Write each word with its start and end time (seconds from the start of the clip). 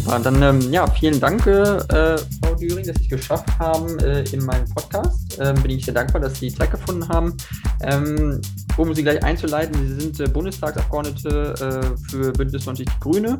Super, 0.00 0.18
dann 0.18 0.42
ähm, 0.42 0.72
ja, 0.72 0.86
vielen 0.86 1.20
Dank, 1.20 1.46
äh, 1.46 2.16
Frau 2.16 2.54
Düring, 2.58 2.86
dass 2.86 2.96
Sie 2.96 3.02
es 3.02 3.08
geschafft 3.10 3.46
haben 3.58 3.98
äh, 3.98 4.22
in 4.32 4.42
meinem 4.46 4.64
Podcast. 4.74 5.38
Ähm, 5.38 5.56
bin 5.56 5.72
ich 5.72 5.84
sehr 5.84 5.92
dankbar, 5.92 6.22
dass 6.22 6.40
Sie 6.40 6.50
Zeit 6.50 6.70
gefunden 6.70 7.06
haben. 7.06 7.36
Ähm, 7.82 8.40
um 8.78 8.94
Sie 8.94 9.02
gleich 9.02 9.22
einzuleiten, 9.22 9.74
Sie 9.86 10.00
sind 10.00 10.18
äh, 10.20 10.26
Bundestagsabgeordnete 10.26 11.54
äh, 11.60 12.10
für 12.10 12.32
Bündnis 12.32 12.64
90 12.64 12.86
Die 12.86 13.00
Grüne 13.00 13.36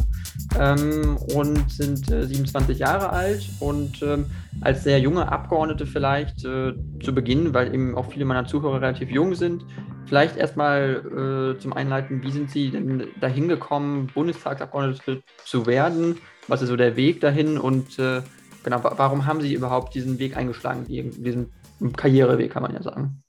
ähm, 0.59 1.17
und 1.35 1.71
sind 1.71 2.05
27 2.07 2.77
äh, 2.77 2.79
Jahre 2.79 3.09
alt 3.11 3.49
und 3.61 4.03
ähm, 4.03 4.27
als 4.61 4.85
sehr 4.85 5.01
junge 5.01 5.33
Abgeordnete 5.33 5.87
vielleicht 5.87 6.45
äh, 6.45 6.75
zu 7.03 7.15
Beginn, 7.15 7.55
weil 7.55 7.75
eben 7.75 7.97
auch 7.97 8.13
viele 8.13 8.27
meiner 8.27 8.47
Zuhörer 8.47 8.83
relativ 8.83 9.09
jung 9.11 9.35
sind, 9.35 9.65
Vielleicht 10.07 10.37
erstmal 10.37 11.55
äh, 11.57 11.61
zum 11.61 11.73
Einleiten, 11.73 12.23
wie 12.23 12.33
sind 12.33 12.51
Sie 12.51 12.71
denn 12.71 13.09
dahin 13.21 13.49
gekommen, 13.49 14.09
Bundestagsabgeordnete 14.13 15.23
zu 15.45 15.67
werden? 15.67 16.19
Was 16.49 16.63
ist 16.63 16.69
so 16.69 16.77
der 16.77 16.97
Weg 16.97 17.21
dahin 17.21 17.59
und 17.59 17.99
äh, 17.99 18.23
genau, 18.65 18.83
warum 18.83 19.27
haben 19.27 19.41
Sie 19.41 19.55
überhaupt 19.55 19.95
diesen 19.95 20.19
Weg 20.19 20.37
eingeschlagen, 20.37 20.85
diesen 20.87 21.53
Karriereweg, 21.97 22.51
kann 22.51 22.63
man 22.63 22.75
ja 22.75 22.83
sagen? 22.83 23.23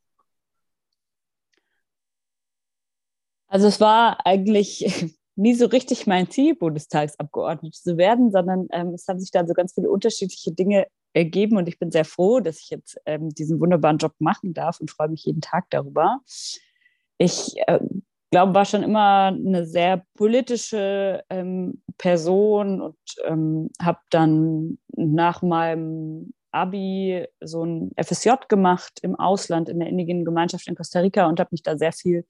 Also 3.48 3.68
es 3.68 3.80
war 3.80 4.26
eigentlich 4.26 5.16
nie 5.36 5.54
so 5.54 5.66
richtig 5.68 6.08
mein 6.08 6.30
Ziel, 6.30 6.56
Bundestagsabgeordnete 6.56 7.80
zu 7.80 7.98
werden, 7.98 8.32
sondern 8.32 8.68
ähm, 8.72 8.94
es 8.94 9.08
haben 9.08 9.20
sich 9.20 9.32
dann 9.32 9.48
so 9.48 9.54
ganz 9.54 9.74
viele 9.74 9.90
unterschiedliche 9.90 10.52
Dinge 10.52 10.88
ergeben 11.14 11.58
und 11.58 11.68
ich 11.68 11.78
bin 11.78 11.92
sehr 11.92 12.06
froh, 12.06 12.40
dass 12.40 12.60
ich 12.60 12.70
jetzt 12.70 12.98
ähm, 13.06 13.30
diesen 13.30 13.60
wunderbaren 13.60 13.98
Job 13.98 14.14
machen 14.20 14.54
darf 14.54 14.80
und 14.80 14.90
freue 14.90 15.10
mich 15.10 15.26
jeden 15.26 15.42
Tag 15.42 15.66
darüber 15.70 16.22
ich 17.22 17.54
äh, 17.68 17.80
glaube, 18.32 18.56
war 18.56 18.66
schon 18.66 18.82
immer 18.82 19.28
eine 19.28 19.66
sehr 19.66 20.04
politische 20.16 21.24
ähm, 21.30 21.84
Person 21.98 22.82
und 22.82 22.98
ähm, 23.26 23.70
habe 23.80 24.00
dann 24.10 24.80
nach 24.96 25.44
meinem 25.44 26.34
Abi 26.52 27.28
so 27.40 27.64
ein 27.64 27.92
FSJ 27.96 28.32
gemacht 28.50 29.00
im 29.04 29.16
Ausland 29.16 29.70
in 29.70 29.80
der 29.80 29.90
indigenen 29.90 30.26
Gemeinschaft 30.26 30.68
in 30.68 30.76
Costa 30.76 31.00
Rica 31.00 31.28
und 31.28 31.40
habe 31.40 31.50
mich 31.52 31.62
da 31.62 31.78
sehr 31.78 31.92
viel 31.92 32.26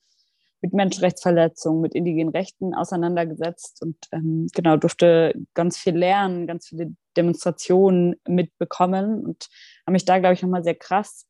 mit 0.60 0.74
Menschenrechtsverletzungen, 0.74 1.82
mit 1.82 1.96
indigenen 1.96 2.30
Rechten 2.30 2.76
auseinandergesetzt 2.76 3.82
und 3.82 3.96
ähm, 4.12 4.48
genau 4.54 4.76
durfte 4.76 5.34
ganz 5.54 5.78
viel 5.78 5.96
lernen, 5.96 6.48
ganz 6.48 6.68
viele 6.68 6.94
Demonstrationen 7.16 8.16
mitbekommen 8.28 9.26
und 9.26 9.48
habe 9.88 9.94
mich 9.94 10.06
da, 10.06 10.20
glaube 10.20 10.34
ich, 10.34 10.42
nochmal 10.42 10.64
sehr 10.64 10.76
krass 10.76 11.26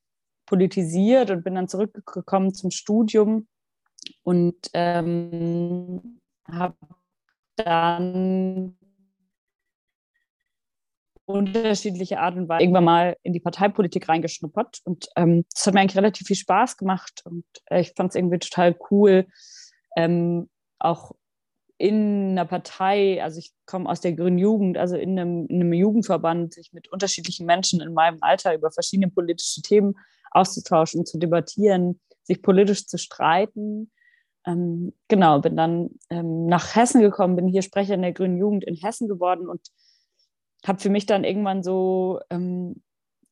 politisiert 0.52 1.32
und 1.32 1.46
bin 1.46 1.56
dann 1.56 1.70
zurückgekommen 1.70 2.54
zum 2.54 2.72
Studium 2.72 3.48
und 4.24 4.58
ähm, 4.74 6.20
habe 6.46 6.76
dann 7.56 8.76
unterschiedliche 11.24 12.20
Art 12.20 12.36
und 12.36 12.50
Weise 12.50 12.64
irgendwann 12.64 12.84
mal 12.84 13.16
in 13.24 13.32
die 13.32 13.40
Parteipolitik 13.40 14.10
reingeschnuppert. 14.10 14.82
Und 14.84 15.08
ähm, 15.16 15.46
das 15.54 15.66
hat 15.66 15.74
mir 15.74 15.80
eigentlich 15.80 15.98
relativ 15.98 16.28
viel 16.28 16.36
Spaß 16.36 16.76
gemacht 16.76 17.22
und 17.24 17.46
äh, 17.68 17.80
ich 17.80 17.94
fand 17.96 18.10
es 18.10 18.16
irgendwie 18.16 18.40
total 18.40 18.76
cool, 18.90 19.28
ähm, 19.96 20.50
auch 20.80 21.14
in 21.78 22.32
einer 22.32 22.46
Partei, 22.46 23.24
also 23.24 23.40
ich 23.40 23.54
komme 23.66 23.90
aus 23.90 24.02
der 24.02 24.14
Grünen 24.14 24.38
Jugend, 24.38 24.78
also 24.78 24.98
in 24.98 25.18
einem, 25.18 25.48
in 25.48 25.62
einem 25.62 25.72
Jugendverband, 25.72 26.54
sich 26.54 26.74
mit 26.74 26.90
unterschiedlichen 26.92 27.46
Menschen 27.46 27.80
in 27.80 27.94
meinem 27.94 28.18
Alter 28.20 28.54
über 28.54 28.70
verschiedene 28.70 29.10
politische 29.10 29.62
Themen 29.62 29.96
auszutauschen, 30.32 31.06
zu 31.06 31.18
debattieren, 31.18 32.00
sich 32.24 32.42
politisch 32.42 32.88
zu 32.88 32.98
streiten. 32.98 33.92
Ähm, 34.46 34.94
genau, 35.08 35.40
bin 35.40 35.56
dann 35.56 35.90
ähm, 36.10 36.48
nach 36.48 36.76
Hessen 36.76 37.02
gekommen, 37.02 37.36
bin 37.36 37.48
hier 37.48 37.62
Sprecher 37.62 37.94
in 37.94 38.02
der 38.02 38.14
Grünen 38.14 38.38
Jugend 38.38 38.64
in 38.64 38.76
Hessen 38.76 39.08
geworden 39.08 39.48
und 39.48 39.62
habe 40.66 40.80
für 40.80 40.90
mich 40.90 41.06
dann 41.06 41.24
irgendwann 41.24 41.64
so 41.64 42.20
ähm, 42.30 42.82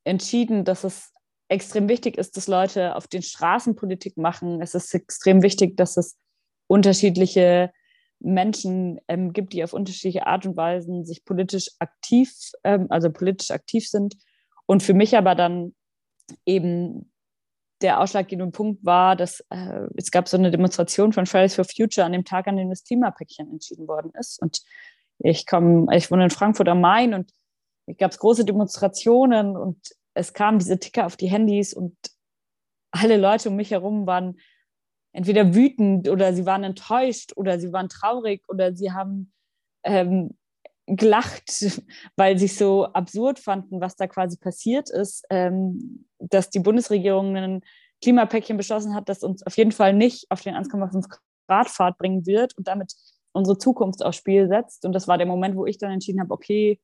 entschieden, 0.03 0.65
dass 0.65 0.83
es 0.83 1.11
extrem 1.47 1.89
wichtig 1.89 2.17
ist, 2.17 2.37
dass 2.37 2.47
Leute 2.47 2.95
auf 2.95 3.07
den 3.07 3.23
Straßen 3.23 3.75
Politik 3.75 4.17
machen. 4.17 4.61
Es 4.61 4.75
ist 4.75 4.93
extrem 4.93 5.41
wichtig, 5.41 5.77
dass 5.77 5.97
es 5.97 6.17
unterschiedliche 6.67 7.71
Menschen 8.19 8.99
ähm, 9.07 9.33
gibt, 9.33 9.53
die 9.53 9.63
auf 9.63 9.73
unterschiedliche 9.73 10.27
Art 10.27 10.45
und 10.45 10.57
Weisen 10.57 11.05
sich 11.05 11.25
politisch 11.25 11.69
aktiv, 11.79 12.31
ähm, 12.63 12.87
also 12.89 13.09
politisch 13.09 13.51
aktiv 13.51 13.87
sind. 13.87 14.15
Und 14.65 14.83
für 14.83 14.93
mich 14.93 15.17
aber 15.17 15.35
dann 15.35 15.73
eben 16.45 17.11
der 17.81 18.01
ausschlaggebende 18.01 18.51
Punkt 18.51 18.83
war, 18.83 19.15
dass 19.15 19.39
äh, 19.49 19.87
es 19.95 20.11
gab 20.11 20.27
so 20.27 20.37
eine 20.37 20.51
Demonstration 20.51 21.13
von 21.13 21.25
Fridays 21.25 21.55
for 21.55 21.65
Future 21.65 22.05
an 22.05 22.11
dem 22.11 22.25
Tag, 22.25 22.47
an 22.47 22.57
dem 22.57 22.69
das 22.69 22.83
Klimapäckchen 22.83 23.49
entschieden 23.49 23.87
worden 23.87 24.11
ist. 24.19 24.41
Und 24.41 24.61
ich 25.19 25.45
komme, 25.45 25.95
ich 25.95 26.11
wohne 26.11 26.25
in 26.25 26.29
Frankfurt 26.29 26.67
am 26.67 26.81
Main 26.81 27.13
und 27.13 27.31
es 27.85 27.97
gab 27.97 28.17
große 28.17 28.45
Demonstrationen 28.45 29.55
und 29.55 29.77
es 30.13 30.33
kamen 30.33 30.59
diese 30.59 30.79
Ticker 30.79 31.05
auf 31.05 31.15
die 31.15 31.29
Handys 31.29 31.73
und 31.73 31.95
alle 32.91 33.17
Leute 33.17 33.49
um 33.49 33.55
mich 33.55 33.71
herum 33.71 34.07
waren 34.07 34.39
entweder 35.11 35.55
wütend 35.55 36.09
oder 36.09 36.33
sie 36.33 36.45
waren 36.45 36.63
enttäuscht 36.63 37.31
oder 37.35 37.59
sie 37.59 37.71
waren 37.71 37.89
traurig 37.89 38.43
oder 38.47 38.75
sie 38.75 38.91
haben 38.91 39.31
ähm, 39.83 40.37
gelacht, 40.85 41.65
weil 42.15 42.37
sie 42.37 42.45
es 42.45 42.57
so 42.57 42.85
absurd 42.85 43.39
fanden, 43.39 43.81
was 43.81 43.95
da 43.95 44.07
quasi 44.07 44.37
passiert 44.37 44.89
ist, 44.89 45.25
ähm, 45.29 46.08
dass 46.19 46.49
die 46.49 46.59
Bundesregierung 46.59 47.35
ein 47.35 47.61
Klimapäckchen 48.01 48.57
beschlossen 48.57 48.95
hat, 48.95 49.09
das 49.09 49.23
uns 49.23 49.45
auf 49.45 49.57
jeden 49.57 49.71
Fall 49.71 49.93
nicht 49.93 50.29
auf 50.29 50.41
den 50.41 50.55
1,5 50.55 51.07
Grad 51.47 51.69
Pfad 51.69 51.97
bringen 51.97 52.25
wird 52.25 52.57
und 52.57 52.67
damit 52.67 52.93
unsere 53.31 53.57
Zukunft 53.57 54.03
aufs 54.03 54.17
Spiel 54.17 54.47
setzt. 54.47 54.85
Und 54.85 54.93
das 54.93 55.07
war 55.07 55.17
der 55.17 55.27
Moment, 55.27 55.55
wo 55.55 55.65
ich 55.65 55.77
dann 55.77 55.91
entschieden 55.91 56.21
habe, 56.21 56.33
okay, 56.33 56.79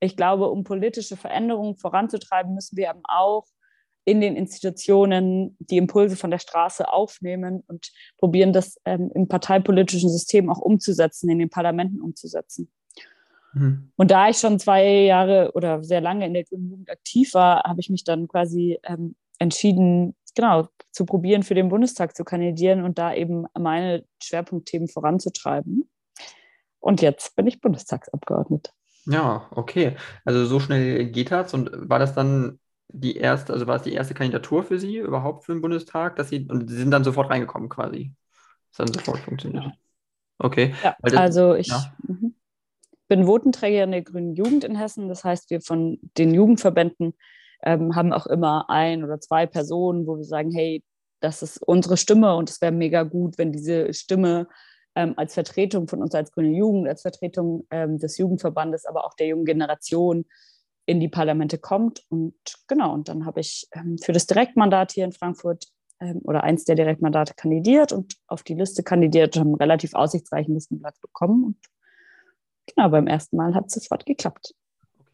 ich 0.00 0.16
glaube, 0.16 0.50
um 0.50 0.64
politische 0.64 1.16
Veränderungen 1.16 1.76
voranzutreiben, 1.76 2.54
müssen 2.54 2.76
wir 2.76 2.90
eben 2.90 3.02
auch 3.04 3.46
in 4.04 4.20
den 4.20 4.36
Institutionen 4.36 5.56
die 5.58 5.78
Impulse 5.78 6.16
von 6.16 6.30
der 6.30 6.38
Straße 6.38 6.88
aufnehmen 6.88 7.64
und 7.66 7.90
probieren, 8.18 8.52
das 8.52 8.80
ähm, 8.84 9.10
im 9.14 9.26
parteipolitischen 9.26 10.10
System 10.10 10.48
auch 10.48 10.58
umzusetzen, 10.58 11.28
in 11.28 11.40
den 11.40 11.50
Parlamenten 11.50 12.00
umzusetzen. 12.00 12.70
Mhm. 13.54 13.90
Und 13.96 14.10
da 14.10 14.28
ich 14.28 14.38
schon 14.38 14.58
zwei 14.58 14.86
Jahre 14.86 15.52
oder 15.54 15.82
sehr 15.82 16.00
lange 16.00 16.26
in 16.26 16.34
der 16.34 16.44
Grünen 16.44 16.70
Jugend 16.70 16.90
aktiv 16.90 17.34
war, 17.34 17.62
habe 17.64 17.80
ich 17.80 17.90
mich 17.90 18.04
dann 18.04 18.28
quasi 18.28 18.78
ähm, 18.82 19.16
entschieden, 19.38 20.14
genau, 20.34 20.68
zu 20.92 21.06
probieren, 21.06 21.42
für 21.42 21.54
den 21.54 21.68
Bundestag 21.68 22.16
zu 22.16 22.24
kandidieren 22.24 22.84
und 22.84 22.98
da 22.98 23.14
eben 23.14 23.46
meine 23.58 24.04
Schwerpunktthemen 24.22 24.88
voranzutreiben. 24.88 25.88
Und 26.80 27.02
jetzt 27.02 27.34
bin 27.36 27.46
ich 27.46 27.60
Bundestagsabgeordnete. 27.60 28.70
Ja, 29.06 29.48
okay. 29.50 29.96
Also 30.24 30.46
so 30.46 30.60
schnell 30.60 31.06
geht 31.06 31.30
das. 31.30 31.54
Und 31.54 31.70
war 31.88 31.98
das 31.98 32.14
dann 32.14 32.58
die 32.88 33.16
erste, 33.16 33.52
also 33.52 33.66
war 33.66 33.76
es 33.76 33.82
die 33.82 33.92
erste 33.92 34.14
Kandidatur 34.14 34.62
für 34.62 34.78
Sie 34.78 34.98
überhaupt 34.98 35.44
für 35.44 35.52
den 35.52 35.62
Bundestag, 35.62 36.16
dass 36.16 36.28
Sie, 36.28 36.46
und 36.48 36.68
Sie 36.68 36.76
sind 36.76 36.90
dann 36.90 37.04
sofort 37.04 37.30
reingekommen 37.30 37.68
quasi? 37.68 38.12
Das 38.70 38.80
hat 38.80 38.88
dann 38.88 38.94
sofort 38.94 39.18
funktioniert. 39.20 39.64
Ja. 39.64 39.72
Okay. 40.38 40.74
Ja, 40.84 40.96
das, 41.00 41.14
also 41.14 41.54
ich. 41.54 41.68
Ja. 41.68 41.92
Mhm 42.06 42.35
bin 43.08 43.26
Votenträger 43.26 43.84
in 43.84 43.92
der 43.92 44.02
Grünen 44.02 44.34
Jugend 44.34 44.64
in 44.64 44.76
Hessen. 44.76 45.08
Das 45.08 45.24
heißt, 45.24 45.50
wir 45.50 45.60
von 45.60 45.98
den 46.18 46.34
Jugendverbänden 46.34 47.14
ähm, 47.62 47.94
haben 47.94 48.12
auch 48.12 48.26
immer 48.26 48.68
ein 48.68 49.04
oder 49.04 49.20
zwei 49.20 49.46
Personen, 49.46 50.06
wo 50.06 50.16
wir 50.16 50.24
sagen, 50.24 50.50
hey, 50.52 50.82
das 51.20 51.42
ist 51.42 51.58
unsere 51.62 51.96
Stimme 51.96 52.36
und 52.36 52.50
es 52.50 52.60
wäre 52.60 52.72
mega 52.72 53.02
gut, 53.02 53.38
wenn 53.38 53.52
diese 53.52 53.92
Stimme 53.94 54.48
ähm, 54.94 55.14
als 55.16 55.34
Vertretung 55.34 55.88
von 55.88 56.02
uns 56.02 56.14
als 56.14 56.32
Grüne 56.32 56.56
Jugend, 56.56 56.88
als 56.88 57.02
Vertretung 57.02 57.66
ähm, 57.70 57.98
des 57.98 58.18
Jugendverbandes, 58.18 58.86
aber 58.86 59.04
auch 59.04 59.14
der 59.14 59.28
jungen 59.28 59.44
Generation 59.44 60.24
in 60.86 61.00
die 61.00 61.08
Parlamente 61.08 61.58
kommt. 61.58 62.04
Und 62.08 62.34
genau, 62.68 62.94
und 62.94 63.08
dann 63.08 63.26
habe 63.26 63.40
ich 63.40 63.68
ähm, 63.72 63.98
für 63.98 64.12
das 64.12 64.26
Direktmandat 64.26 64.92
hier 64.92 65.04
in 65.04 65.12
Frankfurt 65.12 65.66
ähm, 66.00 66.20
oder 66.24 66.44
eins 66.44 66.64
der 66.64 66.76
Direktmandate 66.76 67.34
kandidiert 67.34 67.92
und 67.92 68.14
auf 68.26 68.42
die 68.42 68.54
Liste 68.54 68.82
kandidiert 68.82 69.36
und 69.36 69.42
einen 69.42 69.54
relativ 69.54 69.94
aussichtsreichen 69.94 70.54
Listenplatz 70.54 70.98
bekommen. 71.00 71.44
Und 71.44 71.56
genau, 72.66 72.88
beim 72.88 73.06
ersten 73.06 73.36
Mal 73.36 73.54
hat 73.54 73.66
es 73.66 73.74
sofort 73.74 74.06
geklappt. 74.06 74.54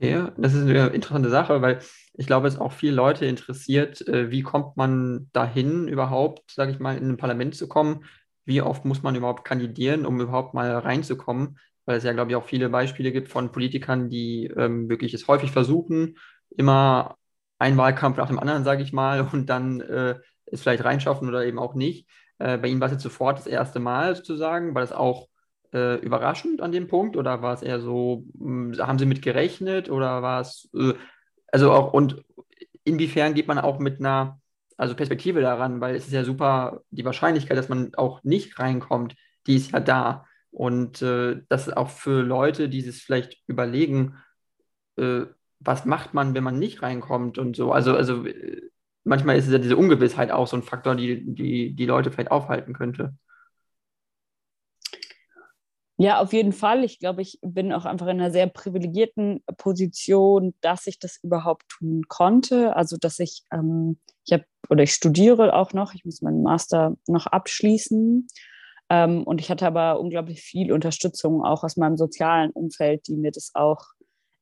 Okay, 0.03 0.27
das 0.37 0.55
ist 0.55 0.63
eine 0.63 0.89
interessante 0.89 1.31
Sache, 1.31 1.63
weil 1.63 1.79
ich 2.15 2.27
glaube, 2.27 2.49
es 2.49 2.59
auch 2.59 2.73
viele 2.73 2.95
Leute 2.95 3.25
interessiert, 3.27 4.07
äh, 4.09 4.31
wie 4.31 4.43
kommt 4.43 4.77
man 4.77 5.29
dahin 5.33 5.87
überhaupt, 5.87 6.51
sage 6.51 6.73
ich 6.73 6.81
mal, 6.81 6.97
in 6.97 7.11
ein 7.11 7.17
Parlament 7.17 7.55
zu 7.55 7.69
kommen? 7.69 8.05
Wie 8.45 8.63
oft 8.63 8.85
muss 8.85 9.03
man 9.03 9.15
überhaupt 9.15 9.45
kandidieren, 9.45 10.05
um 10.05 10.21
überhaupt 10.21 10.55
mal 10.55 10.77
reinzukommen? 10.77 11.59
Weil 11.85 11.99
es 11.99 12.05
ja, 12.05 12.13
glaube 12.13 12.31
ich, 12.33 12.37
auch 12.37 12.45
viele 12.45 12.69
Beispiele 12.69 13.13
gibt 13.13 13.29
von 13.29 13.53
Politikern, 13.53 14.09
die 14.09 14.47
ähm, 14.57 14.89
wirklich 14.89 15.15
es 15.15 15.29
häufig 15.29 15.53
versuchen, 15.53 16.17
immer 16.51 17.17
einen 17.61 17.77
Wahlkampf 17.77 18.17
nach 18.19 18.27
dem 18.29 18.41
anderen, 18.41 18.65
sage 18.65 18.83
ich 18.83 18.93
mal, 18.93 19.21
und 19.33 19.47
dann 19.47 19.81
äh, 19.81 20.17
es 20.47 20.63
vielleicht 20.63 20.85
reinschaffen 20.85 21.29
oder 21.29 21.45
eben 21.47 21.59
auch 21.61 21.75
nicht. 21.75 22.09
Äh, 22.39 22.59
bei 22.59 22.69
Ihnen 22.69 22.81
war 22.81 22.87
es 22.87 22.93
jetzt 22.93 23.03
sofort 23.03 23.39
das 23.39 23.47
erste 23.47 23.79
Mal 23.79 24.17
sozusagen, 24.17 24.75
weil 24.75 24.85
es 24.85 24.93
auch 24.93 25.29
äh, 25.73 25.97
überraschend 25.97 26.61
an 26.61 26.73
dem 26.73 26.89
Punkt 26.89 27.17
oder 27.17 27.43
war 27.43 27.55
es 27.55 27.63
eher 27.63 27.81
so, 27.81 28.25
mh, 28.35 28.77
hm, 28.77 28.87
haben 28.87 28.99
Sie 28.99 29.07
mit 29.07 29.23
gerechnet 29.23 29.91
oder 29.91 30.23
war 30.23 30.41
es, 30.41 30.69
äh, 30.75 30.95
also 31.49 31.73
auch, 31.73 31.93
und 31.93 32.25
inwiefern 32.85 33.35
geht 33.35 33.49
man 33.49 33.59
auch 33.59 33.79
mit 33.79 34.01
einer, 34.01 34.41
also 34.77 34.95
Perspektive 34.95 35.41
daran, 35.41 35.81
weil 35.81 35.95
es 35.95 36.07
ist 36.07 36.13
ja 36.13 36.25
super, 36.25 36.83
die 36.91 37.05
Wahrscheinlichkeit, 37.05 37.57
dass 37.57 37.69
man 37.69 37.95
auch 37.95 38.23
nicht 38.25 38.59
reinkommt, 38.59 39.15
die 39.47 39.57
ist 39.57 39.73
ja 39.73 39.81
da. 39.81 40.27
Und 40.51 41.01
äh, 41.03 41.43
das 41.49 41.69
ist 41.69 41.77
auch 41.77 41.89
für 41.91 42.23
Leute, 42.23 42.69
die 42.69 42.83
sich 42.83 43.03
vielleicht 43.03 43.39
überlegen, 43.47 44.17
äh, 44.97 45.23
was 45.61 45.85
macht 45.85 46.15
man, 46.15 46.35
wenn 46.35 46.45
man 46.45 46.59
nicht 46.59 46.83
reinkommt 46.83 47.39
und 47.39 47.57
so. 47.57 47.73
Also, 47.73 47.97
also 47.97 48.27
äh, 48.27 48.63
manchmal 49.05 49.37
ist 49.37 49.47
es 49.47 49.53
ja 49.53 49.59
diese 49.59 49.77
Ungewissheit 49.77 50.31
auch 50.31 50.47
so 50.47 50.57
ein 50.57 50.63
Faktor, 50.63 50.95
die 50.95 51.25
die, 51.35 51.75
die 51.75 51.87
Leute 51.87 52.11
vielleicht 52.11 52.31
aufhalten 52.31 52.75
könnte. 52.75 53.15
Ja, 55.99 56.21
auf 56.21 56.33
jeden 56.33 56.53
Fall. 56.53 56.85
Ich 56.85 56.99
glaube, 56.99 57.23
ich 57.23 57.39
bin 57.43 57.73
auch 57.73 57.85
einfach 57.85 58.07
in 58.07 58.21
einer 58.21 58.31
sehr 58.31 58.47
privilegierten 58.47 59.45
Position, 59.59 60.55
dass 60.61 60.87
ich 60.87 60.99
das 60.99 61.19
überhaupt 61.23 61.69
tun 61.69 62.03
konnte. 62.09 62.75
Also, 62.75 62.97
dass 62.97 63.19
ich, 63.19 63.43
ähm, 63.53 64.01
ich 64.25 64.33
habe 64.33 64.45
oder 64.69 64.83
ich 64.83 64.95
studiere 64.95 65.55
auch 65.55 65.73
noch, 65.75 65.95
ich 65.95 66.05
muss 66.05 66.23
meinen 66.23 66.43
Master 66.43 66.97
noch 67.07 67.27
abschließen. 67.27 68.27
Ähm, 68.91 69.23
und 69.25 69.41
ich 69.41 69.51
hatte 69.51 69.67
aber 69.67 70.01
unglaublich 70.01 70.41
viel 70.43 70.73
Unterstützung 70.73 71.45
auch 71.45 71.63
aus 71.63 71.77
meinem 71.77 71.97
sozialen 71.97 72.51
Umfeld, 72.51 73.07
die 73.07 73.17
mir 73.17 73.31
das 73.31 73.51
auch 73.55 73.85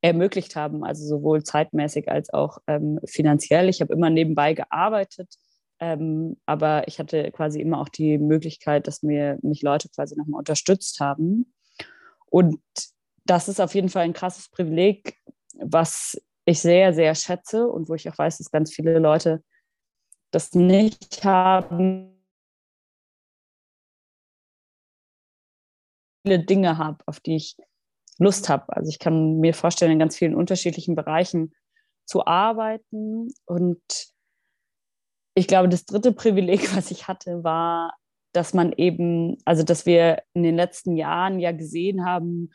ermöglicht 0.03 0.57
haben, 0.57 0.83
also 0.85 1.07
sowohl 1.07 1.43
zeitmäßig 1.43 2.11
als 2.11 2.33
auch 2.33 2.59
ähm, 2.67 3.01
finanziell. 3.07 3.69
Ich 3.69 3.81
habe 3.81 3.93
immer 3.93 4.09
nebenbei 4.11 4.55
gearbeitet, 4.55 5.35
ähm, 5.81 6.37
aber 6.47 6.87
ich 6.89 6.99
hatte 6.99 7.31
quasi 7.33 7.61
immer 7.61 7.81
auch 7.81 7.89
die 7.89 8.19
Möglichkeit, 8.19 8.87
dass 8.87 9.03
mir 9.03 9.39
mich 9.43 9.63
Leute 9.63 9.89
quasi 9.89 10.17
nochmal 10.17 10.39
unterstützt 10.39 11.01
haben. 11.01 11.55
Und 12.27 12.61
das 13.25 13.49
ist 13.49 13.61
auf 13.61 13.75
jeden 13.75 13.89
Fall 13.89 14.05
ein 14.05 14.13
krasses 14.13 14.49
Privileg, 14.51 15.17
was 15.59 16.21
ich 16.45 16.61
sehr, 16.61 16.93
sehr 16.93 17.15
schätze 17.15 17.67
und 17.67 17.89
wo 17.89 17.95
ich 17.95 18.09
auch 18.09 18.19
weiß, 18.19 18.39
dass 18.39 18.51
ganz 18.51 18.73
viele 18.73 18.99
Leute 18.99 19.43
das 20.31 20.55
nicht 20.55 21.25
haben. 21.25 22.17
viele 26.23 26.45
Dinge 26.45 26.79
habe, 26.79 26.99
auf 27.07 27.21
die 27.21 27.37
ich 27.37 27.57
Lust 28.19 28.49
habe. 28.49 28.65
Also 28.77 28.91
ich 28.91 28.99
kann 28.99 29.39
mir 29.39 29.55
vorstellen, 29.55 29.93
in 29.93 29.99
ganz 29.99 30.17
vielen 30.17 30.35
unterschiedlichen 30.35 30.95
Bereichen 30.95 31.55
zu 32.05 32.27
arbeiten 32.27 33.29
und 33.47 33.81
ich 35.35 35.47
glaube, 35.47 35.69
das 35.69 35.85
dritte 35.85 36.13
Privileg, 36.13 36.75
was 36.77 36.91
ich 36.91 37.09
hatte, 37.09 37.45
war, 37.45 37.95
dass 38.33 38.55
man 38.55 38.73
eben, 38.73 39.39
also 39.45 39.63
dass 39.63 39.87
wir 39.87 40.23
in 40.35 40.43
den 40.43 40.57
letzten 40.57 40.97
Jahren 40.97 41.41
ja 41.41 41.53
gesehen 41.53 42.05
haben, 42.05 42.51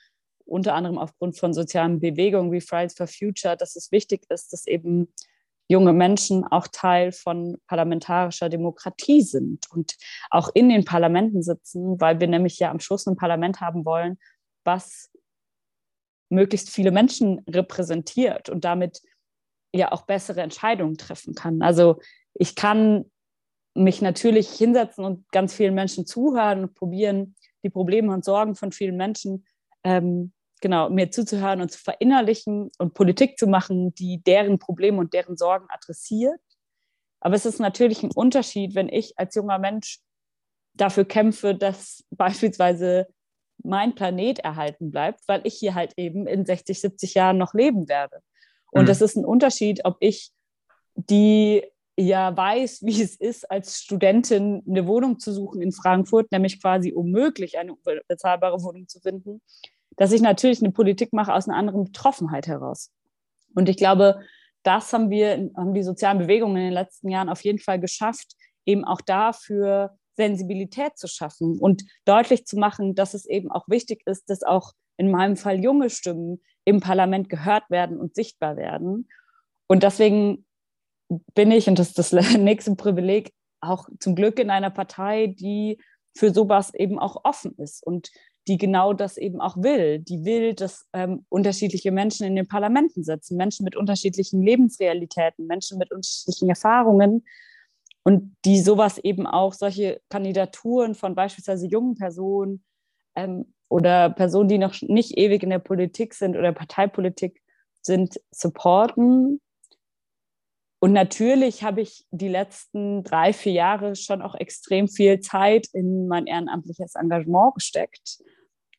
unter 0.45 0.75
anderem 0.75 0.97
aufgrund 0.97 1.37
von 1.37 1.53
sozialen 1.53 1.99
Bewegungen 1.99 2.51
wie 2.51 2.61
Fridays 2.61 2.95
for 2.95 3.07
Future, 3.07 3.57
dass 3.57 3.75
es 3.75 3.91
wichtig 3.91 4.25
ist, 4.29 4.53
dass 4.53 4.67
eben 4.67 5.11
junge 5.67 5.93
Menschen 5.93 6.45
auch 6.45 6.67
Teil 6.67 7.11
von 7.11 7.57
parlamentarischer 7.67 8.49
Demokratie 8.49 9.23
sind 9.23 9.65
und 9.71 9.95
auch 10.29 10.49
in 10.53 10.69
den 10.69 10.85
Parlamenten 10.85 11.41
sitzen, 11.41 11.99
weil 11.99 12.19
wir 12.19 12.27
nämlich 12.27 12.59
ja 12.59 12.69
am 12.69 12.79
Schluss 12.79 13.07
ein 13.07 13.15
Parlament 13.15 13.61
haben 13.61 13.83
wollen, 13.83 14.19
was 14.63 15.11
möglichst 16.29 16.69
viele 16.69 16.91
Menschen 16.91 17.39
repräsentiert 17.49 18.49
und 18.49 18.63
damit 18.63 19.01
ja 19.73 19.91
auch 19.91 20.03
bessere 20.03 20.41
Entscheidungen 20.41 20.97
treffen 20.97 21.33
kann. 21.33 21.61
Also 21.61 21.99
ich 22.35 22.55
kann 22.55 23.05
mich 23.73 24.01
natürlich 24.01 24.49
hinsetzen 24.49 25.03
und 25.03 25.29
ganz 25.31 25.53
vielen 25.53 25.73
Menschen 25.73 26.05
zuhören 26.05 26.63
und 26.63 26.75
probieren, 26.75 27.35
die 27.63 27.69
Probleme 27.69 28.13
und 28.13 28.23
Sorgen 28.23 28.55
von 28.55 28.71
vielen 28.71 28.95
Menschen 28.95 29.45
ähm, 29.83 30.31
genau 30.61 30.89
mir 30.89 31.11
zuzuhören 31.11 31.61
und 31.61 31.71
zu 31.71 31.79
verinnerlichen 31.79 32.71
und 32.77 32.93
Politik 32.93 33.37
zu 33.37 33.47
machen, 33.47 33.93
die 33.95 34.21
deren 34.23 34.59
Probleme 34.59 34.99
und 34.99 35.13
deren 35.13 35.37
Sorgen 35.37 35.65
adressiert. 35.69 36.39
Aber 37.19 37.35
es 37.35 37.45
ist 37.45 37.59
natürlich 37.59 38.03
ein 38.03 38.11
Unterschied, 38.11 38.75
wenn 38.75 38.87
ich 38.87 39.17
als 39.17 39.35
junger 39.35 39.59
Mensch 39.59 39.99
dafür 40.73 41.05
kämpfe, 41.05 41.55
dass 41.55 42.03
beispielsweise 42.11 43.07
mein 43.63 43.95
Planet 43.95 44.39
erhalten 44.39 44.91
bleibt, 44.91 45.21
weil 45.27 45.41
ich 45.43 45.55
hier 45.55 45.75
halt 45.75 45.93
eben 45.97 46.27
in 46.27 46.45
60, 46.45 46.79
70 46.79 47.13
Jahren 47.13 47.37
noch 47.37 47.53
leben 47.53 47.87
werde. 47.87 48.21
Und 48.71 48.83
mhm. 48.83 48.87
das 48.87 49.01
ist 49.01 49.15
ein 49.15 49.25
Unterschied, 49.25 49.85
ob 49.85 49.97
ich 49.99 50.31
die 50.95 51.63
ja 51.97 52.35
weiß, 52.35 52.81
wie 52.83 53.01
es 53.01 53.15
ist, 53.15 53.49
als 53.49 53.79
Studentin 53.79 54.63
eine 54.67 54.85
Wohnung 54.87 55.19
zu 55.19 55.31
suchen 55.31 55.61
in 55.61 55.71
Frankfurt, 55.71 56.31
nämlich 56.31 56.61
quasi 56.61 56.91
unmöglich, 56.91 57.57
eine 57.57 57.75
bezahlbare 58.07 58.61
Wohnung 58.61 58.87
zu 58.87 58.99
finden, 58.99 59.41
dass 59.95 60.11
ich 60.11 60.21
natürlich 60.21 60.61
eine 60.61 60.71
Politik 60.71 61.13
mache 61.13 61.33
aus 61.33 61.47
einer 61.47 61.57
anderen 61.57 61.85
Betroffenheit 61.85 62.47
heraus. 62.47 62.91
Und 63.53 63.69
ich 63.69 63.77
glaube, 63.77 64.19
das 64.63 64.91
haben 64.91 65.09
wir, 65.09 65.51
haben 65.55 65.73
die 65.73 65.83
sozialen 65.83 66.17
Bewegungen 66.17 66.57
in 66.57 66.63
den 66.63 66.73
letzten 66.73 67.09
Jahren 67.09 67.29
auf 67.29 67.43
jeden 67.43 67.59
Fall 67.59 67.79
geschafft, 67.79 68.33
eben 68.65 68.83
auch 68.83 68.99
dafür 68.99 69.97
Sensibilität 70.15 70.97
zu 70.97 71.07
schaffen 71.07 71.59
und 71.59 71.83
deutlich 72.05 72.45
zu 72.45 72.57
machen, 72.57 72.95
dass 72.95 73.13
es 73.13 73.25
eben 73.25 73.51
auch 73.51 73.67
wichtig 73.67 74.01
ist, 74.05 74.29
dass 74.29 74.43
auch 74.43 74.71
in 74.97 75.11
meinem 75.11 75.37
Fall 75.37 75.63
junge 75.63 75.89
Stimmen 75.89 76.41
im 76.63 76.79
Parlament 76.79 77.29
gehört 77.29 77.69
werden 77.69 77.99
und 77.99 78.15
sichtbar 78.15 78.57
werden. 78.57 79.07
Und 79.67 79.83
deswegen 79.83 80.44
bin 81.33 81.51
ich, 81.51 81.67
und 81.67 81.79
das 81.79 81.89
ist 81.89 81.97
das 81.97 82.11
nächste 82.37 82.75
Privileg, 82.75 83.33
auch 83.61 83.87
zum 83.99 84.15
Glück 84.15 84.39
in 84.39 84.49
einer 84.49 84.69
Partei, 84.69 85.27
die 85.27 85.79
für 86.17 86.33
sowas 86.33 86.73
eben 86.73 86.99
auch 86.99 87.23
offen 87.23 87.55
ist 87.57 87.85
und 87.85 88.09
die 88.47 88.57
genau 88.57 88.93
das 88.93 89.17
eben 89.17 89.41
auch 89.41 89.57
will. 89.57 89.99
Die 89.99 90.23
will, 90.23 90.53
dass 90.53 90.87
ähm, 90.93 91.25
unterschiedliche 91.29 91.91
Menschen 91.91 92.27
in 92.27 92.35
den 92.35 92.47
Parlamenten 92.47 93.03
sitzen, 93.03 93.37
Menschen 93.37 93.63
mit 93.63 93.75
unterschiedlichen 93.75 94.41
Lebensrealitäten, 94.41 95.47
Menschen 95.47 95.77
mit 95.77 95.91
unterschiedlichen 95.91 96.49
Erfahrungen 96.49 97.25
und 98.03 98.35
die 98.45 98.59
sowas 98.59 98.99
eben 98.99 99.25
auch, 99.25 99.53
solche 99.53 99.99
Kandidaturen 100.09 100.93
von 100.93 101.15
beispielsweise 101.15 101.65
jungen 101.65 101.95
Personen 101.95 102.63
ähm, 103.15 103.51
oder 103.67 104.11
Personen, 104.11 104.47
die 104.47 104.59
noch 104.59 104.79
nicht 104.81 105.17
ewig 105.17 105.41
in 105.41 105.49
der 105.49 105.59
Politik 105.59 106.13
sind 106.13 106.37
oder 106.37 106.53
Parteipolitik 106.53 107.41
sind, 107.81 108.21
supporten 108.29 109.41
und 110.85 110.93
natürlich 110.93 111.63
habe 111.63 111.81
ich 111.81 112.05
die 112.11 112.27
letzten 112.27 113.03
drei, 113.03 113.33
vier 113.33 113.53
Jahre 113.53 113.95
schon 113.95 114.21
auch 114.21 114.35
extrem 114.35 114.87
viel 114.87 115.19
Zeit 115.19 115.65
in 115.73 116.07
mein 116.07 116.27
ehrenamtliches 116.27 116.93
Engagement 116.93 117.55
gesteckt. 117.55 118.19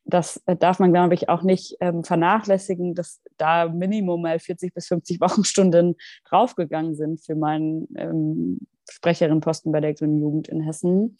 Das 0.04 0.40
äh, 0.46 0.54
darf 0.54 0.78
man, 0.78 0.92
glaube 0.92 1.14
ich, 1.14 1.28
auch 1.28 1.42
nicht 1.42 1.76
ähm, 1.80 2.04
vernachlässigen, 2.04 2.94
dass 2.94 3.20
da 3.38 3.68
Minimum 3.68 4.22
mal 4.22 4.38
40 4.38 4.72
bis 4.72 4.86
50 4.86 5.20
Wochenstunden 5.20 5.96
draufgegangen 6.28 6.94
sind 6.94 7.24
für 7.24 7.34
meinen 7.34 7.88
ähm, 7.96 8.60
Sprecherin-Posten 8.88 9.72
bei 9.72 9.80
der 9.80 9.94
Grünen 9.94 10.20
Jugend 10.20 10.46
in 10.46 10.60
Hessen. 10.60 11.18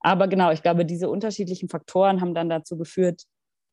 Aber 0.00 0.28
genau, 0.28 0.50
ich 0.50 0.62
glaube, 0.62 0.86
diese 0.86 1.10
unterschiedlichen 1.10 1.68
Faktoren 1.68 2.22
haben 2.22 2.32
dann 2.32 2.48
dazu 2.48 2.78
geführt, 2.78 3.24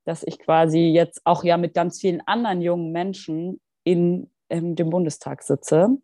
dass 0.04 0.24
ich 0.24 0.38
quasi 0.40 0.90
jetzt 0.90 1.22
auch 1.24 1.46
ja 1.46 1.56
mit 1.56 1.74
ganz 1.74 2.02
vielen 2.02 2.20
anderen 2.28 2.62
jungen 2.62 2.92
Menschen 2.92 3.62
in 3.86 4.30
ähm, 4.50 4.76
dem 4.76 4.90
Bundestag 4.90 5.42
sitze. 5.42 5.98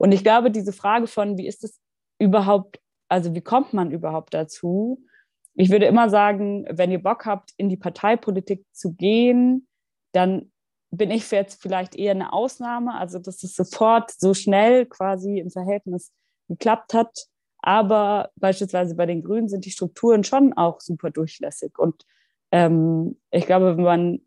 Und 0.00 0.12
ich 0.12 0.22
glaube, 0.24 0.50
diese 0.50 0.72
Frage 0.72 1.06
von, 1.06 1.36
wie 1.36 1.46
ist 1.46 1.62
es 1.62 1.78
überhaupt, 2.18 2.80
also 3.10 3.34
wie 3.34 3.42
kommt 3.42 3.74
man 3.74 3.90
überhaupt 3.90 4.32
dazu? 4.32 5.04
Ich 5.54 5.68
würde 5.68 5.84
immer 5.84 6.08
sagen, 6.08 6.64
wenn 6.70 6.90
ihr 6.90 7.02
Bock 7.02 7.26
habt, 7.26 7.50
in 7.58 7.68
die 7.68 7.76
Parteipolitik 7.76 8.64
zu 8.72 8.94
gehen, 8.94 9.68
dann 10.12 10.52
bin 10.90 11.10
ich 11.10 11.30
jetzt 11.30 11.60
vielleicht 11.60 11.96
eher 11.96 12.12
eine 12.12 12.32
Ausnahme, 12.32 12.94
also 12.94 13.18
dass 13.18 13.42
es 13.42 13.54
sofort 13.54 14.10
so 14.10 14.32
schnell 14.32 14.86
quasi 14.86 15.38
im 15.38 15.50
Verhältnis 15.50 16.12
geklappt 16.48 16.94
hat. 16.94 17.26
Aber 17.58 18.30
beispielsweise 18.36 18.96
bei 18.96 19.04
den 19.04 19.22
Grünen 19.22 19.50
sind 19.50 19.66
die 19.66 19.70
Strukturen 19.70 20.24
schon 20.24 20.54
auch 20.54 20.80
super 20.80 21.10
durchlässig. 21.10 21.78
Und 21.78 22.06
ähm, 22.52 23.20
ich 23.30 23.44
glaube, 23.44 23.76
wenn 23.76 23.84
man 23.84 24.20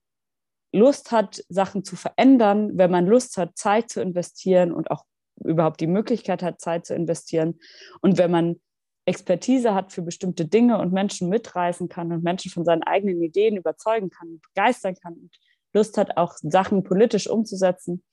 Lust 0.72 1.12
hat, 1.12 1.44
Sachen 1.50 1.84
zu 1.84 1.96
verändern, 1.96 2.78
wenn 2.78 2.92
man 2.92 3.08
Lust 3.08 3.38
hat, 3.38 3.58
Zeit 3.58 3.90
zu 3.90 4.04
investieren 4.04 4.72
und 4.72 4.92
auch 4.92 5.06
überhaupt 5.44 5.80
die 5.80 5.88
Möglichkeit 5.88 6.44
hat, 6.44 6.62
Zeit 6.62 6.86
zu 6.86 6.96
investieren. 6.96 7.60
Und 8.02 8.18
wenn 8.18 8.32
man 8.32 8.60
Expertise 9.06 9.74
hat 9.74 9.92
für 9.92 10.02
bestimmte 10.02 10.46
Dinge 10.46 10.80
und 10.80 10.94
Menschen 10.94 11.30
mitreißen 11.30 11.90
kann 11.90 12.12
und 12.12 12.24
Menschen 12.24 12.52
von 12.52 12.64
seinen 12.64 12.84
eigenen 12.84 13.22
Ideen 13.22 13.58
überzeugen 13.58 14.10
kann, 14.10 14.40
begeistern 14.54 14.96
kann 14.96 15.14
und 15.14 15.36
Lust 15.74 15.98
hat, 15.98 16.18
auch 16.18 16.36
Sachen 16.42 16.84
politisch 16.84 17.28
umzusetzen, 17.28 18.04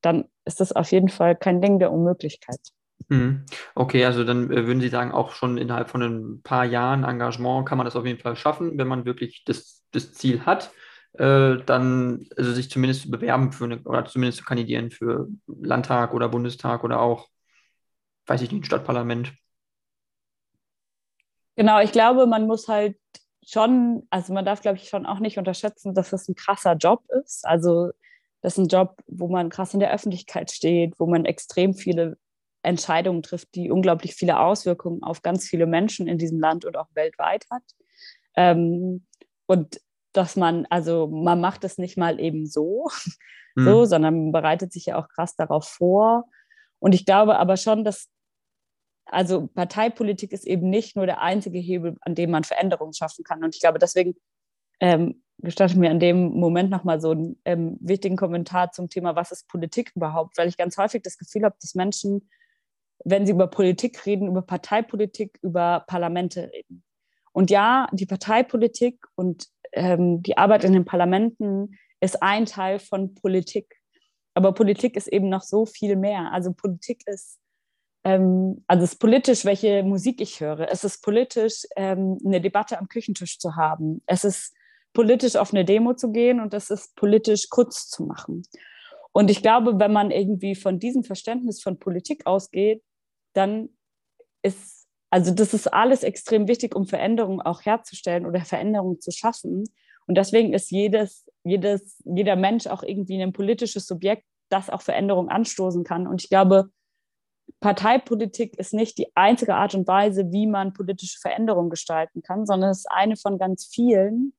dann 0.00 0.26
ist 0.44 0.60
das 0.60 0.72
auf 0.72 0.90
jeden 0.92 1.08
Fall 1.08 1.36
kein 1.36 1.60
Ding 1.60 1.78
der 1.78 1.92
Unmöglichkeit. 1.92 2.60
Mhm. 3.08 3.44
Okay, 3.74 4.04
also 4.04 4.24
dann 4.24 4.50
äh, 4.50 4.66
würden 4.66 4.80
Sie 4.80 4.88
sagen, 4.88 5.12
auch 5.12 5.32
schon 5.32 5.58
innerhalb 5.58 5.90
von 5.90 6.02
ein 6.02 6.42
paar 6.42 6.64
Jahren 6.64 7.04
Engagement 7.04 7.66
kann 7.66 7.78
man 7.78 7.84
das 7.84 7.96
auf 7.96 8.06
jeden 8.06 8.20
Fall 8.20 8.36
schaffen, 8.36 8.78
wenn 8.78 8.88
man 8.88 9.04
wirklich 9.04 9.42
das, 9.44 9.84
das 9.92 10.12
Ziel 10.12 10.46
hat 10.46 10.70
äh, 11.18 11.58
dann, 11.66 12.28
also 12.36 12.52
sich 12.52 12.70
zumindest 12.70 13.02
zu 13.02 13.10
bewerben 13.10 13.52
für 13.52 13.64
eine, 13.64 13.80
oder 13.82 14.04
zumindest 14.04 14.38
zu 14.38 14.44
kandidieren 14.44 14.90
für 14.90 15.28
Landtag 15.46 16.14
oder 16.14 16.28
Bundestag 16.28 16.84
oder 16.84 17.00
auch, 17.00 17.28
weiß 18.26 18.42
ich 18.42 18.52
nicht, 18.52 18.66
Stadtparlament. 18.66 19.32
Genau, 21.56 21.80
ich 21.80 21.90
glaube, 21.90 22.26
man 22.26 22.46
muss 22.46 22.68
halt 22.68 22.96
schon, 23.44 24.06
also 24.10 24.32
man 24.32 24.44
darf, 24.44 24.60
glaube 24.60 24.78
ich, 24.78 24.88
schon 24.88 25.06
auch 25.06 25.18
nicht 25.18 25.38
unterschätzen, 25.38 25.92
dass 25.92 26.10
das 26.10 26.28
ein 26.28 26.36
krasser 26.36 26.74
Job 26.74 27.02
ist. 27.24 27.44
Also 27.44 27.90
das 28.40 28.52
ist 28.52 28.58
ein 28.58 28.68
Job, 28.68 29.02
wo 29.08 29.26
man 29.26 29.48
krass 29.48 29.74
in 29.74 29.80
der 29.80 29.92
Öffentlichkeit 29.92 30.52
steht, 30.52 30.94
wo 31.00 31.06
man 31.06 31.24
extrem 31.24 31.74
viele 31.74 32.16
Entscheidungen 32.62 33.22
trifft, 33.22 33.54
die 33.56 33.70
unglaublich 33.72 34.14
viele 34.14 34.38
Auswirkungen 34.38 35.02
auf 35.02 35.22
ganz 35.22 35.48
viele 35.48 35.66
Menschen 35.66 36.06
in 36.06 36.18
diesem 36.18 36.38
Land 36.38 36.64
und 36.64 36.76
auch 36.76 36.88
weltweit 36.94 37.46
hat. 37.50 37.62
Ähm, 38.36 39.04
und 39.46 39.80
dass 40.12 40.36
man, 40.36 40.66
also 40.70 41.06
man 41.06 41.40
macht 41.40 41.64
es 41.64 41.78
nicht 41.78 41.96
mal 41.96 42.20
eben 42.20 42.46
so, 42.46 42.88
mhm. 43.54 43.64
so, 43.64 43.84
sondern 43.84 44.24
man 44.24 44.32
bereitet 44.32 44.72
sich 44.72 44.86
ja 44.86 44.96
auch 44.96 45.08
krass 45.08 45.36
darauf 45.36 45.66
vor. 45.68 46.24
Und 46.78 46.94
ich 46.94 47.04
glaube 47.04 47.38
aber 47.38 47.56
schon, 47.56 47.84
dass 47.84 48.08
also 49.10 49.46
Parteipolitik 49.48 50.32
ist 50.32 50.46
eben 50.46 50.68
nicht 50.68 50.96
nur 50.96 51.06
der 51.06 51.20
einzige 51.20 51.58
Hebel, 51.58 51.96
an 52.02 52.14
dem 52.14 52.30
man 52.30 52.44
Veränderungen 52.44 52.92
schaffen 52.92 53.24
kann. 53.24 53.42
Und 53.42 53.54
ich 53.54 53.60
glaube, 53.60 53.78
deswegen 53.78 54.16
ähm, 54.80 55.22
gestatte 55.38 55.78
mir 55.78 55.90
an 55.90 56.00
dem 56.00 56.30
Moment 56.30 56.70
nochmal 56.70 57.00
so 57.00 57.12
einen 57.12 57.40
ähm, 57.44 57.78
wichtigen 57.80 58.16
Kommentar 58.16 58.72
zum 58.72 58.88
Thema, 58.88 59.16
was 59.16 59.32
ist 59.32 59.48
Politik 59.48 59.92
überhaupt? 59.94 60.36
Weil 60.36 60.48
ich 60.48 60.56
ganz 60.56 60.76
häufig 60.76 61.02
das 61.02 61.16
Gefühl 61.16 61.44
habe, 61.44 61.56
dass 61.60 61.74
Menschen, 61.74 62.28
wenn 63.04 63.24
sie 63.24 63.32
über 63.32 63.46
Politik 63.46 64.04
reden, 64.04 64.28
über 64.28 64.42
Parteipolitik, 64.42 65.38
über 65.42 65.84
Parlamente 65.86 66.50
reden. 66.52 66.84
Und 67.32 67.50
ja, 67.50 67.88
die 67.92 68.06
Parteipolitik 68.06 69.06
und 69.14 69.46
ähm, 69.72 70.22
die 70.22 70.36
Arbeit 70.36 70.64
in 70.64 70.72
den 70.72 70.84
Parlamenten 70.84 71.78
ist 72.00 72.22
ein 72.22 72.46
Teil 72.46 72.78
von 72.78 73.14
Politik. 73.14 73.74
Aber 74.34 74.52
Politik 74.52 74.96
ist 74.96 75.08
eben 75.08 75.28
noch 75.28 75.42
so 75.42 75.66
viel 75.66 75.96
mehr. 75.96 76.32
Also 76.32 76.52
Politik 76.52 77.02
ist, 77.06 77.40
ähm, 78.04 78.64
also 78.68 78.84
es 78.84 78.92
ist 78.92 78.98
politisch, 78.98 79.44
welche 79.44 79.82
Musik 79.82 80.20
ich 80.20 80.40
höre. 80.40 80.70
Es 80.70 80.84
ist 80.84 81.02
politisch, 81.02 81.66
ähm, 81.76 82.18
eine 82.24 82.40
Debatte 82.40 82.78
am 82.78 82.88
Küchentisch 82.88 83.38
zu 83.38 83.56
haben. 83.56 84.02
Es 84.06 84.24
ist 84.24 84.54
politisch 84.92 85.36
auf 85.36 85.52
eine 85.52 85.64
Demo 85.64 85.94
zu 85.94 86.12
gehen 86.12 86.40
und 86.40 86.54
es 86.54 86.70
ist 86.70 86.94
politisch 86.94 87.48
kurz 87.48 87.88
zu 87.88 88.04
machen. 88.04 88.42
Und 89.12 89.30
ich 89.30 89.42
glaube, 89.42 89.78
wenn 89.80 89.92
man 89.92 90.10
irgendwie 90.10 90.54
von 90.54 90.78
diesem 90.78 91.02
Verständnis 91.02 91.60
von 91.60 91.78
Politik 91.78 92.26
ausgeht, 92.26 92.84
dann 93.32 93.70
ist, 94.42 94.77
also 95.10 95.32
das 95.32 95.54
ist 95.54 95.66
alles 95.68 96.02
extrem 96.02 96.48
wichtig, 96.48 96.74
um 96.74 96.86
Veränderungen 96.86 97.40
auch 97.40 97.64
herzustellen 97.64 98.26
oder 98.26 98.44
Veränderungen 98.44 99.00
zu 99.00 99.10
schaffen. 99.10 99.64
Und 100.06 100.16
deswegen 100.16 100.52
ist 100.52 100.70
jedes, 100.70 101.26
jedes, 101.44 102.02
jeder 102.04 102.36
Mensch 102.36 102.66
auch 102.66 102.82
irgendwie 102.82 103.22
ein 103.22 103.32
politisches 103.32 103.86
Subjekt, 103.86 104.24
das 104.50 104.70
auch 104.70 104.82
Veränderungen 104.82 105.28
anstoßen 105.28 105.84
kann. 105.84 106.06
Und 106.06 106.22
ich 106.22 106.30
glaube, 106.30 106.70
Parteipolitik 107.60 108.58
ist 108.58 108.74
nicht 108.74 108.98
die 108.98 109.14
einzige 109.14 109.54
Art 109.54 109.74
und 109.74 109.86
Weise, 109.86 110.30
wie 110.30 110.46
man 110.46 110.72
politische 110.72 111.18
Veränderungen 111.18 111.70
gestalten 111.70 112.22
kann, 112.22 112.46
sondern 112.46 112.70
es 112.70 112.80
ist 112.80 112.90
eine 112.90 113.16
von 113.16 113.38
ganz 113.38 113.66
vielen. 113.66 114.32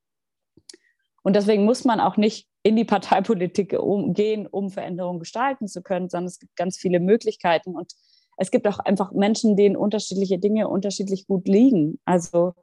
Und 1.22 1.36
deswegen 1.36 1.64
muss 1.64 1.84
man 1.84 2.00
auch 2.00 2.16
nicht 2.16 2.48
in 2.62 2.76
die 2.76 2.84
Parteipolitik 2.84 3.76
gehen, 4.14 4.46
um 4.46 4.70
Veränderungen 4.70 5.18
gestalten 5.18 5.66
zu 5.66 5.82
können, 5.82 6.08
sondern 6.08 6.26
es 6.26 6.38
gibt 6.38 6.56
ganz 6.56 6.78
viele 6.78 7.00
Möglichkeiten. 7.00 7.74
Und 7.74 7.92
es 8.40 8.50
gibt 8.50 8.66
auch 8.66 8.78
einfach 8.78 9.12
Menschen, 9.12 9.54
denen 9.54 9.76
unterschiedliche 9.76 10.38
Dinge 10.38 10.66
unterschiedlich 10.66 11.26
gut 11.26 11.46
liegen. 11.46 12.00
Also 12.06 12.54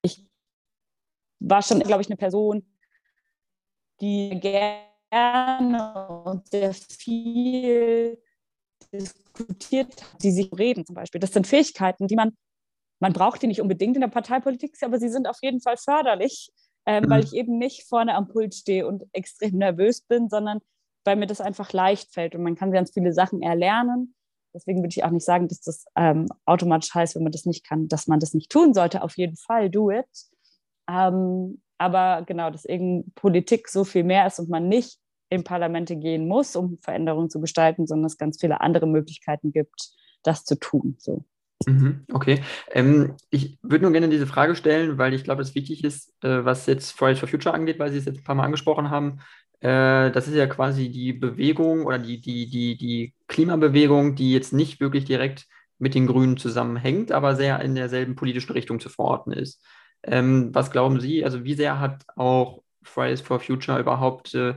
ich 0.00 0.26
war 1.38 1.60
schon, 1.60 1.80
glaube 1.80 2.00
ich, 2.00 2.08
eine 2.08 2.16
Person, 2.16 2.66
die 4.00 4.40
gerne 4.40 6.22
und 6.24 6.48
sehr 6.48 6.72
viel 6.72 8.18
diskutiert 8.90 10.00
hat, 10.00 10.22
die 10.22 10.30
sich 10.30 10.50
reden 10.56 10.86
zum 10.86 10.94
Beispiel. 10.94 11.20
Das 11.20 11.34
sind 11.34 11.46
Fähigkeiten, 11.46 12.08
die 12.08 12.16
man, 12.16 12.34
man 12.98 13.12
braucht 13.12 13.42
die 13.42 13.48
nicht 13.48 13.60
unbedingt 13.60 13.96
in 13.96 14.00
der 14.00 14.08
Parteipolitik, 14.08 14.78
aber 14.80 14.98
sie 14.98 15.10
sind 15.10 15.28
auf 15.28 15.38
jeden 15.42 15.60
Fall 15.60 15.76
förderlich, 15.76 16.50
ähm, 16.86 17.04
mhm. 17.04 17.10
weil 17.10 17.22
ich 17.22 17.34
eben 17.34 17.58
nicht 17.58 17.86
vorne 17.86 18.14
am 18.14 18.28
Pult 18.28 18.54
stehe 18.54 18.86
und 18.86 19.04
extrem 19.12 19.58
nervös 19.58 20.00
bin, 20.00 20.30
sondern 20.30 20.60
weil 21.04 21.16
mir 21.16 21.26
das 21.26 21.42
einfach 21.42 21.74
leicht 21.74 22.14
fällt 22.14 22.34
und 22.34 22.42
man 22.42 22.56
kann 22.56 22.72
ganz 22.72 22.92
viele 22.92 23.12
Sachen 23.12 23.42
erlernen. 23.42 24.15
Deswegen 24.56 24.78
würde 24.78 24.94
ich 24.96 25.04
auch 25.04 25.10
nicht 25.10 25.24
sagen, 25.24 25.48
dass 25.48 25.60
das 25.60 25.84
ähm, 25.96 26.26
automatisch 26.46 26.94
heißt, 26.94 27.14
wenn 27.14 27.22
man 27.22 27.32
das 27.32 27.44
nicht 27.44 27.64
kann, 27.64 27.88
dass 27.88 28.06
man 28.06 28.20
das 28.20 28.32
nicht 28.32 28.50
tun 28.50 28.72
sollte. 28.72 29.02
Auf 29.02 29.16
jeden 29.18 29.36
Fall, 29.36 29.68
do 29.68 29.90
it. 29.90 30.06
Ähm, 30.88 31.60
aber 31.76 32.24
genau, 32.26 32.50
dass 32.50 32.64
eben 32.64 33.12
Politik 33.14 33.68
so 33.68 33.84
viel 33.84 34.02
mehr 34.02 34.26
ist 34.26 34.38
und 34.38 34.48
man 34.48 34.68
nicht 34.68 34.98
in 35.28 35.44
Parlamente 35.44 35.96
gehen 35.96 36.26
muss, 36.26 36.56
um 36.56 36.78
Veränderungen 36.80 37.28
zu 37.28 37.38
gestalten, 37.38 37.86
sondern 37.86 38.06
es 38.06 38.16
ganz 38.16 38.40
viele 38.40 38.62
andere 38.62 38.86
Möglichkeiten 38.86 39.52
gibt, 39.52 39.90
das 40.22 40.44
zu 40.44 40.58
tun. 40.58 40.96
So. 40.98 41.24
Mhm, 41.66 42.04
okay. 42.12 42.42
Ähm, 42.70 43.14
ich 43.28 43.58
würde 43.60 43.82
nur 43.82 43.92
gerne 43.92 44.08
diese 44.08 44.26
Frage 44.26 44.56
stellen, 44.56 44.96
weil 44.96 45.12
ich 45.12 45.24
glaube, 45.24 45.42
es 45.42 45.54
wichtig 45.54 45.84
ist, 45.84 46.14
äh, 46.22 46.44
was 46.44 46.64
jetzt 46.66 46.92
Fridays 46.92 47.18
for 47.18 47.28
Future 47.28 47.54
angeht, 47.54 47.78
weil 47.78 47.90
Sie 47.90 47.98
es 47.98 48.06
jetzt 48.06 48.18
ein 48.18 48.24
paar 48.24 48.34
Mal 48.34 48.44
angesprochen 48.44 48.88
haben. 48.88 49.20
Äh, 49.66 50.12
das 50.12 50.28
ist 50.28 50.34
ja 50.34 50.46
quasi 50.46 50.90
die 50.90 51.12
Bewegung 51.12 51.86
oder 51.86 51.98
die, 51.98 52.20
die, 52.20 52.48
die, 52.48 52.76
die 52.76 53.14
Klimabewegung, 53.26 54.14
die 54.14 54.32
jetzt 54.32 54.52
nicht 54.52 54.78
wirklich 54.78 55.06
direkt 55.06 55.46
mit 55.78 55.96
den 55.96 56.06
Grünen 56.06 56.36
zusammenhängt, 56.36 57.10
aber 57.10 57.34
sehr 57.34 57.60
in 57.60 57.74
derselben 57.74 58.14
politischen 58.14 58.52
Richtung 58.52 58.78
zu 58.78 58.88
verorten 58.88 59.32
ist. 59.32 59.60
Ähm, 60.04 60.54
was 60.54 60.70
glauben 60.70 61.00
Sie, 61.00 61.24
also 61.24 61.42
wie 61.42 61.54
sehr 61.54 61.80
hat 61.80 62.04
auch 62.14 62.62
Fridays 62.84 63.20
for 63.20 63.40
Future 63.40 63.80
überhaupt 63.80 64.34
äh, 64.34 64.54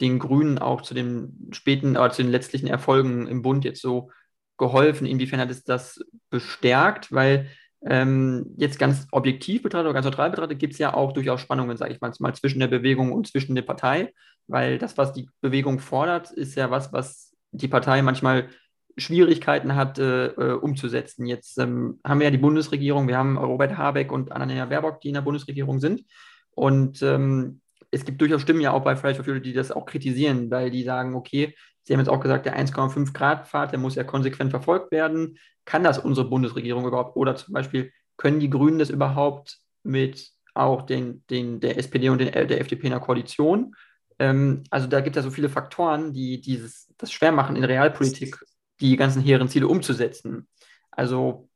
den 0.00 0.20
Grünen 0.20 0.60
auch 0.60 0.82
zu 0.82 0.94
den 0.94 1.48
späten, 1.50 1.96
oder 1.96 2.12
zu 2.12 2.22
den 2.22 2.30
letztlichen 2.30 2.68
Erfolgen 2.68 3.26
im 3.26 3.42
Bund 3.42 3.64
jetzt 3.64 3.82
so 3.82 4.12
geholfen? 4.56 5.04
Inwiefern 5.04 5.40
hat 5.40 5.50
es 5.50 5.64
das 5.64 5.98
bestärkt? 6.30 7.10
Weil 7.10 7.50
ähm, 7.86 8.54
jetzt 8.56 8.78
ganz 8.78 9.06
objektiv 9.10 9.62
betrachtet 9.62 9.86
oder 9.86 9.94
ganz 9.94 10.06
neutral 10.06 10.30
betrachtet 10.30 10.58
gibt 10.58 10.72
es 10.72 10.78
ja 10.78 10.94
auch 10.94 11.12
durchaus 11.12 11.40
Spannungen, 11.40 11.76
sage 11.76 11.92
ich 11.92 12.00
mal, 12.00 12.34
zwischen 12.34 12.60
der 12.60 12.68
Bewegung 12.68 13.12
und 13.12 13.26
zwischen 13.26 13.54
der 13.54 13.62
Partei, 13.62 14.12
weil 14.46 14.78
das, 14.78 14.96
was 14.96 15.12
die 15.12 15.28
Bewegung 15.40 15.78
fordert, 15.78 16.30
ist 16.30 16.54
ja 16.54 16.70
was, 16.70 16.92
was 16.92 17.34
die 17.52 17.68
Partei 17.68 18.02
manchmal 18.02 18.48
Schwierigkeiten 18.96 19.74
hat, 19.74 19.98
äh, 19.98 20.26
äh, 20.26 20.52
umzusetzen. 20.52 21.26
Jetzt 21.26 21.58
ähm, 21.58 22.00
haben 22.04 22.20
wir 22.20 22.26
ja 22.26 22.30
die 22.30 22.38
Bundesregierung, 22.38 23.08
wir 23.08 23.18
haben 23.18 23.36
Robert 23.36 23.76
Habeck 23.76 24.12
und 24.12 24.32
Annalena 24.32 24.66
Baerbock, 24.66 25.00
die 25.00 25.08
in 25.08 25.14
der 25.14 25.22
Bundesregierung 25.22 25.80
sind. 25.80 26.04
Und 26.52 27.02
ähm, 27.02 27.60
es 27.90 28.04
gibt 28.04 28.20
durchaus 28.20 28.42
Stimmen 28.42 28.60
ja 28.60 28.72
auch 28.72 28.84
bei 28.84 28.96
Fridays 28.96 29.16
for 29.16 29.24
Future, 29.24 29.40
die 29.40 29.52
das 29.52 29.72
auch 29.72 29.84
kritisieren, 29.84 30.50
weil 30.50 30.70
die 30.70 30.84
sagen, 30.84 31.14
okay, 31.14 31.54
Sie 31.84 31.92
haben 31.92 32.00
jetzt 32.00 32.08
auch 32.08 32.20
gesagt, 32.20 32.46
der 32.46 32.58
1,5 32.58 33.12
Grad 33.12 33.46
Pfad, 33.46 33.72
der 33.72 33.78
muss 33.78 33.94
ja 33.94 34.04
konsequent 34.04 34.50
verfolgt 34.50 34.90
werden. 34.90 35.38
Kann 35.64 35.84
das 35.84 35.98
unsere 35.98 36.28
Bundesregierung 36.28 36.86
überhaupt? 36.86 37.16
Oder 37.16 37.36
zum 37.36 37.54
Beispiel, 37.54 37.92
können 38.16 38.40
die 38.40 38.50
Grünen 38.50 38.78
das 38.78 38.90
überhaupt 38.90 39.58
mit 39.82 40.30
auch 40.54 40.82
den, 40.82 41.24
den, 41.30 41.60
der 41.60 41.78
SPD 41.78 42.08
und 42.08 42.18
den, 42.18 42.32
der 42.32 42.60
FDP 42.60 42.86
in 42.86 42.92
der 42.92 43.00
Koalition? 43.00 43.74
Ähm, 44.18 44.62
also 44.70 44.86
da 44.86 45.00
gibt 45.00 45.16
es 45.16 45.24
ja 45.24 45.28
so 45.28 45.34
viele 45.34 45.48
Faktoren, 45.48 46.12
die 46.12 46.40
dieses, 46.40 46.92
das 46.98 47.12
schwer 47.12 47.32
machen, 47.32 47.56
in 47.56 47.64
Realpolitik 47.64 48.38
die 48.80 48.96
ganzen 48.96 49.22
hehren 49.22 49.48
Ziele 49.48 49.68
umzusetzen. 49.68 50.48
Also 50.90 51.48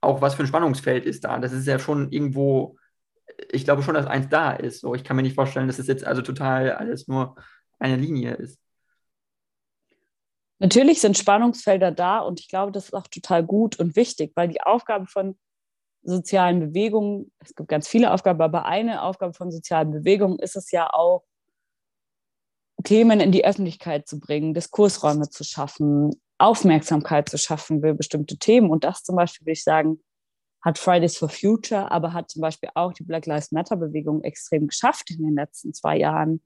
auch 0.00 0.20
was 0.20 0.34
für 0.34 0.42
ein 0.44 0.46
Spannungsfeld 0.48 1.04
ist 1.04 1.24
da. 1.24 1.38
Das 1.38 1.52
ist 1.52 1.66
ja 1.66 1.78
schon 1.78 2.12
irgendwo, 2.12 2.76
ich 3.50 3.64
glaube 3.64 3.82
schon, 3.82 3.94
dass 3.94 4.06
eins 4.06 4.28
da 4.28 4.52
ist. 4.52 4.80
So, 4.80 4.94
ich 4.94 5.04
kann 5.04 5.16
mir 5.16 5.22
nicht 5.22 5.34
vorstellen, 5.34 5.66
dass 5.66 5.78
es 5.78 5.86
jetzt 5.88 6.04
also 6.04 6.22
total 6.22 6.72
alles 6.72 7.08
nur 7.08 7.36
eine 7.78 7.96
Linie 7.96 8.34
ist. 8.34 8.60
Natürlich 10.58 11.00
sind 11.00 11.18
Spannungsfelder 11.18 11.92
da 11.92 12.20
und 12.20 12.40
ich 12.40 12.48
glaube, 12.48 12.72
das 12.72 12.86
ist 12.86 12.94
auch 12.94 13.06
total 13.08 13.44
gut 13.44 13.78
und 13.78 13.94
wichtig, 13.94 14.32
weil 14.34 14.48
die 14.48 14.62
Aufgabe 14.62 15.06
von 15.06 15.38
sozialen 16.02 16.60
Bewegungen, 16.60 17.32
es 17.40 17.54
gibt 17.54 17.68
ganz 17.68 17.88
viele 17.88 18.12
Aufgaben, 18.12 18.40
aber 18.40 18.64
eine 18.64 19.02
Aufgabe 19.02 19.34
von 19.34 19.50
sozialen 19.50 19.90
Bewegungen 19.90 20.38
ist 20.38 20.56
es 20.56 20.70
ja 20.70 20.88
auch, 20.92 21.24
Themen 22.84 23.20
in 23.20 23.32
die 23.32 23.44
Öffentlichkeit 23.44 24.06
zu 24.06 24.20
bringen, 24.20 24.54
Diskursräume 24.54 25.28
zu 25.28 25.42
schaffen, 25.44 26.12
Aufmerksamkeit 26.38 27.28
zu 27.28 27.38
schaffen 27.38 27.80
für 27.80 27.94
bestimmte 27.94 28.38
Themen. 28.38 28.70
Und 28.70 28.84
das 28.84 29.02
zum 29.02 29.16
Beispiel, 29.16 29.46
würde 29.46 29.52
ich 29.52 29.64
sagen, 29.64 30.00
hat 30.62 30.78
Fridays 30.78 31.16
for 31.16 31.28
Future, 31.28 31.90
aber 31.90 32.12
hat 32.12 32.30
zum 32.30 32.42
Beispiel 32.42 32.68
auch 32.74 32.92
die 32.92 33.04
Black 33.04 33.26
Lives 33.26 33.50
Matter-Bewegung 33.50 34.22
extrem 34.22 34.68
geschafft 34.68 35.10
in 35.10 35.22
den 35.22 35.34
letzten 35.34 35.74
zwei 35.74 35.96
Jahren, 35.96 36.42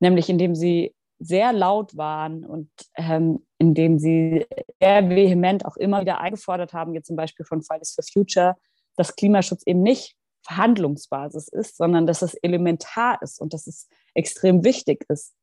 nämlich 0.00 0.28
indem 0.28 0.54
sie 0.54 0.94
sehr 1.20 1.52
laut 1.52 1.96
waren 1.96 2.44
und 2.44 2.70
ähm, 2.96 3.46
indem 3.58 3.98
sie 3.98 4.46
sehr 4.80 5.08
vehement 5.08 5.66
auch 5.66 5.76
immer 5.76 6.00
wieder 6.00 6.18
eingefordert 6.20 6.72
haben, 6.72 6.94
jetzt 6.94 7.08
zum 7.08 7.16
Beispiel 7.16 7.44
von 7.44 7.62
Fridays 7.62 7.94
for 7.94 8.04
Future, 8.10 8.56
dass 8.96 9.14
Klimaschutz 9.14 9.62
eben 9.66 9.82
nicht 9.82 10.16
Verhandlungsbasis 10.46 11.48
ist, 11.48 11.76
sondern 11.76 12.06
dass 12.06 12.22
es 12.22 12.34
elementar 12.34 13.20
ist 13.20 13.38
und 13.38 13.52
dass 13.52 13.66
es 13.66 13.86
extrem 14.14 14.64
wichtig 14.64 15.04
ist. 15.08 15.34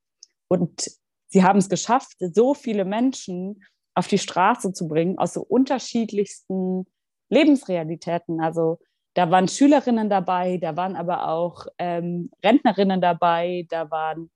Und 0.47 0.89
sie 1.27 1.43
haben 1.43 1.59
es 1.59 1.69
geschafft, 1.69 2.15
so 2.19 2.55
viele 2.55 2.83
Menschen 2.83 3.63
auf 3.93 4.07
die 4.07 4.17
Straße 4.17 4.73
zu 4.73 4.87
bringen 4.87 5.19
aus 5.19 5.33
so 5.33 5.41
unterschiedlichsten 5.41 6.87
Lebensrealitäten. 7.29 8.41
Also 8.41 8.79
da 9.13 9.29
waren 9.29 9.47
Schülerinnen 9.47 10.09
dabei, 10.09 10.57
da 10.57 10.75
waren 10.75 10.95
aber 10.95 11.27
auch 11.29 11.67
ähm, 11.77 12.31
Rentnerinnen 12.43 13.01
dabei, 13.01 13.65
da 13.69 13.91
waren 13.91 14.31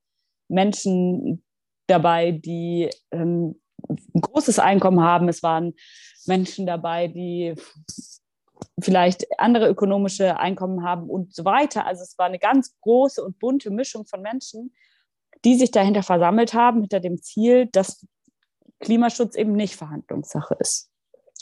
Menschen 0.52 1.44
dabei, 1.88 2.32
die 2.32 2.90
ähm, 3.12 3.60
ein 3.90 4.22
großes 4.22 4.60
Einkommen 4.60 5.02
haben. 5.02 5.28
Es 5.28 5.44
waren 5.44 5.74
Menschen 6.26 6.66
dabei, 6.66 7.08
die 7.08 7.56
vielleicht 8.80 9.26
andere 9.40 9.68
ökonomische 9.68 10.38
Einkommen 10.38 10.84
haben 10.84 11.10
und 11.10 11.34
so 11.34 11.46
weiter. 11.46 11.86
Also 11.86 12.04
es 12.04 12.18
war 12.18 12.28
eine 12.28 12.40
ganz 12.40 12.76
große 12.82 13.24
und 13.24 13.40
bunte 13.40 13.72
Mischung 13.72 14.06
von 14.06 14.22
Menschen, 14.22 14.74
die 15.44 15.56
sich 15.56 15.72
dahinter 15.72 16.04
versammelt 16.04 16.54
haben, 16.54 16.82
hinter 16.82 17.00
dem 17.00 17.22
Ziel, 17.22 17.68
dass 17.72 18.06
Klimaschutz 18.80 19.36
eben 19.36 19.54
nicht 19.54 19.76
Verhandlungssache 19.76 20.56
ist. 20.60 20.90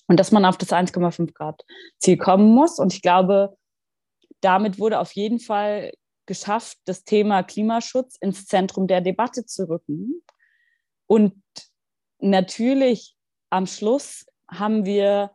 Und 0.08 0.20
dass 0.20 0.32
man 0.32 0.46
auf 0.46 0.58
das 0.58 0.70
1,5 0.70 1.34
Grad 1.34 1.63
Ziel 2.00 2.18
kommen 2.18 2.50
muss. 2.54 2.80
Und 2.80 2.94
ich 2.94 3.01
glaube, 3.01 3.56
damit 4.42 4.80
wurde 4.80 5.00
auf 5.00 5.12
jeden 5.13 5.39
Fall 5.39 5.92
geschafft, 6.29 6.77
das 6.86 7.03
Thema 7.03 7.43
Klimaschutz 7.43 8.15
ins 8.21 8.45
Zentrum 8.45 8.88
der 8.88 9.01
Debatte 9.01 9.45
zu 9.45 9.67
rücken. 9.67 10.24
Und 11.07 11.41
natürlich 12.19 13.17
am 13.50 13.65
Schluss 13.65 14.25
haben 14.48 14.86
wir 14.86 15.31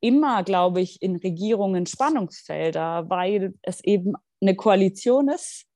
immer, 0.00 0.42
glaube 0.42 0.80
ich, 0.80 1.00
in 1.00 1.16
Regierungen 1.16 1.86
Spannungsfelder, 1.86 3.08
weil 3.08 3.54
es 3.62 3.82
eben 3.84 4.14
eine 4.40 4.56
Koalition 4.56 5.28
ist, 5.28 5.66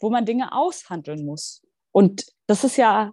wo 0.00 0.10
man 0.10 0.24
Dinge 0.24 0.52
aushandeln 0.52 1.26
muss. 1.26 1.66
Und 1.92 2.24
das 2.46 2.62
ist 2.62 2.76
ja, 2.76 3.12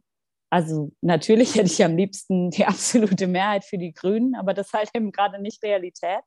also 0.51 0.91
natürlich 1.01 1.55
hätte 1.55 1.71
ich 1.71 1.83
am 1.83 1.97
liebsten 1.97 2.51
die 2.51 2.65
absolute 2.65 3.25
Mehrheit 3.25 3.65
für 3.65 3.77
die 3.77 3.93
Grünen, 3.93 4.35
aber 4.35 4.53
das 4.53 4.67
ist 4.67 4.73
halt 4.73 4.91
eben 4.93 5.11
gerade 5.11 5.41
nicht 5.41 5.63
Realität. 5.63 6.21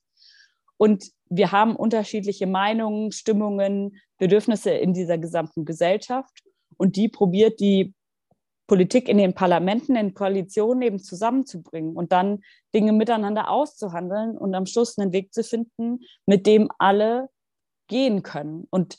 Und 0.80 1.12
wir 1.28 1.52
haben 1.52 1.76
unterschiedliche 1.76 2.46
Meinungen, 2.46 3.12
Stimmungen, 3.12 3.98
Bedürfnisse 4.16 4.70
in 4.70 4.94
dieser 4.94 5.18
gesamten 5.18 5.66
Gesellschaft. 5.66 6.42
Und 6.78 6.96
die 6.96 7.08
probiert 7.08 7.60
die 7.60 7.92
Politik 8.66 9.06
in 9.06 9.18
den 9.18 9.34
Parlamenten, 9.34 9.94
in 9.94 10.14
Koalitionen 10.14 10.80
eben 10.80 10.98
zusammenzubringen 10.98 11.94
und 11.96 12.12
dann 12.12 12.40
Dinge 12.74 12.92
miteinander 12.92 13.50
auszuhandeln 13.50 14.38
und 14.38 14.54
am 14.54 14.64
Schluss 14.64 14.96
einen 14.96 15.12
Weg 15.12 15.34
zu 15.34 15.44
finden, 15.44 16.00
mit 16.24 16.46
dem 16.46 16.70
alle 16.78 17.28
gehen 17.86 18.22
können. 18.22 18.66
Und 18.70 18.98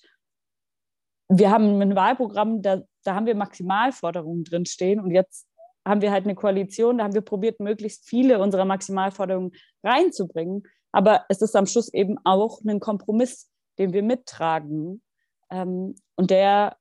wir 1.30 1.50
haben 1.50 1.82
ein 1.82 1.96
Wahlprogramm, 1.96 2.62
da, 2.62 2.84
da 3.04 3.16
haben 3.16 3.26
wir 3.26 3.34
Maximalforderungen 3.34 4.44
drinstehen 4.44 5.00
und 5.00 5.10
jetzt 5.10 5.48
haben 5.84 6.02
wir 6.02 6.12
halt 6.12 6.26
eine 6.26 6.36
Koalition, 6.36 7.00
da 7.00 7.06
haben 7.06 7.16
wir 7.16 7.22
probiert, 7.22 7.60
möglichst 7.60 8.08
viele 8.08 8.38
unserer 8.38 8.66
Maximalforderungen 8.66 9.54
reinzubringen. 9.84 10.62
Aber 10.92 11.26
es 11.30 11.42
ist 11.42 11.56
am 11.56 11.66
Schluss 11.66 11.94
eben 11.94 12.18
auch 12.24 12.62
ein 12.66 12.80
Kompromiss, 12.80 13.50
den 13.78 13.94
wir 13.94 14.04
mittragen. 14.04 15.02
Ähm, 15.50 15.96
und 16.16 16.32
der 16.32 16.78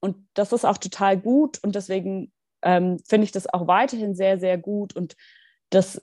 und 0.00 0.16
das 0.34 0.52
ist 0.52 0.64
auch 0.64 0.78
total 0.78 1.16
gut 1.16 1.62
und 1.62 1.76
deswegen 1.76 2.32
ähm, 2.62 2.98
finde 3.08 3.24
ich 3.24 3.32
das 3.32 3.46
auch 3.46 3.68
weiterhin 3.68 4.16
sehr, 4.16 4.38
sehr 4.38 4.58
gut 4.58 4.96
und 4.96 5.16
dass 5.70 6.02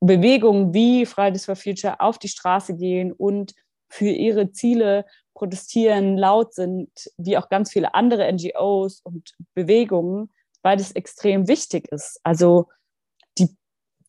Bewegungen 0.00 0.72
wie 0.72 1.04
Fridays 1.04 1.44
for 1.44 1.56
Future 1.56 2.00
auf 2.00 2.18
die 2.18 2.28
Straße 2.28 2.76
gehen 2.76 3.12
und 3.12 3.54
für 3.88 4.08
ihre 4.08 4.52
Ziele 4.52 5.04
protestieren, 5.34 6.16
laut 6.16 6.54
sind, 6.54 6.90
wie 7.18 7.36
auch 7.36 7.48
ganz 7.48 7.72
viele 7.72 7.94
andere 7.94 8.32
NGOs 8.32 9.00
und 9.00 9.34
Bewegungen, 9.54 10.30
weil 10.62 10.76
das 10.76 10.92
extrem 10.92 11.48
wichtig 11.48 11.88
ist. 11.90 12.20
Also 12.22 12.68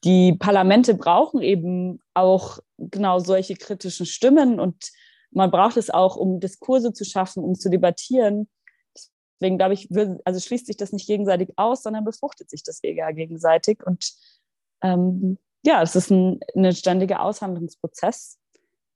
die 0.04 0.34
Parlamente 0.34 0.96
brauchen 0.96 1.42
eben 1.42 2.00
auch 2.14 2.60
genau 2.78 3.20
solche 3.20 3.56
kritischen 3.56 4.06
Stimmen 4.06 4.60
und 4.60 4.92
man 5.32 5.52
braucht 5.52 5.78
es 5.78 5.90
auch, 5.90 6.16
um 6.16 6.40
Diskurse 6.40 6.94
zu 6.94 7.06
schaffen, 7.06 7.44
um 7.44 7.56
zu 7.56 7.70
debattieren. 7.70 8.50
Deswegen 9.40 9.58
glaube 9.58 9.74
ich, 9.74 9.90
also 10.26 10.40
schließt 10.40 10.68
sich 10.68 10.78
das 10.78 10.92
nicht 10.92 11.08
gegenseitig 11.08 11.50
aus, 11.56 11.84
sondern 11.84 12.04
befruchtet 12.04 12.50
sich 12.50 12.64
das 12.64 12.84
eher 12.84 13.14
gegenseitig. 13.14 13.86
Und 13.86 14.12
ähm, 14.82 15.38
ja, 15.66 15.82
es 15.82 15.96
ist 15.96 16.12
ein, 16.12 16.40
ein 16.56 16.74
ständiger 16.74 17.22
Aushandlungsprozess. 17.22 18.38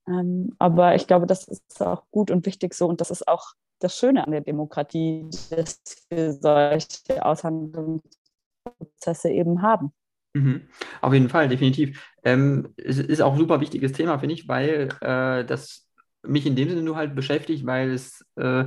Ähm, 0.06 0.54
aber 0.58 0.94
ich 0.94 1.06
glaube, 1.06 1.26
das 1.26 1.48
ist 1.48 1.82
auch 1.82 2.04
gut 2.10 2.30
und 2.30 2.44
wichtig 2.46 2.74
so. 2.74 2.86
Und 2.86 3.00
das 3.00 3.10
ist 3.10 3.26
auch 3.26 3.54
das 3.78 3.96
Schöne 3.96 4.24
an 4.24 4.32
der 4.32 4.42
Demokratie, 4.42 5.26
dass 5.50 5.80
wir 6.10 6.34
solche 6.34 7.24
Aushandlungsprozesse 7.24 9.30
eben 9.30 9.62
haben. 9.62 9.92
Mhm. 10.36 10.68
Auf 11.00 11.14
jeden 11.14 11.30
Fall, 11.30 11.48
definitiv. 11.48 12.06
Ähm, 12.22 12.68
es 12.76 12.98
ist 12.98 13.22
auch 13.22 13.32
ein 13.32 13.38
super 13.38 13.60
wichtiges 13.62 13.92
Thema, 13.92 14.18
finde 14.18 14.34
ich, 14.34 14.46
weil 14.48 14.88
äh, 15.00 15.44
das 15.46 15.88
mich 16.22 16.44
in 16.44 16.56
dem 16.56 16.68
Sinne 16.68 16.82
nur 16.82 16.96
halt 16.96 17.14
beschäftigt, 17.14 17.64
weil 17.64 17.90
es 17.92 18.22
äh, 18.36 18.64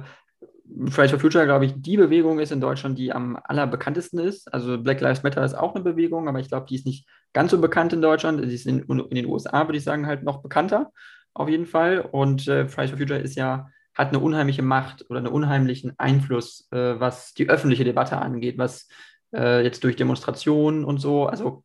Fridays 0.89 1.11
for 1.11 1.19
Future, 1.19 1.45
glaube 1.45 1.65
ich, 1.65 1.73
die 1.75 1.97
Bewegung 1.97 2.39
ist 2.39 2.51
in 2.51 2.61
Deutschland, 2.61 2.97
die 2.97 3.11
am 3.11 3.37
allerbekanntesten 3.43 4.19
ist. 4.19 4.51
Also 4.51 4.81
Black 4.81 4.99
Lives 4.99 5.21
Matter 5.21 5.45
ist 5.45 5.53
auch 5.53 5.75
eine 5.75 5.83
Bewegung, 5.83 6.27
aber 6.27 6.39
ich 6.39 6.47
glaube, 6.47 6.65
die 6.67 6.75
ist 6.75 6.87
nicht 6.87 7.07
ganz 7.33 7.51
so 7.51 7.61
bekannt 7.61 7.93
in 7.93 8.01
Deutschland. 8.01 8.41
Sie 8.47 8.55
ist 8.55 8.65
in, 8.65 8.79
in, 8.79 9.15
den 9.15 9.25
USA, 9.27 9.67
würde 9.67 9.77
ich 9.77 9.83
sagen, 9.83 10.07
halt 10.07 10.23
noch 10.23 10.41
bekannter, 10.41 10.91
auf 11.35 11.49
jeden 11.49 11.67
Fall. 11.67 11.99
Und 11.99 12.47
äh, 12.47 12.67
Fridays 12.67 12.89
for 12.91 12.97
Future 12.97 13.19
ist 13.19 13.35
ja, 13.35 13.69
hat 13.93 14.09
eine 14.09 14.19
unheimliche 14.19 14.63
Macht 14.63 15.05
oder 15.09 15.19
einen 15.19 15.27
unheimlichen 15.27 15.93
Einfluss, 15.99 16.67
äh, 16.71 16.99
was 16.99 17.35
die 17.35 17.47
öffentliche 17.47 17.83
Debatte 17.83 18.17
angeht, 18.17 18.57
was 18.57 18.87
äh, 19.33 19.63
jetzt 19.63 19.83
durch 19.83 19.95
Demonstrationen 19.95 20.85
und 20.85 20.99
so, 20.99 21.27
also 21.27 21.63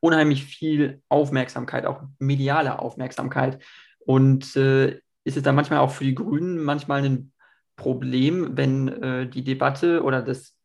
unheimlich 0.00 0.44
viel 0.44 1.02
Aufmerksamkeit, 1.08 1.86
auch 1.86 2.02
mediale 2.18 2.78
Aufmerksamkeit. 2.78 3.62
Und 3.98 4.56
äh, 4.56 5.00
ist 5.24 5.36
es 5.36 5.42
dann 5.42 5.54
manchmal 5.54 5.80
auch 5.80 5.90
für 5.90 6.04
die 6.04 6.14
Grünen 6.14 6.62
manchmal 6.62 7.04
ein 7.04 7.32
Problem, 7.76 8.56
wenn 8.56 8.88
äh, 8.88 9.28
die 9.28 9.44
Debatte 9.44 10.02
oder 10.02 10.22
das, 10.22 10.56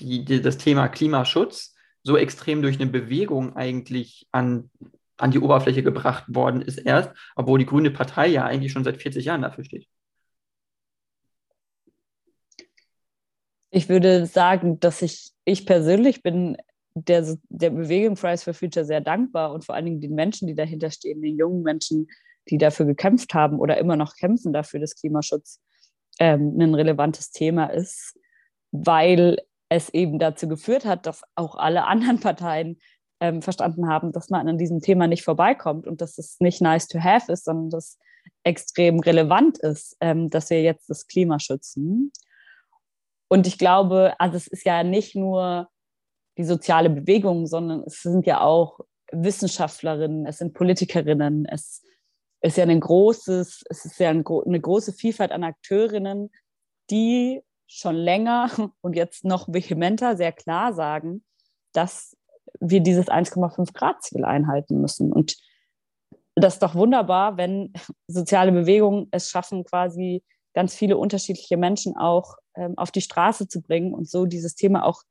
die, 0.00 0.24
die, 0.24 0.40
das 0.40 0.58
Thema 0.58 0.88
Klimaschutz 0.88 1.74
so 2.02 2.16
extrem 2.16 2.62
durch 2.62 2.80
eine 2.80 2.90
Bewegung 2.90 3.56
eigentlich 3.56 4.28
an, 4.30 4.70
an 5.16 5.32
die 5.32 5.40
Oberfläche 5.40 5.82
gebracht 5.82 6.24
worden 6.28 6.62
ist 6.62 6.78
erst, 6.78 7.10
obwohl 7.34 7.58
die 7.58 7.66
Grüne 7.66 7.90
Partei 7.90 8.28
ja 8.28 8.44
eigentlich 8.44 8.72
schon 8.72 8.84
seit 8.84 9.02
40 9.02 9.24
Jahren 9.24 9.42
dafür 9.42 9.64
steht. 9.64 9.88
Ich 13.70 13.88
würde 13.88 14.26
sagen, 14.26 14.78
dass 14.80 15.02
ich, 15.02 15.32
ich 15.44 15.66
persönlich 15.66 16.22
bin 16.22 16.56
der, 16.96 17.36
der 17.50 17.70
Bewegung 17.70 18.16
Fridays 18.16 18.42
for 18.42 18.54
Future 18.54 18.86
sehr 18.86 19.02
dankbar 19.02 19.52
und 19.52 19.64
vor 19.64 19.74
allen 19.74 19.84
Dingen 19.84 20.00
den 20.00 20.14
Menschen, 20.14 20.48
die 20.48 20.54
dahinter 20.54 20.90
stehen, 20.90 21.20
den 21.20 21.36
jungen 21.36 21.62
Menschen, 21.62 22.08
die 22.48 22.56
dafür 22.56 22.86
gekämpft 22.86 23.34
haben 23.34 23.58
oder 23.58 23.76
immer 23.76 23.96
noch 23.96 24.16
kämpfen 24.16 24.52
dafür, 24.52 24.80
dass 24.80 24.96
Klimaschutz 24.96 25.60
ähm, 26.18 26.56
ein 26.58 26.74
relevantes 26.74 27.30
Thema 27.30 27.66
ist, 27.66 28.18
weil 28.72 29.38
es 29.68 29.90
eben 29.90 30.18
dazu 30.18 30.48
geführt 30.48 30.86
hat, 30.86 31.06
dass 31.06 31.22
auch 31.34 31.56
alle 31.56 31.84
anderen 31.84 32.20
Parteien 32.20 32.78
ähm, 33.20 33.42
verstanden 33.42 33.88
haben, 33.88 34.12
dass 34.12 34.30
man 34.30 34.48
an 34.48 34.58
diesem 34.58 34.80
Thema 34.80 35.06
nicht 35.06 35.24
vorbeikommt 35.24 35.86
und 35.86 36.00
dass 36.00 36.16
es 36.16 36.36
nicht 36.40 36.62
nice 36.62 36.88
to 36.88 36.98
have 36.98 37.30
ist, 37.30 37.44
sondern 37.44 37.70
dass 37.70 37.98
extrem 38.42 39.00
relevant 39.00 39.58
ist, 39.58 39.96
ähm, 40.00 40.30
dass 40.30 40.48
wir 40.48 40.62
jetzt 40.62 40.88
das 40.88 41.06
Klima 41.06 41.38
schützen. 41.40 42.12
Und 43.28 43.46
ich 43.46 43.58
glaube, 43.58 44.14
also 44.18 44.36
es 44.36 44.46
ist 44.46 44.64
ja 44.64 44.82
nicht 44.82 45.14
nur 45.14 45.68
die 46.36 46.44
soziale 46.44 46.90
Bewegung, 46.90 47.46
sondern 47.46 47.82
es 47.86 48.02
sind 48.02 48.26
ja 48.26 48.40
auch 48.40 48.80
Wissenschaftlerinnen, 49.12 50.26
es 50.26 50.38
sind 50.38 50.54
Politikerinnen, 50.54 51.46
es 51.46 51.82
ist 52.40 52.56
ja 52.56 52.64
ein 52.64 52.80
großes, 52.80 53.64
es 53.68 53.84
ist 53.84 53.98
ja 53.98 54.10
ein, 54.10 54.24
eine 54.26 54.60
große 54.60 54.92
Vielfalt 54.92 55.32
an 55.32 55.44
Akteurinnen, 55.44 56.30
die 56.90 57.42
schon 57.66 57.96
länger 57.96 58.50
und 58.80 58.96
jetzt 58.96 59.24
noch 59.24 59.48
vehementer 59.48 60.16
sehr 60.16 60.32
klar 60.32 60.72
sagen, 60.72 61.24
dass 61.72 62.16
wir 62.60 62.80
dieses 62.80 63.08
1,5 63.08 63.72
Grad 63.74 64.02
Ziel 64.02 64.24
einhalten 64.24 64.80
müssen. 64.80 65.12
Und 65.12 65.36
das 66.34 66.54
ist 66.54 66.62
doch 66.62 66.74
wunderbar, 66.74 67.36
wenn 67.36 67.72
soziale 68.08 68.52
Bewegungen 68.52 69.08
es 69.10 69.30
schaffen, 69.30 69.64
quasi 69.64 70.22
ganz 70.54 70.74
viele 70.74 70.96
unterschiedliche 70.96 71.56
Menschen 71.56 71.96
auch 71.96 72.36
ähm, 72.54 72.78
auf 72.78 72.90
die 72.90 73.02
Straße 73.02 73.46
zu 73.48 73.60
bringen 73.60 73.92
und 73.92 74.08
so 74.08 74.24
dieses 74.24 74.54
Thema 74.54 74.84
auch 74.84 75.02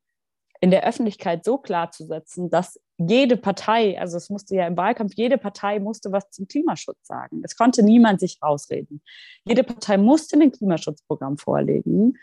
in 0.66 0.72
der 0.72 0.84
Öffentlichkeit 0.84 1.46
so 1.46 1.60
klar 1.60 1.92
zu 1.92 2.08
setzen, 2.08 2.50
dass 2.50 2.82
jede 2.98 3.38
Partei, 3.38 4.00
also 4.00 4.18
es 4.18 4.32
musste 4.32 4.56
ja 4.56 4.66
im 4.66 4.76
Wahlkampf, 4.76 5.14
jede 5.14 5.38
Partei 5.38 5.78
musste 5.78 6.12
was 6.12 6.32
zum 6.32 6.48
Klimaschutz 6.48 7.06
sagen. 7.06 7.44
Es 7.44 7.56
konnte 7.56 7.84
niemand 7.84 8.20
sich 8.20 8.40
rausreden. 8.42 9.04
Jede 9.44 9.64
Partei 9.64 9.98
musste 9.98 10.40
ein 10.40 10.52
Klimaschutzprogramm 10.52 11.38
vorlegen. 11.38 12.18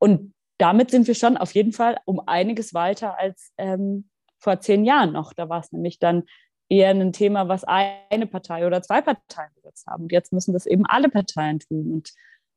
Und 0.00 0.34
damit 0.58 0.90
sind 0.90 1.06
wir 1.06 1.14
schon 1.14 1.36
auf 1.36 1.54
jeden 1.54 1.70
Fall 1.70 1.98
um 2.06 2.20
einiges 2.26 2.74
weiter 2.74 3.16
als 3.16 3.52
ähm, 3.56 4.08
vor 4.40 4.58
zehn 4.58 4.84
Jahren 4.84 5.12
noch. 5.12 5.32
Da 5.32 5.48
war 5.48 5.60
es 5.60 5.70
nämlich 5.70 6.00
dann 6.00 6.24
eher 6.68 6.90
ein 6.90 7.12
Thema, 7.12 7.46
was 7.46 7.62
eine 7.62 8.26
Partei 8.26 8.66
oder 8.66 8.82
zwei 8.82 9.00
Parteien 9.00 9.50
gesetzt 9.54 9.86
haben. 9.86 10.02
Und 10.02 10.12
jetzt 10.12 10.32
müssen 10.32 10.54
das 10.54 10.66
eben 10.66 10.86
alle 10.86 11.08
Parteien 11.08 11.60
tun. 11.60 11.92
Und 11.92 12.12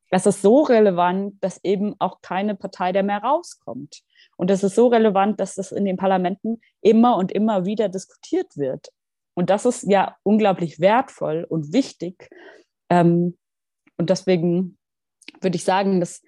das 0.09 0.25
ist 0.25 0.41
so 0.41 0.63
relevant, 0.63 1.35
dass 1.43 1.63
eben 1.63 1.93
auch 1.99 2.21
keine 2.23 2.55
Partei 2.55 2.91
der 2.93 3.03
mehr 3.03 3.21
rauskommt. 3.21 4.01
Und 4.41 4.49
das 4.49 4.63
ist 4.63 4.73
so 4.73 4.87
relevant, 4.87 5.39
dass 5.39 5.53
das 5.53 5.71
in 5.71 5.85
den 5.85 5.97
Parlamenten 5.97 6.61
immer 6.81 7.15
und 7.17 7.31
immer 7.31 7.67
wieder 7.67 7.89
diskutiert 7.89 8.57
wird. 8.57 8.87
Und 9.35 9.51
das 9.51 9.65
ist 9.65 9.83
ja 9.83 10.17
unglaublich 10.23 10.79
wertvoll 10.79 11.45
und 11.47 11.73
wichtig. 11.73 12.27
Ähm, 12.89 13.37
und 13.97 14.09
deswegen 14.09 14.79
würde 15.41 15.57
ich 15.57 15.63
sagen, 15.63 15.99
dass, 15.99 16.23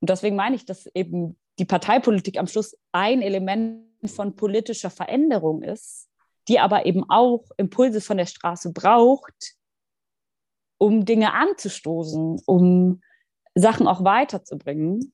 und 0.00 0.10
deswegen 0.10 0.36
meine 0.36 0.54
ich, 0.54 0.64
dass 0.64 0.86
eben 0.94 1.36
die 1.58 1.64
Parteipolitik 1.64 2.38
am 2.38 2.46
Schluss 2.46 2.76
ein 2.92 3.20
Element 3.20 3.84
von 4.06 4.36
politischer 4.36 4.90
Veränderung 4.90 5.64
ist, 5.64 6.08
die 6.46 6.60
aber 6.60 6.86
eben 6.86 7.02
auch 7.10 7.46
Impulse 7.56 8.00
von 8.00 8.16
der 8.16 8.26
Straße 8.26 8.72
braucht, 8.72 9.56
um 10.78 11.04
Dinge 11.04 11.32
anzustoßen, 11.32 12.42
um 12.46 13.00
Sachen 13.56 13.88
auch 13.88 14.04
weiterzubringen. 14.04 15.12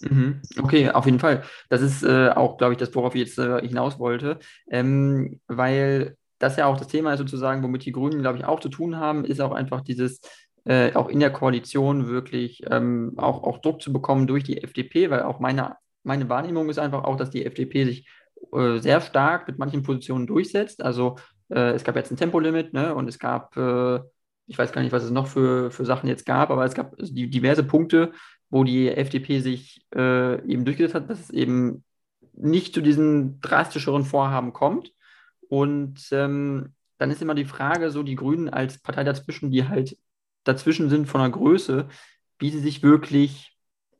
Mhm. 0.00 0.42
Okay, 0.62 0.90
auf 0.90 1.06
jeden 1.06 1.18
Fall. 1.18 1.42
Das 1.70 1.80
ist 1.80 2.02
äh, 2.02 2.28
auch, 2.30 2.58
glaube 2.58 2.74
ich, 2.74 2.78
das, 2.78 2.94
worauf 2.94 3.14
ich 3.14 3.22
jetzt 3.26 3.38
äh, 3.38 3.60
hinaus 3.66 3.98
wollte, 3.98 4.38
ähm, 4.70 5.40
weil 5.48 6.16
das 6.38 6.56
ja 6.56 6.66
auch 6.66 6.76
das 6.76 6.88
Thema 6.88 7.12
ist 7.14 7.18
sozusagen, 7.18 7.62
womit 7.62 7.84
die 7.84 7.92
Grünen, 7.92 8.20
glaube 8.22 8.38
ich, 8.38 8.44
auch 8.44 8.60
zu 8.60 8.68
tun 8.68 8.96
haben, 8.96 9.24
ist 9.24 9.40
auch 9.40 9.52
einfach 9.52 9.80
dieses 9.80 10.20
äh, 10.64 10.92
auch 10.94 11.08
in 11.08 11.20
der 11.20 11.32
Koalition 11.32 12.08
wirklich 12.08 12.62
ähm, 12.70 13.14
auch, 13.16 13.42
auch 13.42 13.58
Druck 13.58 13.80
zu 13.82 13.92
bekommen 13.92 14.26
durch 14.26 14.44
die 14.44 14.62
FDP, 14.62 15.10
weil 15.10 15.22
auch 15.22 15.40
meine, 15.40 15.76
meine 16.04 16.28
Wahrnehmung 16.28 16.68
ist 16.68 16.78
einfach 16.78 17.04
auch, 17.04 17.16
dass 17.16 17.30
die 17.30 17.46
FDP 17.46 17.84
sich 17.84 18.06
äh, 18.52 18.78
sehr 18.78 19.00
stark 19.00 19.48
mit 19.48 19.58
manchen 19.58 19.82
Positionen 19.82 20.26
durchsetzt. 20.26 20.82
Also 20.82 21.16
äh, 21.48 21.70
es 21.72 21.84
gab 21.84 21.96
jetzt 21.96 22.10
ein 22.10 22.16
Tempolimit 22.16 22.72
ne, 22.74 22.94
und 22.94 23.08
es 23.08 23.18
gab, 23.18 23.56
äh, 23.56 24.00
ich 24.46 24.58
weiß 24.58 24.72
gar 24.72 24.82
nicht, 24.82 24.92
was 24.92 25.04
es 25.04 25.10
noch 25.10 25.26
für, 25.26 25.70
für 25.70 25.84
Sachen 25.84 26.08
jetzt 26.08 26.26
gab, 26.26 26.50
aber 26.50 26.64
es 26.64 26.74
gab 26.74 26.94
die, 26.98 27.28
diverse 27.30 27.64
Punkte, 27.64 28.12
wo 28.50 28.64
die 28.64 28.88
FDP 28.88 29.40
sich 29.40 29.84
äh, 29.94 30.34
eben 30.46 30.64
durchgesetzt 30.64 30.94
hat, 30.94 31.10
dass 31.10 31.20
es 31.20 31.30
eben 31.30 31.84
nicht 32.32 32.74
zu 32.74 32.80
diesen 32.80 33.40
drastischeren 33.40 34.04
Vorhaben 34.04 34.52
kommt. 34.52 34.92
Und 35.48 36.08
ähm, 36.12 36.72
dann 36.98 37.10
ist 37.10 37.22
immer 37.22 37.34
die 37.34 37.44
Frage, 37.44 37.90
so 37.90 38.02
die 38.02 38.16
Grünen 38.16 38.48
als 38.48 38.78
Partei 38.78 39.04
dazwischen, 39.04 39.50
die 39.50 39.66
halt 39.68 39.96
dazwischen 40.44 40.88
sind 40.88 41.06
von 41.06 41.20
der 41.20 41.30
Größe, 41.30 41.88
wie 42.38 42.50
sie 42.50 42.60
sich 42.60 42.82
wirklich 42.82 43.56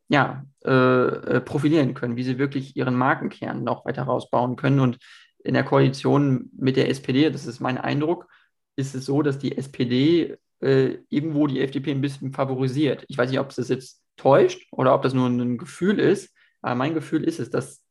ja, 0.09 0.43
äh, 0.65 0.71
äh, 0.71 1.41
profilieren 1.41 1.93
können, 1.93 2.15
wie 2.15 2.23
sie 2.23 2.39
wirklich 2.39 2.75
ihren 2.75 2.95
Markenkern 2.95 3.63
noch 3.63 3.85
weiter 3.85 4.03
rausbauen 4.03 4.55
können. 4.55 4.79
Und 4.79 4.97
in 5.43 5.53
der 5.53 5.63
Koalition 5.63 6.49
mit 6.57 6.75
der 6.75 6.89
SPD, 6.89 7.29
das 7.29 7.45
ist 7.45 7.59
mein 7.59 7.77
Eindruck, 7.77 8.27
ist 8.75 8.95
es 8.95 9.05
so, 9.05 9.21
dass 9.21 9.37
die 9.37 9.55
SPD 9.55 10.37
äh, 10.61 10.97
irgendwo 11.09 11.47
die 11.47 11.61
FDP 11.61 11.91
ein 11.91 12.01
bisschen 12.01 12.33
favorisiert. 12.33 13.05
Ich 13.07 13.17
weiß 13.17 13.29
nicht, 13.29 13.39
ob 13.39 13.49
es 13.49 13.57
das 13.57 13.69
jetzt 13.69 14.01
täuscht 14.19 14.67
oder 14.71 14.93
ob 14.93 15.01
das 15.01 15.13
nur 15.13 15.27
ein 15.27 15.57
Gefühl 15.57 15.99
ist, 15.99 16.33
aber 16.61 16.75
mein 16.75 16.93
Gefühl 16.93 17.23
ist 17.23 17.39
es, 17.39 17.49
dass 17.49 17.83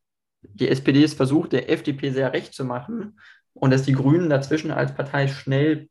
die 0.43 0.69
SPD 0.69 1.03
es 1.03 1.15
versucht, 1.15 1.53
der 1.53 1.71
FDP 1.71 2.11
sehr 2.11 2.33
recht 2.33 2.55
zu 2.55 2.65
machen 2.65 3.19
und 3.55 3.71
dass 3.71 3.83
die 3.83 3.93
Grünen 3.93 4.31
dazwischen 4.31 4.71
als 4.71 4.95
Partei 4.95 5.27
schnell 5.27 5.89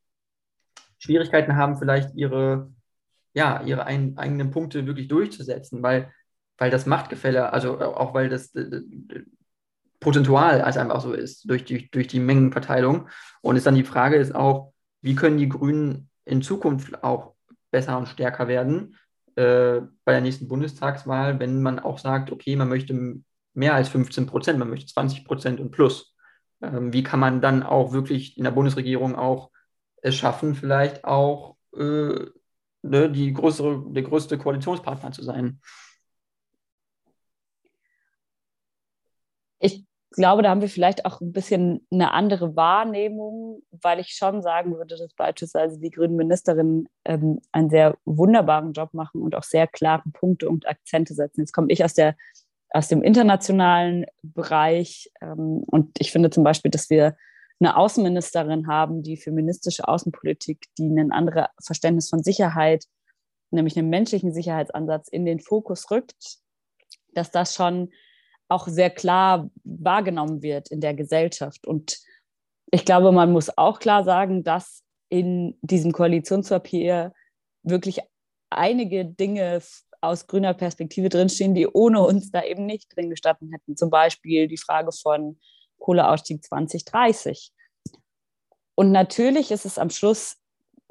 Schwierigkeiten 0.99 1.55
haben, 1.55 1.77
vielleicht 1.77 2.15
ihre, 2.15 2.71
ja, 3.33 3.61
ihre 3.63 3.85
ein, 3.85 4.17
eigenen 4.17 4.51
Punkte 4.51 4.85
wirklich 4.85 5.07
durchzusetzen, 5.07 5.83
weil, 5.83 6.13
weil 6.57 6.71
das 6.71 6.85
Machtgefälle, 6.85 7.51
also 7.51 7.79
auch 7.79 8.13
weil 8.13 8.29
das 8.29 8.55
äh, 8.55 8.81
als 9.99 10.77
einfach 10.77 11.01
so 11.01 11.13
ist, 11.13 11.49
durch 11.49 11.65
die, 11.65 11.89
durch 11.91 12.07
die 12.07 12.19
Mengenverteilung. 12.19 13.09
Und 13.41 13.55
ist 13.57 13.65
dann 13.65 13.75
die 13.75 13.83
Frage 13.83 14.15
ist 14.15 14.33
auch, 14.33 14.73
wie 15.01 15.15
können 15.15 15.37
die 15.37 15.49
Grünen 15.49 16.09
in 16.25 16.41
Zukunft 16.41 17.03
auch 17.03 17.35
besser 17.71 17.97
und 17.97 18.07
stärker 18.07 18.47
werden 18.47 18.95
äh, 19.37 19.81
bei 20.03 20.13
der 20.13 20.21
nächsten 20.21 20.47
Bundestagswahl, 20.47 21.39
wenn 21.39 21.61
man 21.61 21.79
auch 21.79 21.99
sagt, 21.99 22.31
okay, 22.31 22.55
man 22.55 22.69
möchte 22.69 23.21
mehr 23.53 23.75
als 23.75 23.89
15 23.89 24.25
Prozent, 24.25 24.59
man 24.59 24.69
möchte 24.69 24.91
20 24.91 25.25
Prozent 25.25 25.59
und 25.59 25.71
plus. 25.71 26.15
Ähm, 26.61 26.91
wie 26.91 27.03
kann 27.03 27.19
man 27.19 27.41
dann 27.41 27.63
auch 27.63 27.93
wirklich 27.93 28.37
in 28.37 28.43
der 28.43 28.51
Bundesregierung 28.51 29.15
auch 29.15 29.51
es 30.01 30.15
schaffen, 30.15 30.55
vielleicht 30.55 31.03
auch 31.05 31.57
äh, 31.75 32.25
ne, 32.81 33.11
die 33.11 33.33
größere, 33.33 33.83
der 33.89 34.03
größte 34.03 34.37
Koalitionspartner 34.37 35.11
zu 35.11 35.23
sein. 35.23 35.59
Ich 39.59 39.86
glaube, 40.17 40.41
da 40.41 40.49
haben 40.49 40.61
wir 40.61 40.67
vielleicht 40.67 41.05
auch 41.05 41.21
ein 41.21 41.31
bisschen 41.31 41.87
eine 41.91 42.11
andere 42.11 42.55
Wahrnehmung, 42.55 43.61
weil 43.71 43.99
ich 43.99 44.09
schon 44.09 44.41
sagen 44.41 44.75
würde, 44.75 44.97
dass 44.97 45.13
beispielsweise 45.13 45.79
die 45.79 45.91
grünen 45.91 46.15
Ministerinnen 46.15 46.89
ähm, 47.05 47.39
einen 47.51 47.69
sehr 47.69 47.95
wunderbaren 48.03 48.73
Job 48.73 48.93
machen 48.93 49.21
und 49.21 49.35
auch 49.35 49.43
sehr 49.43 49.67
klare 49.67 50.03
Punkte 50.11 50.49
und 50.49 50.67
Akzente 50.67 51.13
setzen. 51.13 51.41
Jetzt 51.41 51.53
komme 51.53 51.71
ich 51.71 51.85
aus 51.85 51.93
der 51.93 52.17
aus 52.71 52.89
dem 52.89 53.01
internationalen 53.01 54.05
Bereich 54.23 55.09
ähm, 55.21 55.63
und 55.67 55.95
ich 55.99 56.11
finde 56.11 56.29
zum 56.31 56.43
Beispiel, 56.43 56.69
dass 56.69 56.89
wir 56.89 57.15
eine 57.59 57.77
Außenministerin 57.77 58.67
haben, 58.67 59.03
die 59.03 59.17
feministische 59.17 59.87
Außenpolitik, 59.87 60.65
die 60.77 60.89
ein 60.89 61.11
anderes 61.11 61.47
Verständnis 61.63 62.09
von 62.09 62.21
Sicherheit, 62.23 62.85
nämlich 63.51 63.77
einen 63.77 63.89
menschlichen 63.89 64.33
Sicherheitsansatz 64.33 65.07
in 65.07 65.25
den 65.25 65.39
Fokus 65.39 65.89
rückt, 65.91 66.39
dass 67.13 67.31
das 67.31 67.55
schon 67.55 67.89
auch 68.49 68.67
sehr 68.67 68.89
klar 68.89 69.49
wahrgenommen 69.63 70.41
wird 70.41 70.69
in 70.69 70.81
der 70.81 70.93
Gesellschaft. 70.93 71.67
Und 71.67 71.99
ich 72.71 72.85
glaube, 72.85 73.11
man 73.11 73.31
muss 73.31 73.57
auch 73.57 73.79
klar 73.79 74.03
sagen, 74.03 74.43
dass 74.43 74.83
in 75.09 75.57
diesem 75.61 75.91
Koalitionspapier 75.91 77.13
wirklich 77.63 77.99
einige 78.49 79.05
Dinge 79.05 79.61
aus 80.01 80.27
grüner 80.27 80.53
Perspektive 80.53 81.09
drinstehen, 81.09 81.55
die 81.55 81.67
ohne 81.67 82.01
uns 82.01 82.31
da 82.31 82.43
eben 82.43 82.65
nicht 82.65 82.95
drin 82.95 83.09
gestanden 83.09 83.51
hätten. 83.51 83.75
Zum 83.75 83.89
Beispiel 83.89 84.47
die 84.47 84.57
Frage 84.57 84.91
von 84.91 85.39
Kohleausstieg 85.79 86.43
2030. 86.43 87.51
Und 88.75 88.91
natürlich 88.91 89.51
ist 89.51 89.65
es 89.65 89.79
am 89.79 89.89
Schluss, 89.89 90.37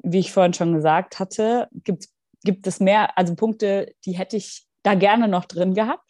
wie 0.03 0.19
ich 0.19 0.31
vorhin 0.31 0.53
schon 0.53 0.73
gesagt 0.73 1.19
hatte, 1.19 1.69
gibt, 1.71 2.07
gibt 2.43 2.67
es 2.67 2.79
mehr, 2.79 3.17
also 3.17 3.35
Punkte, 3.35 3.93
die 4.05 4.17
hätte 4.17 4.37
ich 4.37 4.65
da 4.83 4.93
gerne 4.93 5.27
noch 5.27 5.45
drin 5.45 5.73
gehabt. 5.73 6.06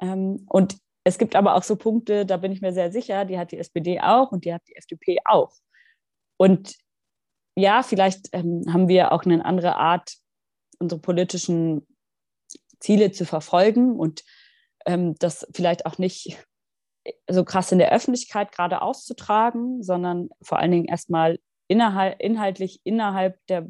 Ähm, 0.00 0.46
und 0.48 0.78
es 1.04 1.18
gibt 1.18 1.36
aber 1.36 1.54
auch 1.54 1.62
so 1.62 1.76
Punkte, 1.76 2.26
da 2.26 2.36
bin 2.36 2.52
ich 2.52 2.60
mir 2.60 2.72
sehr 2.72 2.92
sicher, 2.92 3.24
die 3.24 3.38
hat 3.38 3.52
die 3.52 3.58
SPD 3.58 4.00
auch 4.00 4.32
und 4.32 4.44
die 4.44 4.52
hat 4.52 4.62
die 4.68 4.76
FDP 4.76 5.18
auch. 5.24 5.52
Und 6.36 6.76
ja, 7.56 7.82
vielleicht 7.82 8.28
ähm, 8.32 8.64
haben 8.72 8.88
wir 8.88 9.12
auch 9.12 9.24
eine 9.24 9.44
andere 9.44 9.76
Art, 9.76 10.14
unsere 10.78 11.00
politischen 11.00 11.86
Ziele 12.78 13.10
zu 13.10 13.24
verfolgen 13.24 13.98
und 13.98 14.22
ähm, 14.86 15.14
das 15.18 15.46
vielleicht 15.52 15.86
auch 15.86 15.98
nicht 15.98 16.38
so 17.28 17.44
krass 17.44 17.72
in 17.72 17.78
der 17.78 17.92
Öffentlichkeit 17.92 18.52
gerade 18.52 18.82
auszutragen, 18.82 19.82
sondern 19.82 20.28
vor 20.42 20.58
allen 20.58 20.70
Dingen 20.70 20.84
erstmal 20.84 21.38
innerhalb, 21.68 22.20
inhaltlich 22.20 22.80
innerhalb 22.84 23.38
der 23.46 23.66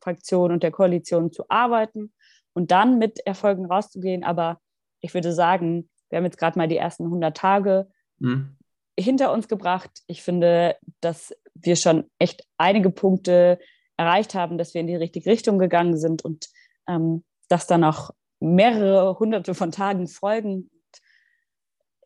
Fraktion 0.00 0.52
und 0.52 0.62
der 0.62 0.70
Koalition 0.70 1.32
zu 1.32 1.44
arbeiten 1.48 2.12
und 2.52 2.70
dann 2.70 2.98
mit 2.98 3.20
Erfolgen 3.26 3.66
rauszugehen. 3.66 4.24
Aber 4.24 4.60
ich 5.00 5.14
würde 5.14 5.32
sagen, 5.32 5.88
wir 6.08 6.18
haben 6.18 6.24
jetzt 6.24 6.38
gerade 6.38 6.58
mal 6.58 6.68
die 6.68 6.76
ersten 6.76 7.04
100 7.04 7.36
Tage 7.36 7.88
mhm. 8.18 8.56
hinter 8.98 9.32
uns 9.32 9.48
gebracht. 9.48 9.90
Ich 10.06 10.22
finde, 10.22 10.76
dass 11.00 11.34
wir 11.54 11.76
schon 11.76 12.10
echt 12.18 12.44
einige 12.58 12.90
Punkte 12.90 13.58
erreicht 13.96 14.34
haben, 14.34 14.58
dass 14.58 14.74
wir 14.74 14.80
in 14.80 14.86
die 14.86 14.96
richtige 14.96 15.30
Richtung 15.30 15.58
gegangen 15.58 15.96
sind 15.96 16.24
und 16.24 16.48
ähm, 16.88 17.24
dass 17.48 17.66
dann 17.66 17.84
auch 17.84 18.10
mehrere 18.40 19.18
hunderte 19.18 19.54
von 19.54 19.70
Tagen 19.70 20.08
folgen 20.08 20.70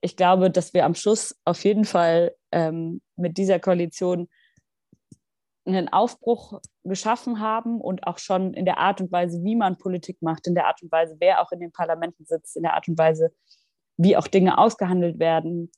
ich 0.04 0.16
glaube, 0.16 0.50
dass 0.50 0.74
wir 0.74 0.85
am 0.85 0.94
Schluss 0.94 1.35
auf 1.46 1.64
jeden 1.64 1.87
Fall 1.87 2.35
ähm, 2.52 3.00
mit 3.16 3.38
dieser 3.38 3.59
Koalition 3.59 4.28
einen 5.66 5.88
Aufbruch 5.88 6.61
geschaffen 6.85 7.40
haben 7.40 7.81
und 7.81 8.07
auch 8.07 8.18
schon 8.18 8.53
in 8.55 8.64
der 8.64 8.79
Art 8.79 9.00
und 9.00 9.11
Weise, 9.11 9.42
wie 9.42 9.57
man 9.57 9.79
Politik 9.79 10.20
macht, 10.20 10.46
in 10.46 10.55
der 10.55 10.66
Art 10.66 10.83
und 10.83 10.92
Weise, 10.92 11.16
wer 11.20 11.40
auch 11.40 11.53
in 11.53 11.61
den 11.61 11.72
Parlamenten 11.72 12.24
sitzt, 12.27 12.57
in 12.57 12.62
der 12.62 12.74
Art 12.74 12.87
und 12.88 12.98
Weise, 12.98 13.33
wie 13.96 14.16
auch 14.16 14.27
Dinge 14.27 14.59
ausgehandelt 14.59 15.18
werden. 15.18 15.70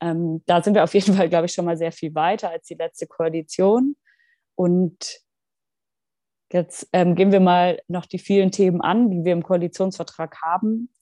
Ähm, 0.00 0.42
da 0.46 0.62
sind 0.62 0.74
wir 0.74 0.84
auf 0.84 0.94
jeden 0.94 1.14
Fall, 1.16 1.28
glaube 1.28 1.46
ich, 1.46 1.52
schon 1.52 1.64
mal 1.64 1.76
sehr 1.76 1.92
viel 1.92 2.14
weiter 2.14 2.50
als 2.50 2.66
die 2.66 2.74
letzte 2.74 3.06
Koalition. 3.06 3.96
Und 4.54 5.20
jetzt 6.52 6.88
ähm, 6.92 7.14
gehen 7.14 7.32
wir 7.32 7.40
mal 7.40 7.80
noch 7.88 8.06
die 8.06 8.18
vielen 8.18 8.52
Themen 8.52 8.80
an, 8.80 9.10
die 9.10 9.24
wir 9.24 9.32
im 9.32 9.42
Koalitionsvertrag 9.42 10.40
haben. 10.42 10.92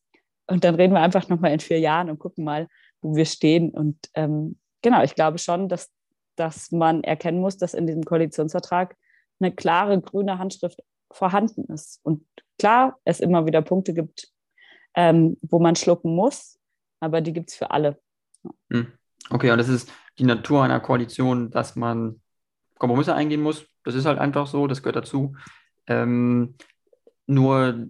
Und 0.46 0.64
dann 0.64 0.74
reden 0.74 0.94
wir 0.94 1.00
einfach 1.00 1.29
nochmal 1.29 1.53
in 1.53 1.61
vier 1.61 1.79
Jahren 1.79 2.11
und 2.11 2.18
gucken 2.18 2.44
mal, 2.44 2.68
wo 3.03 3.14
wir 3.14 3.26
stehen. 3.26 3.70
Und 3.70 3.98
ähm, 4.14 4.59
genau, 4.83 5.03
ich 5.03 5.14
glaube 5.14 5.38
schon, 5.38 5.68
dass, 5.68 5.90
dass 6.40 6.72
man 6.72 7.05
erkennen 7.05 7.40
muss, 7.40 7.59
dass 7.59 7.74
in 7.74 7.87
diesem 7.87 8.03
Koalitionsvertrag 8.03 8.96
eine 9.40 9.55
klare 9.55 10.00
grüne 10.00 10.38
Handschrift 10.38 10.81
vorhanden 11.12 11.64
ist. 11.72 12.00
Und 12.03 12.24
klar, 12.59 12.98
es 13.05 13.20
immer 13.20 13.44
wieder 13.46 13.61
Punkte 13.61 13.92
gibt, 13.92 14.29
ähm, 14.94 15.37
wo 15.42 15.59
man 15.59 15.76
schlucken 15.76 16.14
muss, 16.14 16.59
aber 16.98 17.20
die 17.20 17.35
gibt 17.35 17.50
es 17.50 17.57
für 17.57 17.70
alle. 17.70 18.00
Hm. 18.70 18.90
Okay, 19.29 19.50
und 19.50 19.59
das 19.59 19.68
ist 19.68 19.92
die 20.18 20.24
Natur 20.24 20.64
einer 20.64 20.81
Koalition, 20.81 21.50
dass 21.50 21.76
man 21.76 22.20
Kompromisse 22.79 23.14
eingehen 23.14 23.42
muss. 23.42 23.66
Das 23.85 23.94
ist 23.94 24.07
halt 24.07 24.18
einfach 24.18 24.46
so, 24.46 24.66
das 24.66 24.83
gehört 24.83 24.96
dazu. 24.96 25.37
Ähm, 25.87 26.55
nur 27.26 27.87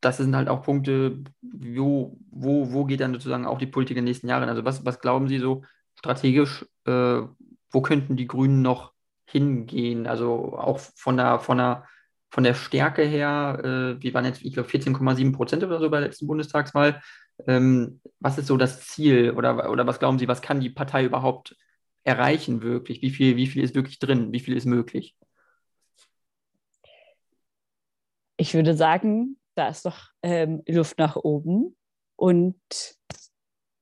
das 0.00 0.18
sind 0.18 0.36
halt 0.36 0.48
auch 0.48 0.62
Punkte, 0.62 1.24
wo, 1.42 2.16
wo, 2.30 2.72
wo 2.72 2.84
geht 2.84 3.00
dann 3.00 3.12
sozusagen 3.12 3.46
auch 3.46 3.58
die 3.58 3.66
Politik 3.66 3.96
in 3.96 4.04
den 4.04 4.10
nächsten 4.10 4.28
Jahren? 4.28 4.48
Also 4.48 4.64
was, 4.64 4.84
was 4.84 5.00
glauben 5.00 5.28
Sie 5.28 5.38
so 5.38 5.62
strategisch, 5.96 6.64
äh, 6.86 7.22
wo 7.72 7.80
könnten 7.82 8.16
die 8.16 8.26
Grünen 8.26 8.62
noch 8.62 8.92
hingehen? 9.26 10.06
Also 10.06 10.56
auch 10.56 10.78
von 10.78 11.16
der, 11.16 11.40
von 11.40 11.58
der, 11.58 11.86
von 12.30 12.44
der 12.44 12.54
Stärke 12.54 13.02
her, 13.02 13.60
äh, 13.64 14.02
wir 14.02 14.14
waren 14.14 14.24
jetzt, 14.24 14.42
ich 14.42 14.54
glaube, 14.54 14.68
14,7 14.68 15.32
Prozent 15.32 15.64
oder 15.64 15.80
so 15.80 15.90
bei 15.90 15.98
der 16.00 16.08
letzten 16.08 16.26
Bundestagswahl. 16.26 17.00
Ähm, 17.46 18.00
was 18.20 18.38
ist 18.38 18.46
so 18.46 18.56
das 18.56 18.86
Ziel 18.86 19.32
oder, 19.32 19.70
oder 19.70 19.86
was 19.86 19.98
glauben 19.98 20.18
Sie, 20.18 20.28
was 20.28 20.42
kann 20.42 20.60
die 20.60 20.70
Partei 20.70 21.04
überhaupt 21.04 21.56
erreichen 22.04 22.62
wirklich? 22.62 23.02
Wie 23.02 23.10
viel, 23.10 23.36
wie 23.36 23.46
viel 23.46 23.64
ist 23.64 23.74
wirklich 23.74 23.98
drin? 23.98 24.32
Wie 24.32 24.40
viel 24.40 24.56
ist 24.56 24.66
möglich? 24.66 25.16
Ich 28.36 28.54
würde 28.54 28.74
sagen, 28.76 29.38
da 29.54 29.68
ist 29.68 29.86
doch 29.86 30.08
ähm, 30.22 30.62
Luft 30.66 30.98
nach 30.98 31.16
oben. 31.16 31.76
Und 32.16 32.56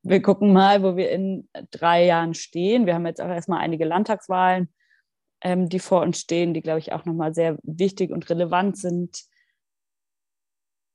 wir 0.03 0.21
gucken 0.21 0.53
mal, 0.53 0.83
wo 0.83 0.95
wir 0.95 1.11
in 1.11 1.47
drei 1.71 2.05
Jahren 2.05 2.33
stehen. 2.33 2.85
Wir 2.85 2.95
haben 2.95 3.05
jetzt 3.05 3.21
auch 3.21 3.29
erstmal 3.29 3.59
einige 3.59 3.85
Landtagswahlen 3.85 4.69
ähm, 5.41 5.69
die 5.69 5.79
vor 5.79 6.01
uns 6.01 6.19
stehen, 6.19 6.53
die, 6.53 6.61
glaube 6.61 6.79
ich, 6.79 6.93
auch 6.93 7.05
nochmal 7.05 7.33
sehr 7.33 7.57
wichtig 7.63 8.11
und 8.11 8.29
relevant 8.29 8.77
sind. 8.77 9.23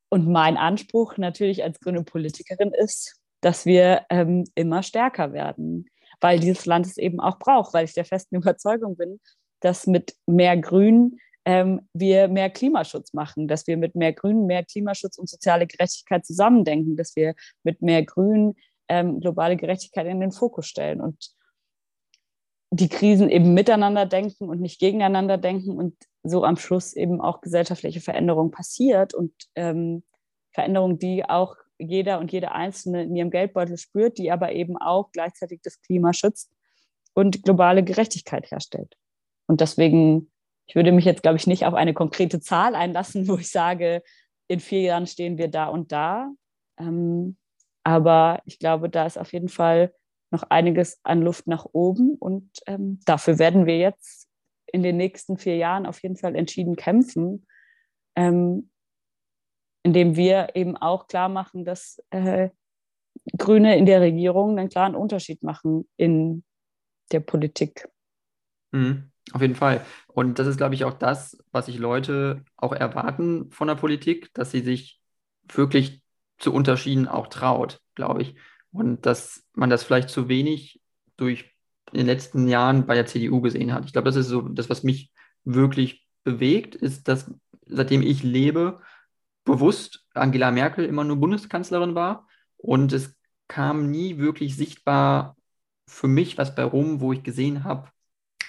Und 0.09 0.29
mein 0.29 0.57
Anspruch 0.57 1.17
natürlich 1.17 1.65
als 1.65 1.81
grüne 1.81 2.05
Politikerin 2.05 2.73
ist, 2.73 3.21
dass 3.41 3.67
wir 3.67 4.07
ähm, 4.09 4.45
immer 4.55 4.83
stärker 4.83 5.33
werden, 5.33 5.87
weil 6.21 6.39
dieses 6.39 6.65
Land 6.65 6.87
es 6.87 6.97
eben 6.97 7.21
auch 7.21 7.39
braucht, 7.39 7.75
weil 7.75 7.85
ich 7.85 7.95
der 7.95 8.05
festen 8.05 8.37
Überzeugung 8.37 8.97
bin, 8.97 9.21
dass 9.61 9.87
mit 9.87 10.15
mehr 10.27 10.57
Grün 10.57 11.19
ähm, 11.45 11.89
wir 11.93 12.29
mehr 12.29 12.51
Klimaschutz 12.51 13.13
machen, 13.13 13.49
dass 13.49 13.67
wir 13.67 13.77
mit 13.77 13.95
mehr 13.95 14.13
Grün 14.13 14.47
mehr 14.47 14.65
Klimaschutz 14.65 15.19
und 15.19 15.29
soziale 15.29 15.67
Gerechtigkeit 15.67 16.25
zusammendenken, 16.25 16.97
dass 16.97 17.15
wir 17.17 17.35
mit 17.63 17.83
mehr 17.83 18.05
Grün 18.05 18.55
ähm, 18.89 19.21
globale 19.21 19.57
Gerechtigkeit 19.57 20.07
in 20.07 20.21
den 20.21 20.33
Fokus 20.33 20.67
stellen 20.67 21.01
und 21.01 21.31
die 22.71 22.89
Krisen 22.89 23.31
eben 23.31 23.55
miteinander 23.55 24.07
denken 24.07 24.49
und 24.49 24.61
nicht 24.61 24.81
gegeneinander 24.81 25.39
denken 25.39 25.77
und 25.77 25.97
so 26.23 26.45
am 26.45 26.57
Schluss 26.57 26.95
eben 26.95 27.21
auch 27.21 27.41
gesellschaftliche 27.41 28.01
Veränderung 28.01 28.51
passiert 28.51 29.15
und 29.15 29.33
ähm, 29.55 30.03
Veränderung, 30.53 30.99
die 30.99 31.25
auch 31.29 31.57
jeder 31.79 32.19
und 32.19 32.33
jede 32.33 32.53
Einzelne 32.53 33.03
in 33.03 33.15
ihrem 33.15 33.31
Geldbeutel 33.31 33.77
spürt, 33.77 34.19
die 34.19 34.33
aber 34.33 34.53
eben 34.53 34.77
auch 34.77 35.13
gleichzeitig 35.13 35.61
das 35.63 35.81
Klima 35.83 36.13
schützt 36.13 36.51
und 37.15 37.45
globale 37.45 37.85
Gerechtigkeit 37.85 38.51
herstellt. 38.51 38.97
Und 39.47 39.61
deswegen, 39.61 40.31
ich 40.67 40.75
würde 40.75 40.93
mich 40.93 41.05
jetzt, 41.05 41.23
glaube 41.23 41.37
ich, 41.37 41.47
nicht 41.47 41.67
auf 41.67 41.75
eine 41.75 41.95
konkrete 41.95 42.41
Zahl 42.41 42.75
einlassen, 42.75 43.29
wo 43.29 43.37
ich 43.37 43.51
sage, 43.51 44.03
in 44.49 44.61
vier 44.61 44.83
Jahren 44.83 45.07
stehen 45.07 45.39
wir 45.39 45.49
da 45.49 45.67
und 45.67 45.93
da. 45.93 46.33
Ähm, 46.79 47.37
aber 47.87 48.43
ich 48.47 48.59
glaube, 48.59 48.91
da 48.91 49.07
ist 49.07 49.17
auf 49.17 49.33
jeden 49.33 49.49
Fall 49.49 49.95
noch 50.33 50.43
einiges 50.43 50.99
an 51.05 51.23
Luft 51.23 51.47
nach 51.47 51.67
oben 51.71 52.17
und 52.17 52.51
ähm, 52.67 52.99
dafür 53.05 53.39
werden 53.39 53.65
wir 53.65 53.79
jetzt 53.79 54.29
in 54.67 54.83
den 54.83 54.97
nächsten 54.97 55.39
vier 55.39 55.57
Jahren 55.57 55.87
auf 55.87 56.03
jeden 56.03 56.17
Fall 56.17 56.35
entschieden 56.35 56.75
kämpfen, 56.75 57.47
ähm, 58.17 58.71
indem 59.85 60.17
wir 60.17 60.49
eben 60.57 60.77
auch 60.77 61.07
klar 61.07 61.29
machen, 61.29 61.65
dass 61.65 62.03
äh, 62.11 62.49
Grüne 63.39 63.79
in 63.79 63.87
der 63.87 64.01
Regierung 64.01 64.59
einen 64.59 64.69
klaren 64.69 64.97
Unterschied 64.97 65.45
machen 65.45 65.89
in 65.97 66.43
der 67.13 67.21
Politik. 67.21 67.89
Mhm, 68.73 69.13
auf 69.31 69.43
jeden 69.43 69.55
Fall. 69.55 69.87
Und 70.09 70.41
das 70.41 70.49
ist, 70.49 70.57
glaube 70.57 70.75
ich, 70.75 70.85
auch 70.85 70.95
das, 70.95 71.39
was 71.53 71.67
sich 71.67 71.79
Leute 71.79 72.45
auch 72.57 72.73
erwarten 72.73 73.49
von 73.53 73.69
der 73.69 73.77
Politik, 73.77 74.35
dass 74.35 74.51
sie 74.51 74.63
sich 74.63 75.01
wirklich 75.47 76.03
zu 76.39 76.53
Unterschieden 76.53 77.09
auch 77.09 77.29
traut, 77.29 77.81
glaube 77.95 78.23
ich. 78.23 78.37
Und 78.73 79.07
dass 79.07 79.45
man 79.55 79.71
das 79.71 79.85
vielleicht 79.85 80.11
zu 80.11 80.29
wenig 80.29 80.81
durch 81.17 81.57
in 81.93 81.99
den 81.99 82.07
letzten 82.07 82.49
Jahren 82.49 82.87
bei 82.87 82.95
der 82.95 83.07
CDU 83.07 83.41
gesehen 83.41 83.73
hat. 83.73 83.85
Ich 83.85 83.93
glaube, 83.93 84.07
das 84.07 84.17
ist 84.17 84.29
so 84.29 84.43
das, 84.43 84.69
was 84.69 84.83
mich 84.83 85.13
wirklich 85.45 86.07
bewegt, 86.25 86.75
ist, 86.75 87.09
dass 87.09 87.31
seitdem 87.67 88.03
ich 88.03 88.23
lebe, 88.23 88.81
bewusst 89.45 90.05
Angela 90.13 90.51
Merkel 90.51 90.85
immer 90.85 91.05
nur 91.05 91.17
Bundeskanzlerin 91.17 91.95
war 91.95 92.27
und 92.57 92.93
es 92.93 93.17
kam 93.49 93.91
nie 93.91 94.19
wirklich 94.19 94.57
sichtbar 94.57 95.37
für 95.89 96.09
mich 96.09 96.37
was 96.37 96.55
bei 96.55 96.65
rum, 96.65 97.01
wo 97.01 97.13
ich 97.13 97.23
gesehen 97.23 97.63
habe, 97.65 97.89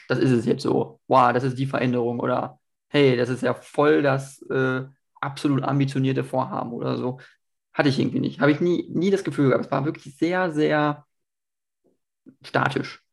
das 0.07 0.19
ist 0.19 0.31
es 0.31 0.45
jetzt 0.45 0.63
so. 0.63 0.99
Wow, 1.07 1.33
das 1.33 1.43
ist 1.43 1.57
die 1.57 1.67
Veränderung 1.67 2.19
oder 2.19 2.59
hey, 2.89 3.15
das 3.15 3.29
ist 3.29 3.43
ja 3.43 3.53
voll 3.53 4.01
das 4.01 4.41
äh, 4.49 4.83
absolut 5.21 5.63
ambitionierte 5.63 6.23
Vorhaben 6.23 6.71
oder 6.71 6.97
so. 6.97 7.19
Hatte 7.77 7.89
ich 7.89 7.99
irgendwie 7.99 8.19
nicht. 8.19 8.39
Habe 8.39 8.51
ich 8.51 8.59
nie, 8.59 8.89
nie 8.89 9.11
das 9.11 9.23
Gefühl 9.23 9.49
gehabt. 9.49 9.65
Es 9.65 9.71
war 9.71 9.85
wirklich 9.85 10.17
sehr, 10.17 10.51
sehr 10.51 11.05
statisch. 12.41 13.03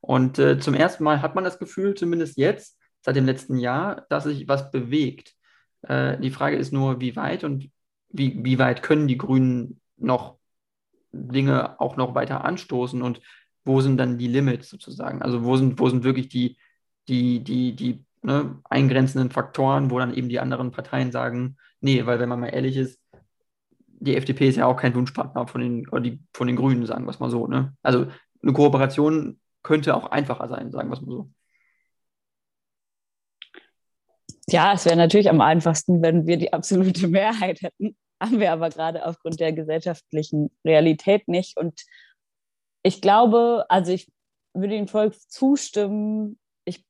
Und 0.00 0.36
äh, 0.40 0.58
zum 0.58 0.74
ersten 0.74 1.04
Mal 1.04 1.22
hat 1.22 1.36
man 1.36 1.44
das 1.44 1.60
Gefühl, 1.60 1.94
zumindest 1.94 2.36
jetzt, 2.36 2.76
seit 3.02 3.14
dem 3.14 3.24
letzten 3.24 3.56
Jahr, 3.56 4.06
dass 4.08 4.24
sich 4.24 4.48
was 4.48 4.72
bewegt. 4.72 5.36
Äh, 5.82 6.18
die 6.18 6.32
Frage 6.32 6.56
ist 6.56 6.72
nur, 6.72 7.00
wie 7.00 7.14
weit 7.14 7.44
und 7.44 7.70
wie, 8.08 8.44
wie 8.44 8.58
weit 8.58 8.82
können 8.82 9.06
die 9.06 9.16
Grünen 9.16 9.80
noch 9.96 10.38
Dinge 11.12 11.80
auch 11.80 11.96
noch 11.96 12.16
weiter 12.16 12.44
anstoßen 12.44 13.02
und 13.02 13.20
wo 13.64 13.80
sind 13.80 13.96
dann 13.98 14.18
die 14.18 14.26
Limits 14.26 14.70
sozusagen? 14.70 15.22
Also 15.22 15.44
wo 15.44 15.56
sind, 15.56 15.78
wo 15.78 15.88
sind 15.88 16.02
wirklich 16.02 16.28
die, 16.28 16.56
die, 17.06 17.44
die, 17.44 17.76
die 17.76 18.04
ne, 18.22 18.58
eingrenzenden 18.64 19.30
Faktoren, 19.30 19.92
wo 19.92 20.00
dann 20.00 20.14
eben 20.14 20.28
die 20.28 20.40
anderen 20.40 20.72
Parteien 20.72 21.12
sagen, 21.12 21.58
nee, 21.80 22.04
weil 22.06 22.18
wenn 22.18 22.28
man 22.28 22.40
mal 22.40 22.48
ehrlich 22.48 22.76
ist, 22.76 23.00
die 24.00 24.16
FDP 24.16 24.48
ist 24.48 24.56
ja 24.56 24.66
auch 24.66 24.76
kein 24.76 24.94
Wunschpartner 24.94 25.46
von 25.46 25.60
den, 25.60 25.88
oder 25.88 26.00
die, 26.00 26.20
von 26.32 26.46
den 26.46 26.56
Grünen, 26.56 26.86
sagen 26.86 27.04
wir 27.04 27.10
es 27.10 27.20
mal 27.20 27.30
so. 27.30 27.46
Ne? 27.46 27.76
Also 27.82 28.06
eine 28.42 28.52
Kooperation 28.52 29.38
könnte 29.62 29.94
auch 29.94 30.06
einfacher 30.06 30.48
sein, 30.48 30.72
sagen 30.72 30.88
wir 30.88 30.94
es 30.94 31.02
mal 31.02 31.12
so. 31.12 31.30
Ja, 34.48 34.72
es 34.72 34.84
wäre 34.84 34.96
natürlich 34.96 35.28
am 35.30 35.40
einfachsten, 35.40 36.02
wenn 36.02 36.26
wir 36.26 36.36
die 36.38 36.52
absolute 36.52 37.06
Mehrheit 37.08 37.62
hätten. 37.62 37.96
Haben 38.20 38.40
wir 38.40 38.52
aber 38.52 38.70
gerade 38.70 39.06
aufgrund 39.06 39.38
der 39.38 39.52
gesellschaftlichen 39.52 40.50
Realität 40.64 41.28
nicht. 41.28 41.56
Und 41.56 41.82
ich 42.82 43.00
glaube, 43.00 43.66
also 43.68 43.92
ich 43.92 44.10
würde 44.54 44.74
Ihnen 44.74 44.88
voll 44.88 45.12
zustimmen. 45.12 46.38
Ich 46.64 46.84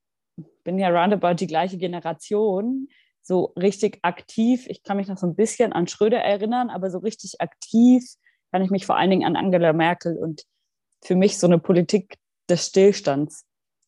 bin 0.65 0.79
ja 0.79 0.89
roundabout 0.89 1.35
die 1.35 1.47
gleiche 1.47 1.77
Generation 1.77 2.89
so 3.23 3.53
richtig 3.59 3.99
aktiv, 4.03 4.67
ich 4.69 4.83
kann 4.83 4.97
mich 4.97 5.09
noch 5.09 5.19
so 5.19 5.27
ein 5.27 5.37
bisschen 5.37 5.73
an 5.73 5.87
Schröder 5.87 6.19
erinnern, 6.19 6.71
aber 6.71 6.91
so 6.91 6.99
richtig 6.99 7.41
aktiv 7.41 8.05
kann 8.51 8.63
ich 8.63 8.71
mich 8.71 8.87
vor 8.87 8.97
allen 8.97 9.11
Dingen 9.11 9.27
an 9.27 9.37
Angela 9.37 9.73
Merkel 9.73 10.17
und 10.17 10.45
für 11.03 11.17
mich 11.17 11.39
so 11.39 11.47
eine 11.47 11.59
Politik 11.59 12.17
des 12.49 12.67
Stillstands 12.67 13.45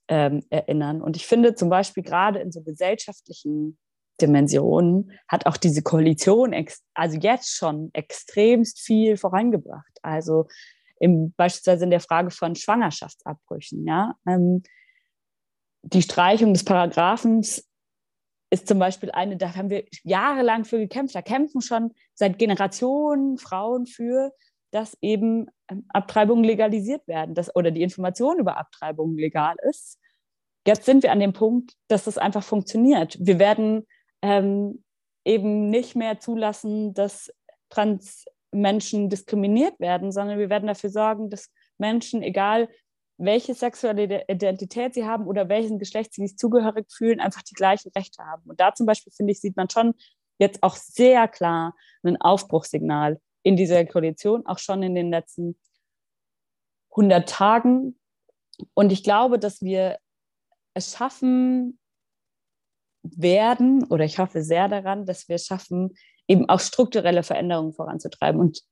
ähm, 0.09 0.45
erinnern. 0.51 1.03
Und 1.03 1.17
ich 1.17 1.27
finde 1.27 1.55
zum 1.55 1.69
Beispiel 1.69 2.03
gerade 2.03 2.39
in 2.39 2.53
so 2.53 2.63
gesellschaftlichen 2.63 3.79
Dimensionen 4.21 5.13
hat 5.27 5.47
auch 5.47 5.57
diese 5.57 5.83
Koalition 5.83 6.55
also 6.95 7.19
jetzt 7.19 7.57
schon 7.57 7.91
extremst 7.93 8.81
viel 8.81 9.17
vorangebracht. 9.17 9.99
Also 10.03 10.47
im, 11.01 11.33
beispielsweise 11.33 11.85
in 11.85 11.91
der 11.91 12.01
Frage 12.01 12.31
von 12.31 12.55
Schwangerschaftsabbrüchen, 12.55 13.87
ja. 13.87 14.15
Ähm, 14.27 14.63
die 15.83 16.03
Streichung 16.03 16.53
des 16.53 16.65
Paragraphens 16.65 17.69
ist 18.53 18.69
zum 18.69 18.79
Beispiel 18.79 19.11
eine, 19.11 19.39
da 19.39 19.57
haben 19.57 19.71
wir 19.71 19.85
jahrelang 20.05 20.67
für 20.67 20.79
gekämpft. 20.79 21.15
Da 21.15 21.23
kämpfen 21.23 21.63
schon 21.63 21.95
seit 22.13 22.39
Generationen 22.39 23.39
Frauen 23.39 23.87
für, 23.87 24.31
dass 24.73 24.95
eben 25.01 25.47
ähm, 25.69 25.87
Abtreibungen 25.89 26.45
legalisiert 26.45 27.09
werden 27.09 27.35
dass, 27.35 27.55
oder 27.57 27.71
die 27.71 27.83
Information 27.83 28.39
über 28.39 28.59
Abtreibungen 28.59 29.17
legal 29.17 29.57
ist. 29.71 29.99
Jetzt 30.67 30.85
sind 30.85 31.03
wir 31.03 31.13
an 31.13 31.21
dem 31.21 31.33
Punkt, 31.33 31.73
dass 31.89 32.05
das 32.05 32.19
einfach 32.19 32.45
funktioniert. 32.45 33.17
Wir 33.19 33.39
werden 33.39 33.87
ähm, 34.21 34.85
eben 35.25 35.71
nicht 35.71 35.97
mehr 35.97 36.21
zulassen, 36.21 36.93
dass 36.93 37.33
Transmenschen 37.71 39.09
diskriminiert 39.09 39.81
werden, 39.81 40.13
sondern 40.13 40.39
wir 40.39 40.51
werden 40.51 40.67
dafür 40.67 40.91
sorgen, 40.91 41.31
dass 41.31 41.51
Menschen, 41.79 42.23
egal 42.23 42.69
welche 43.25 43.55
sexuelle 43.55 44.25
Identität 44.29 44.95
sie 44.95 45.05
haben 45.05 45.27
oder 45.27 45.49
welchen 45.49 45.79
Geschlecht 45.79 46.13
sie 46.15 46.27
sich 46.27 46.37
zugehörig 46.37 46.91
fühlen, 46.91 47.21
einfach 47.21 47.43
die 47.43 47.55
gleichen 47.55 47.91
Rechte 47.97 48.25
haben. 48.25 48.43
Und 48.49 48.61
da 48.61 48.75
zum 48.75 48.87
Beispiel, 48.87 49.13
finde 49.13 49.33
ich, 49.33 49.41
sieht 49.41 49.57
man 49.57 49.71
schon 49.71 49.95
jetzt 50.39 50.63
auch 50.63 50.77
sehr 50.77 51.29
klar 51.29 51.75
ein 52.03 52.21
Aufbruchssignal 52.21 53.21
in 53.43 53.57
dieser 53.57 53.85
Koalition, 53.85 54.45
auch 54.47 54.59
schon 54.59 54.83
in 54.83 54.95
den 54.95 55.11
letzten 55.11 55.57
100 56.91 57.29
Tagen. 57.29 57.99
Und 58.75 58.93
ich 58.93 59.05
glaube, 59.05 59.39
dass 59.39 59.63
wir 59.63 59.99
es 60.75 60.97
schaffen 60.97 61.79
werden, 63.03 63.85
oder 63.85 64.05
ich 64.05 64.19
hoffe 64.19 64.43
sehr 64.43 64.69
daran, 64.69 65.07
dass 65.07 65.29
wir 65.29 65.37
es 65.37 65.47
schaffen, 65.47 65.95
eben 66.29 66.49
auch 66.49 66.61
strukturelle 66.61 67.23
Veränderungen 67.23 67.73
voranzutreiben. 67.73 68.41
Und 68.41 68.63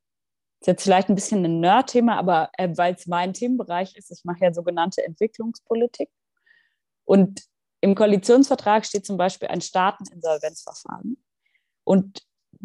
ist 0.61 0.67
jetzt 0.67 0.83
vielleicht 0.83 1.09
ein 1.09 1.15
bisschen 1.15 1.43
ein 1.43 1.59
Nerd-Thema, 1.59 2.17
aber 2.17 2.51
äh, 2.57 2.69
weil 2.75 2.93
es 2.93 3.07
mein 3.07 3.33
Themenbereich 3.33 3.95
ist, 3.97 4.11
ich 4.11 4.23
mache 4.23 4.45
ja 4.45 4.53
sogenannte 4.53 5.03
Entwicklungspolitik. 5.03 6.09
Und 7.03 7.41
im 7.81 7.95
Koalitionsvertrag 7.95 8.85
steht 8.85 9.05
zum 9.05 9.17
Beispiel 9.17 9.47
ein 9.47 9.61
Staateninsolvenzverfahren. 9.61 11.17
Und 11.83 12.21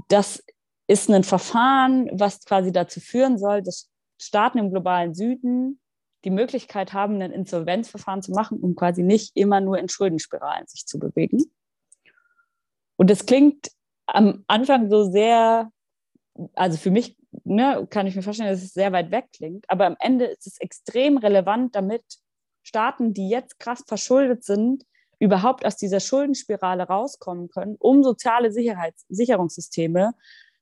das 0.09 0.44
ist 0.87 1.11
ein 1.11 1.24
Verfahren, 1.24 2.11
was 2.12 2.44
quasi 2.44 2.70
dazu 2.70 3.00
führen 3.00 3.38
soll, 3.38 3.62
dass 3.62 3.90
Staaten 4.20 4.59
im 4.59 4.70
globalen 4.70 5.14
Süden 5.14 5.80
die 6.24 6.30
Möglichkeit 6.30 6.92
haben, 6.92 7.22
ein 7.22 7.32
Insolvenzverfahren 7.32 8.20
zu 8.20 8.32
machen, 8.32 8.61
um 8.61 8.76
quasi 8.76 9.02
nicht 9.02 9.37
immer 9.37 9.61
nur 9.61 9.78
in 9.78 9.88
Schuldenspiralen 9.88 10.66
sich 10.66 10.85
zu 10.85 10.98
bewegen. 10.98 11.44
Und 12.96 13.09
das 13.09 13.24
klingt 13.24 13.70
am 14.06 14.44
Anfang 14.48 14.90
so 14.90 15.11
sehr, 15.11 15.70
also 16.54 16.76
für 16.76 16.90
mich 16.90 17.16
ne, 17.46 17.87
kann 17.88 18.06
ich 18.06 18.16
mir 18.16 18.22
vorstellen, 18.22 18.50
dass 18.50 18.62
es 18.62 18.74
sehr 18.74 18.92
weit 18.92 19.11
weg 19.11 19.26
klingt. 19.32 19.64
Aber 19.68 19.87
am 19.87 19.96
Ende 20.00 20.26
ist 20.26 20.46
es 20.46 20.59
extrem 20.59 21.16
relevant, 21.16 21.74
damit 21.74 22.04
Staaten, 22.62 23.14
die 23.14 23.28
jetzt 23.28 23.59
krass 23.59 23.85
verschuldet 23.87 24.44
sind, 24.44 24.85
überhaupt 25.18 25.64
aus 25.64 25.76
dieser 25.76 26.00
Schuldenspirale 26.00 26.85
rauskommen 26.85 27.48
können, 27.48 27.76
um 27.78 28.02
soziale 28.02 28.52
Sicherheits 28.52 29.06
Sicherungssysteme 29.09 30.12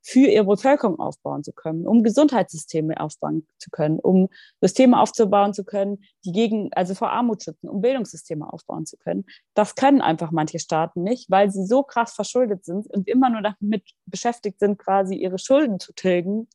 für 0.07 0.29
ihre 0.29 0.44
Bevölkerung 0.44 1.01
aufbauen 1.01 1.42
zu 1.42 1.53
können, 1.55 1.87
um 1.88 2.03
Gesundheitssysteme 2.03 3.01
aufbauen 3.01 3.47
zu 3.59 3.70
können, 3.70 3.99
um 3.99 4.29
Systeme 4.61 5.01
aufzubauen 5.01 5.55
zu 5.55 5.64
können, 5.64 6.05
die 6.27 6.33
gegen, 6.33 6.70
also 6.75 6.94
vor 6.94 7.11
Armut 7.11 7.42
schützen, 7.42 7.70
um 7.70 7.81
Bildungssysteme 7.81 8.53
aufbauen 8.53 8.85
zu 8.85 8.99
können. 8.99 9.25
Das 9.55 9.75
können 9.75 10.03
einfach 10.03 10.31
manche 10.31 10.59
Staaten 10.59 11.03
nicht, 11.03 11.31
weil 11.31 11.51
sie 11.51 11.64
so 11.64 11.83
krass 11.83 12.12
verschuldet 12.12 12.66
sind 12.66 12.87
und 12.92 13.09
immer 13.09 13.31
nur 13.31 13.40
damit 13.40 13.90
beschäftigt 14.05 14.61
sind, 14.61 14.79
quasi 14.79 15.16
ihre 15.16 15.38
Schulden 15.38 15.81
zu 15.81 15.94
tilgen. 15.94 16.49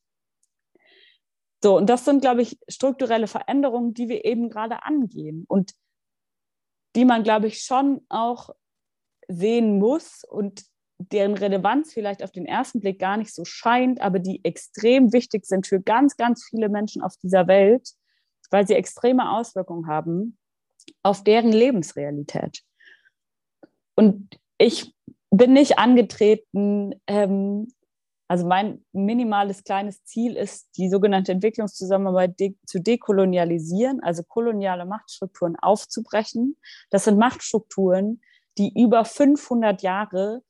So, 1.62 1.78
und 1.78 1.89
das 1.89 2.06
sind, 2.06 2.22
glaube 2.22 2.41
ich, 2.41 2.58
strukturelle 2.69 3.28
Veränderungen, 3.28 3.93
die 3.93 4.08
wir 4.08 4.26
eben 4.26 4.50
gerade 4.50 4.84
angehen 4.84 5.45
und 5.48 5.74
die 6.95 7.06
man, 7.06 7.24
glaube 7.24 7.48
ich, 7.48 7.63
schon 7.63 8.06
auch 8.10 8.50
sehen 9.28 9.78
muss 9.78 10.24
und 10.24 10.63
deren 10.98 11.34
Relevanz 11.34 11.93
vielleicht 11.93 12.24
auf 12.24 12.32
den 12.32 12.45
ersten 12.45 12.82
Blick 12.82 13.00
gar 13.00 13.17
nicht 13.17 13.34
so 13.34 13.45
scheint, 13.45 14.02
aber 14.02 14.19
die 14.19 14.43
extrem 14.43 15.13
wichtig 15.13 15.45
sind 15.45 15.67
für 15.67 15.82
ganz, 15.82 16.17
ganz 16.17 16.45
viele 16.50 16.67
Menschen 16.67 17.02
auf 17.02 17.15
dieser 17.17 17.48
Welt, 17.48 17.89
weil 18.52 18.67
sie 18.67 18.74
extreme 18.74 19.32
Auswirkungen 19.32 19.88
haben 19.88 20.38
auf 21.04 21.24
deren 21.24 21.52
Lebensrealität. 21.52 22.63
Und 23.95 24.39
ich 24.58 24.93
bin 25.30 25.54
nicht 25.54 25.78
angetreten, 25.78 26.95
ähm, 27.08 27.67
also 28.30 28.46
mein 28.46 28.86
minimales 28.92 29.63
kleines 29.63 30.04
Ziel 30.06 30.38
ist, 30.38 30.78
die 30.78 30.88
sogenannte 30.88 31.32
Entwicklungszusammenarbeit 31.32 32.39
de 32.39 32.56
zu 32.63 32.80
dekolonialisieren, 32.80 34.04
also 34.04 34.22
koloniale 34.22 34.86
Machtstrukturen 34.86 35.56
aufzubrechen. 35.56 36.56
Das 36.92 37.06
sind 37.06 37.18
Machtstrukturen, 37.18 38.22
die 38.60 38.72
über 38.80 39.04
500 39.04 39.82
Jahre 39.82 40.44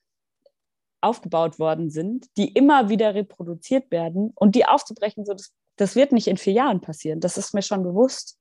aufgebaut 1.00 1.58
worden 1.58 1.89
sind, 1.89 2.26
die 2.36 2.52
immer 2.52 2.89
wieder 2.89 3.15
reproduziert 3.15 3.92
werden 3.92 4.34
und 4.36 4.56
die 4.56 4.65
aufzubrechen, 4.65 5.24
so 5.24 5.32
das, 5.34 5.54
das 5.78 5.96
wird 5.96 6.12
nicht 6.12 6.28
in 6.28 6.36
vier 6.36 6.54
Jahren 6.54 6.82
passieren. 6.82 7.22
Das 7.22 7.38
ist 7.38 7.54
mir 7.54 7.62
schon 7.62 7.84
bewusst. 7.84 8.38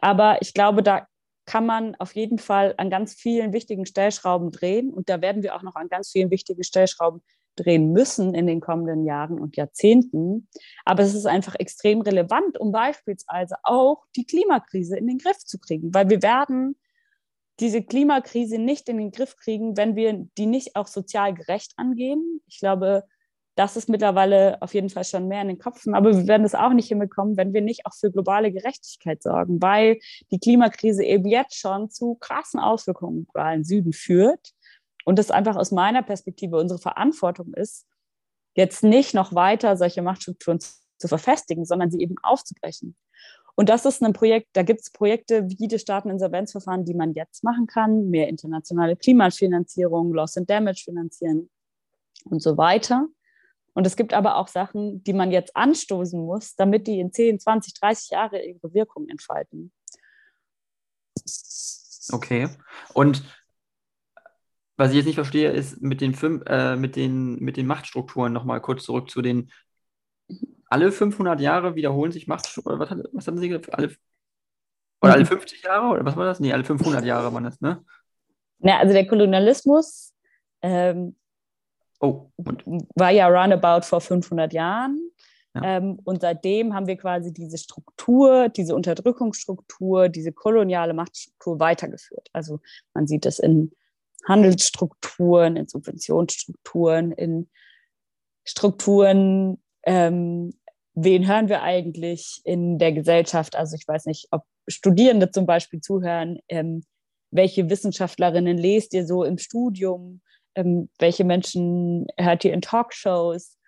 Aber 0.00 0.40
ich 0.42 0.54
glaube, 0.54 0.84
da 0.84 1.08
kann 1.44 1.66
man 1.66 1.96
auf 1.96 2.14
jeden 2.14 2.38
Fall 2.38 2.74
an 2.76 2.88
ganz 2.88 3.14
vielen 3.14 3.52
wichtigen 3.52 3.84
Stellschrauben 3.84 4.52
drehen 4.52 4.94
und 4.94 5.08
da 5.08 5.20
werden 5.20 5.42
wir 5.42 5.56
auch 5.56 5.62
noch 5.62 5.74
an 5.74 5.88
ganz 5.88 6.10
vielen 6.10 6.30
wichtigen 6.30 6.62
Stellschrauben 6.62 7.20
drehen 7.56 7.92
müssen 7.92 8.34
in 8.34 8.46
den 8.46 8.60
kommenden 8.60 9.04
Jahren 9.04 9.40
und 9.40 9.56
Jahrzehnten. 9.56 10.48
Aber 10.84 11.02
es 11.02 11.14
ist 11.14 11.26
einfach 11.26 11.54
extrem 11.54 12.00
relevant, 12.00 12.58
um 12.58 12.72
beispielsweise 12.72 13.56
auch 13.62 14.04
die 14.16 14.24
Klimakrise 14.24 14.96
in 14.96 15.06
den 15.06 15.18
Griff 15.18 15.38
zu 15.38 15.58
kriegen, 15.58 15.94
weil 15.94 16.08
wir 16.10 16.22
werden 16.22 16.76
diese 17.60 17.82
Klimakrise 17.82 18.58
nicht 18.58 18.88
in 18.88 18.98
den 18.98 19.12
Griff 19.12 19.36
kriegen, 19.36 19.76
wenn 19.76 19.94
wir 19.96 20.26
die 20.36 20.46
nicht 20.46 20.76
auch 20.76 20.88
sozial 20.88 21.34
gerecht 21.34 21.72
angehen. 21.76 22.40
Ich 22.48 22.58
glaube, 22.58 23.04
das 23.54 23.76
ist 23.76 23.88
mittlerweile 23.88 24.60
auf 24.60 24.74
jeden 24.74 24.90
Fall 24.90 25.04
schon 25.04 25.28
mehr 25.28 25.42
in 25.42 25.48
den 25.48 25.58
Köpfen. 25.58 25.94
Aber 25.94 26.12
wir 26.16 26.26
werden 26.26 26.44
es 26.44 26.54
auch 26.54 26.72
nicht 26.72 26.88
hinbekommen, 26.88 27.36
wenn 27.36 27.52
wir 27.52 27.60
nicht 27.60 27.86
auch 27.86 27.94
für 27.94 28.10
globale 28.10 28.52
Gerechtigkeit 28.52 29.22
sorgen, 29.22 29.62
weil 29.62 29.98
die 30.32 30.40
Klimakrise 30.40 31.04
eben 31.04 31.26
jetzt 31.26 31.56
schon 31.56 31.90
zu 31.90 32.16
krassen 32.16 32.58
Auswirkungen 32.58 33.18
im 33.18 33.24
globalen 33.26 33.64
Süden 33.64 33.92
führt. 33.92 34.53
Und 35.04 35.18
das 35.18 35.30
einfach 35.30 35.56
aus 35.56 35.70
meiner 35.70 36.02
Perspektive 36.02 36.56
unsere 36.56 36.80
Verantwortung 36.80 37.52
ist, 37.54 37.86
jetzt 38.54 38.82
nicht 38.82 39.14
noch 39.14 39.34
weiter 39.34 39.76
solche 39.76 40.02
Machtstrukturen 40.02 40.60
zu 40.60 41.08
verfestigen, 41.08 41.64
sondern 41.64 41.90
sie 41.90 42.00
eben 42.00 42.14
aufzubrechen. 42.22 42.96
Und 43.56 43.68
das 43.68 43.84
ist 43.84 44.02
ein 44.02 44.12
Projekt, 44.12 44.48
da 44.54 44.62
gibt 44.62 44.80
es 44.80 44.90
Projekte 44.90 45.48
wie 45.48 45.68
das 45.68 45.82
Staateninsolvenzverfahren, 45.82 46.84
die 46.84 46.94
man 46.94 47.12
jetzt 47.12 47.44
machen 47.44 47.66
kann, 47.66 48.10
mehr 48.10 48.28
internationale 48.28 48.96
Klimafinanzierung, 48.96 50.12
Loss 50.12 50.36
and 50.36 50.50
Damage 50.50 50.82
finanzieren 50.84 51.50
und 52.24 52.42
so 52.42 52.56
weiter. 52.56 53.06
Und 53.74 53.86
es 53.86 53.96
gibt 53.96 54.12
aber 54.12 54.36
auch 54.36 54.48
Sachen, 54.48 55.02
die 55.04 55.12
man 55.12 55.30
jetzt 55.30 55.56
anstoßen 55.56 56.20
muss, 56.20 56.54
damit 56.54 56.86
die 56.86 57.00
in 57.00 57.12
10, 57.12 57.40
20, 57.40 57.74
30 57.74 58.10
Jahre 58.10 58.42
ihre 58.44 58.72
Wirkung 58.72 59.08
entfalten. 59.08 59.72
Okay. 62.12 62.48
Und 62.92 63.24
was 64.76 64.90
ich 64.90 64.96
jetzt 64.96 65.06
nicht 65.06 65.14
verstehe, 65.14 65.50
ist 65.50 65.82
mit 65.82 66.00
den, 66.00 66.14
fünf, 66.14 66.42
äh, 66.46 66.76
mit 66.76 66.96
den, 66.96 67.36
mit 67.36 67.56
den 67.56 67.66
Machtstrukturen 67.66 68.32
nochmal 68.32 68.60
kurz 68.60 68.84
zurück 68.84 69.10
zu 69.10 69.22
den 69.22 69.50
alle 70.74 70.90
500 70.90 71.40
Jahre 71.40 71.76
wiederholen 71.76 72.10
sich 72.10 72.26
Machtstrukturen. 72.26 72.80
Was, 72.80 72.90
was 73.12 73.26
hatten 73.26 73.38
Sie 73.38 73.48
gesagt? 73.48 73.72
Alle, 73.74 73.94
oder 75.00 75.12
alle 75.12 75.26
50 75.26 75.62
mhm. 75.62 75.66
Jahre? 75.68 75.86
Oder 75.94 76.04
was 76.04 76.16
war 76.16 76.24
das? 76.24 76.40
Nee, 76.40 76.52
alle 76.52 76.64
500 76.64 77.04
Jahre 77.04 77.32
waren 77.32 77.44
das, 77.44 77.60
ne? 77.60 77.84
Ja, 78.58 78.78
also 78.78 78.92
der 78.92 79.06
Kolonialismus 79.06 80.14
ähm, 80.62 81.14
oh, 82.00 82.30
war 82.94 83.10
ja 83.10 83.28
roundabout 83.28 83.86
vor 83.86 84.00
500 84.00 84.52
Jahren. 84.52 85.10
Ja. 85.54 85.76
Ähm, 85.76 86.00
und 86.02 86.22
seitdem 86.22 86.74
haben 86.74 86.88
wir 86.88 86.96
quasi 86.96 87.32
diese 87.32 87.58
Struktur, 87.58 88.48
diese 88.48 88.74
Unterdrückungsstruktur, 88.74 90.08
diese 90.08 90.32
koloniale 90.32 90.94
Machtstruktur 90.94 91.60
weitergeführt. 91.60 92.28
Also 92.32 92.60
man 92.94 93.06
sieht 93.06 93.26
es 93.26 93.38
in 93.38 93.70
Handelsstrukturen, 94.26 95.56
in 95.56 95.68
Subventionsstrukturen, 95.68 97.12
in 97.12 97.48
Strukturen, 98.44 99.62
ähm, 99.84 100.54
wen 100.94 101.26
hören 101.26 101.48
wir 101.48 101.62
eigentlich 101.62 102.40
in 102.44 102.78
der 102.78 102.92
Gesellschaft? 102.92 103.56
Also 103.56 103.76
ich 103.76 103.86
weiß 103.86 104.06
nicht, 104.06 104.28
ob 104.30 104.44
Studierende 104.68 105.30
zum 105.30 105.46
Beispiel 105.46 105.80
zuhören, 105.80 106.38
ähm, 106.48 106.84
welche 107.30 107.68
Wissenschaftlerinnen 107.68 108.56
lest 108.56 108.94
ihr 108.94 109.06
so 109.06 109.24
im 109.24 109.38
Studium, 109.38 110.20
ähm, 110.54 110.88
welche 110.98 111.24
Menschen 111.24 112.06
hört 112.16 112.44
ihr 112.44 112.52
in 112.52 112.62
Talkshows. 112.62 113.58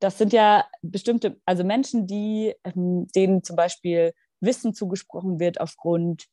Das 0.00 0.18
sind 0.18 0.32
ja 0.32 0.66
bestimmte, 0.82 1.40
also 1.46 1.64
Menschen, 1.64 2.06
die, 2.06 2.54
ähm, 2.64 3.08
denen 3.14 3.42
zum 3.42 3.56
Beispiel 3.56 4.12
Wissen 4.40 4.74
zugesprochen 4.74 5.40
wird 5.40 5.60
aufgrund 5.60 6.26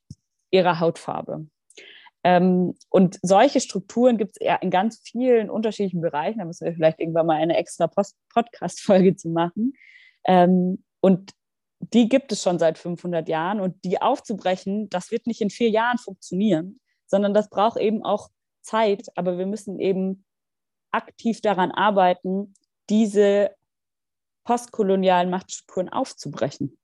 ihrer 0.51 0.79
Hautfarbe. 0.79 1.47
Ähm, 2.23 2.75
und 2.89 3.19
solche 3.21 3.61
Strukturen 3.61 4.17
gibt 4.17 4.31
es 4.31 4.45
ja 4.45 4.55
in 4.55 4.69
ganz 4.69 4.99
vielen 5.03 5.49
unterschiedlichen 5.49 6.01
Bereichen. 6.01 6.39
Da 6.39 6.45
müssen 6.45 6.65
wir 6.65 6.73
vielleicht 6.73 6.99
irgendwann 6.99 7.25
mal 7.25 7.37
eine 7.37 7.57
extra 7.57 7.87
Podcast-Folge 7.87 9.15
zu 9.15 9.29
machen. 9.29 9.73
Ähm, 10.25 10.83
und 10.99 11.31
die 11.79 12.09
gibt 12.09 12.31
es 12.31 12.41
schon 12.41 12.59
seit 12.59 12.77
500 12.77 13.29
Jahren. 13.29 13.59
Und 13.59 13.83
die 13.85 14.01
aufzubrechen, 14.01 14.89
das 14.89 15.11
wird 15.11 15.27
nicht 15.27 15.41
in 15.41 15.49
vier 15.49 15.69
Jahren 15.69 15.97
funktionieren, 15.97 16.79
sondern 17.05 17.33
das 17.33 17.49
braucht 17.49 17.77
eben 17.77 18.03
auch 18.03 18.29
Zeit. 18.61 19.07
Aber 19.15 19.37
wir 19.37 19.45
müssen 19.45 19.79
eben 19.79 20.25
aktiv 20.91 21.41
daran 21.41 21.71
arbeiten, 21.71 22.53
diese 22.89 23.51
postkolonialen 24.43 25.29
Machtstrukturen 25.29 25.89
aufzubrechen. 25.89 26.77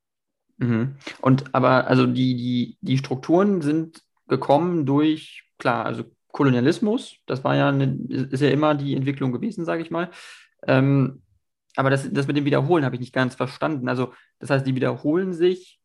Mhm. 0.57 0.95
Und 1.21 1.55
aber 1.55 1.87
also 1.87 2.05
die, 2.05 2.35
die, 2.35 2.77
die 2.81 2.97
Strukturen 2.97 3.61
sind 3.61 4.02
gekommen 4.27 4.85
durch, 4.85 5.43
klar, 5.57 5.85
also 5.85 6.03
Kolonialismus, 6.31 7.17
das 7.27 7.43
war 7.43 7.55
ja 7.55 7.69
eine, 7.69 7.95
ist 8.09 8.41
ja 8.41 8.49
immer 8.49 8.73
die 8.75 8.95
Entwicklung 8.95 9.31
gewesen, 9.31 9.65
sage 9.65 9.83
ich 9.83 9.91
mal. 9.91 10.09
Ähm, 10.67 11.21
aber 11.75 11.89
das, 11.89 12.11
das 12.11 12.27
mit 12.27 12.37
dem 12.37 12.45
Wiederholen 12.45 12.85
habe 12.85 12.95
ich 12.95 13.01
nicht 13.01 13.13
ganz 13.13 13.35
verstanden. 13.35 13.87
Also, 13.89 14.13
das 14.39 14.49
heißt, 14.49 14.65
die 14.65 14.75
wiederholen 14.75 15.33
sich. 15.33 15.79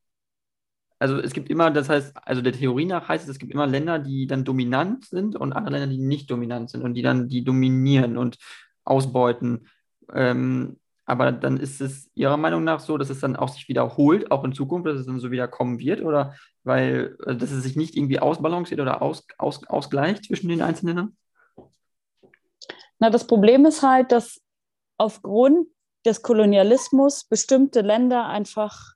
Also 0.99 1.19
es 1.19 1.33
gibt 1.33 1.49
immer, 1.49 1.71
das 1.71 1.89
heißt, 1.89 2.17
also 2.25 2.43
der 2.43 2.53
Theorie 2.53 2.85
nach 2.85 3.09
heißt 3.09 3.25
es, 3.25 3.31
es 3.31 3.39
gibt 3.39 3.53
immer 3.53 3.67
Länder, 3.67 4.01
die 4.01 4.27
dann 4.27 4.45
dominant 4.45 5.05
sind 5.05 5.37
und 5.37 5.53
andere 5.53 5.79
Länder, 5.79 5.87
die 5.95 5.99
nicht 6.03 6.31
dominant 6.31 6.71
sind 6.71 6.83
und 6.83 6.95
die 6.95 7.03
dann 7.03 7.29
die 7.29 7.45
dominieren 7.45 8.19
und 8.19 8.37
ausbeuten. 8.85 9.69
Ähm, 10.13 10.79
aber 11.09 11.33
dann 11.33 11.57
ist 11.57 11.81
es 11.81 12.11
Ihrer 12.15 12.37
Meinung 12.37 12.65
nach 12.65 12.81
so, 12.81 12.99
dass 12.99 13.09
es 13.09 13.21
dann 13.21 13.35
auch 13.35 13.49
sich 13.49 13.67
wiederholt, 13.67 14.31
auch 14.31 14.45
in 14.45 14.53
Zukunft, 14.53 14.87
dass 14.87 14.99
es 14.99 15.07
dann 15.07 15.19
so 15.19 15.31
wieder 15.31 15.49
kommen 15.49 15.79
wird? 15.79 16.03
Oder 16.03 16.35
weil, 16.65 17.17
äh, 17.25 17.35
dass 17.35 17.51
es 17.51 17.63
sich 17.63 17.77
nicht 17.77 17.97
irgendwie 17.97 18.19
ausbalanciert 18.19 18.79
oder 18.79 19.01
aus, 19.01 19.27
aus, 19.39 19.67
ausgleicht 19.69 20.27
zwischen 20.27 20.51
den 20.51 20.61
einzelnen? 20.61 21.17
Na, 22.99 23.09
das 23.09 23.27
Problem 23.27 23.65
ist 23.65 23.83
halt, 23.83 24.13
dass 24.13 24.43
aufgrund 24.99 25.69
des 26.05 26.21
Kolonialismus 26.21 27.25
bestimmte 27.25 27.81
Länder 27.81 28.27
einfach 28.27 28.93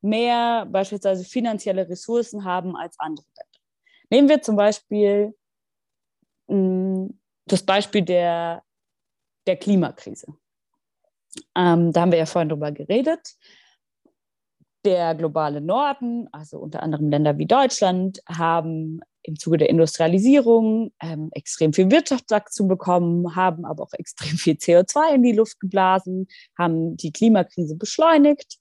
mehr 0.00 0.64
beispielsweise 0.64 1.24
finanzielle 1.24 1.86
Ressourcen 1.90 2.44
haben 2.44 2.74
als 2.74 2.98
andere 2.98 3.26
Länder. 3.26 3.60
Nehmen 4.08 4.28
wir 4.30 4.40
zum 4.40 4.56
Beispiel 4.56 5.36
mh, 6.46 6.56
mm, 6.56 7.18
das 7.44 7.62
Beispiel 7.62 8.00
der, 8.00 8.62
der 9.46 9.56
Klimakrise. 9.56 10.34
Ähm, 11.54 11.92
da 11.92 12.02
haben 12.02 12.12
wir 12.12 12.18
ja 12.18 12.26
vorhin 12.26 12.48
drüber 12.48 12.72
geredet. 12.72 13.34
Der 14.84 15.14
globale 15.14 15.60
Norden, 15.60 16.28
also 16.32 16.58
unter 16.58 16.82
anderem 16.82 17.10
Länder 17.10 17.36
wie 17.36 17.46
Deutschland, 17.46 18.20
haben 18.28 19.00
im 19.22 19.38
Zuge 19.38 19.58
der 19.58 19.68
Industrialisierung 19.68 20.92
ähm, 21.00 21.28
extrem 21.32 21.72
viel 21.72 21.90
Wirtschaftswachstum 21.90 22.68
bekommen, 22.68 23.36
haben 23.36 23.64
aber 23.64 23.82
auch 23.82 23.92
extrem 23.98 24.36
viel 24.36 24.54
CO2 24.54 25.14
in 25.14 25.22
die 25.22 25.32
Luft 25.32 25.60
geblasen, 25.60 26.28
haben 26.56 26.96
die 26.96 27.12
Klimakrise 27.12 27.76
beschleunigt. 27.76 28.58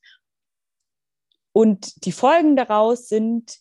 Und 1.53 2.05
die 2.05 2.11
Folgen 2.11 2.55
daraus 2.55 3.07
sind 3.07 3.57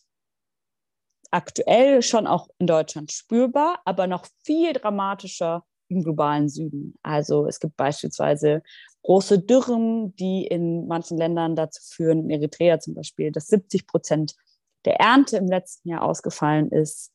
aktuell 1.31 2.01
schon 2.01 2.27
auch 2.27 2.47
in 2.57 2.67
Deutschland 2.67 3.11
spürbar, 3.11 3.81
aber 3.85 4.07
noch 4.07 4.27
viel 4.43 4.73
dramatischer 4.73 5.63
im 5.89 6.03
globalen 6.03 6.49
Süden. 6.49 6.95
Also 7.01 7.47
es 7.47 7.59
gibt 7.59 7.75
beispielsweise 7.77 8.61
große 9.07 9.39
Dürren, 9.39 10.13
die 10.17 10.45
in 10.45 10.85
manchen 10.85 11.17
Ländern 11.17 11.55
dazu 11.55 11.81
führen, 11.81 12.25
in 12.25 12.29
Eritrea 12.29 12.77
zum 12.81 12.93
Beispiel, 12.93 13.31
dass 13.31 13.47
70 13.47 13.87
Prozent 13.87 14.35
der 14.83 14.99
Ernte 14.99 15.37
im 15.37 15.47
letzten 15.47 15.87
Jahr 15.87 16.01
ausgefallen 16.01 16.71
ist. 16.71 17.13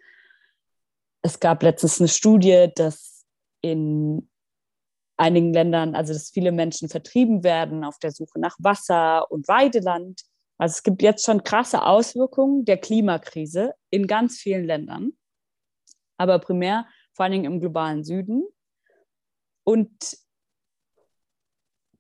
Es 1.21 1.39
gab 1.39 1.63
letztens 1.63 2.01
eine 2.01 2.09
Studie, 2.09 2.69
dass 2.75 3.27
in 3.61 4.31
einigen 5.19 5.53
Ländern, 5.53 5.95
also 5.95 6.15
dass 6.15 6.31
viele 6.31 6.51
Menschen 6.51 6.89
vertrieben 6.89 7.45
werden 7.45 7.85
auf 7.85 7.99
der 7.99 8.11
Suche 8.11 8.41
nach 8.41 8.57
Wasser 8.59 9.31
und 9.31 9.47
Weideland. 9.47 10.23
Also 10.57 10.73
es 10.73 10.83
gibt 10.83 11.03
jetzt 11.03 11.27
schon 11.27 11.45
krasse 11.45 11.85
Auswirkungen 11.85 12.65
der 12.65 12.79
Klimakrise 12.79 13.75
in 13.91 14.07
ganz 14.07 14.39
vielen 14.39 14.65
Ländern, 14.65 15.13
aber 16.17 16.39
primär 16.39 16.87
vor 17.13 17.25
allen 17.25 17.33
Dingen 17.33 17.53
im 17.53 17.61
globalen 17.61 18.03
Süden. 18.03 18.45
Und 19.65 20.22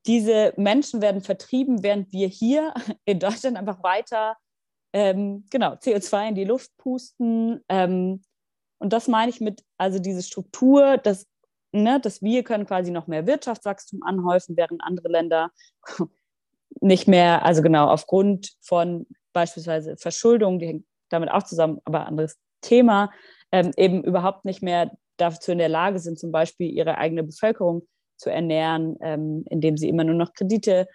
diese 0.06 0.52
Menschen 0.56 1.00
werden 1.00 1.20
vertrieben, 1.20 1.82
während 1.82 2.12
wir 2.12 2.28
hier 2.28 2.74
in 3.04 3.18
Deutschland 3.18 3.56
einfach 3.56 3.82
weiter 3.82 4.36
ähm, 4.92 5.44
genau 5.50 5.74
CO2 5.74 6.28
in 6.28 6.34
die 6.34 6.44
Luft 6.44 6.70
pusten. 6.76 7.64
Ähm, 7.68 8.22
und 8.78 8.92
das 8.92 9.08
meine 9.08 9.30
ich 9.30 9.40
mit, 9.40 9.62
also 9.78 9.98
diese 9.98 10.22
Struktur, 10.22 10.98
dass, 10.98 11.26
ne, 11.72 12.00
dass 12.00 12.20
wir 12.22 12.42
können 12.42 12.66
quasi 12.66 12.90
noch 12.90 13.06
mehr 13.06 13.26
Wirtschaftswachstum 13.26 14.02
anhäufen, 14.02 14.56
während 14.56 14.82
andere 14.82 15.08
Länder 15.08 15.50
nicht 16.80 17.06
mehr, 17.06 17.44
also 17.44 17.62
genau, 17.62 17.88
aufgrund 17.88 18.52
von 18.60 19.06
beispielsweise 19.32 19.96
Verschuldung, 19.96 20.58
die 20.58 20.66
hängt 20.66 20.86
damit 21.08 21.30
auch 21.30 21.42
zusammen, 21.42 21.78
aber 21.84 22.06
anderes 22.06 22.38
Thema, 22.60 23.12
ähm, 23.50 23.70
eben 23.76 24.02
überhaupt 24.02 24.44
nicht 24.44 24.62
mehr 24.62 24.90
dazu 25.16 25.52
in 25.52 25.58
der 25.58 25.68
Lage 25.68 25.98
sind, 25.98 26.18
zum 26.18 26.32
Beispiel 26.32 26.70
ihre 26.70 26.98
eigene 26.98 27.22
Bevölkerung 27.22 27.86
zu 28.22 28.30
ernähren, 28.30 28.96
ähm, 29.00 29.44
indem 29.50 29.76
sie 29.76 29.88
immer 29.88 30.04
nur 30.04 30.14
noch 30.14 30.32
Kredite 30.32 30.86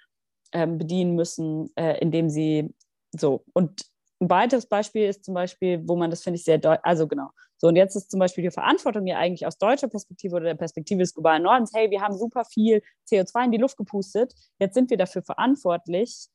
ähm, 0.53 0.77
bedienen 0.77 1.15
müssen, 1.15 1.69
äh, 1.75 1.99
indem 1.99 2.29
sie 2.29 2.73
so. 3.11 3.43
Und 3.53 3.81
ein 4.19 4.29
weiteres 4.29 4.65
Beispiel 4.65 5.07
ist 5.07 5.25
zum 5.25 5.33
Beispiel, 5.33 5.81
wo 5.85 5.95
man 5.95 6.09
das 6.09 6.23
finde 6.23 6.37
ich 6.37 6.45
sehr 6.45 6.57
deutlich, 6.57 6.85
also 6.85 7.07
genau. 7.07 7.29
So, 7.57 7.67
und 7.67 7.75
jetzt 7.75 7.95
ist 7.95 8.11
zum 8.11 8.19
Beispiel 8.19 8.43
die 8.43 8.51
Verantwortung 8.51 9.07
ja 9.07 9.17
eigentlich 9.17 9.45
aus 9.45 9.57
deutscher 9.57 9.87
Perspektive 9.87 10.35
oder 10.35 10.45
der 10.45 10.55
Perspektive 10.55 10.99
des 10.99 11.13
globalen 11.13 11.43
Nordens, 11.43 11.71
hey, 11.73 11.89
wir 11.89 12.01
haben 12.01 12.15
super 12.15 12.45
viel 12.45 12.81
CO2 13.09 13.45
in 13.45 13.51
die 13.51 13.57
Luft 13.57 13.77
gepustet, 13.77 14.33
jetzt 14.59 14.75
sind 14.75 14.89
wir 14.89 14.97
dafür 14.97 15.23
verantwortlich, 15.23 16.27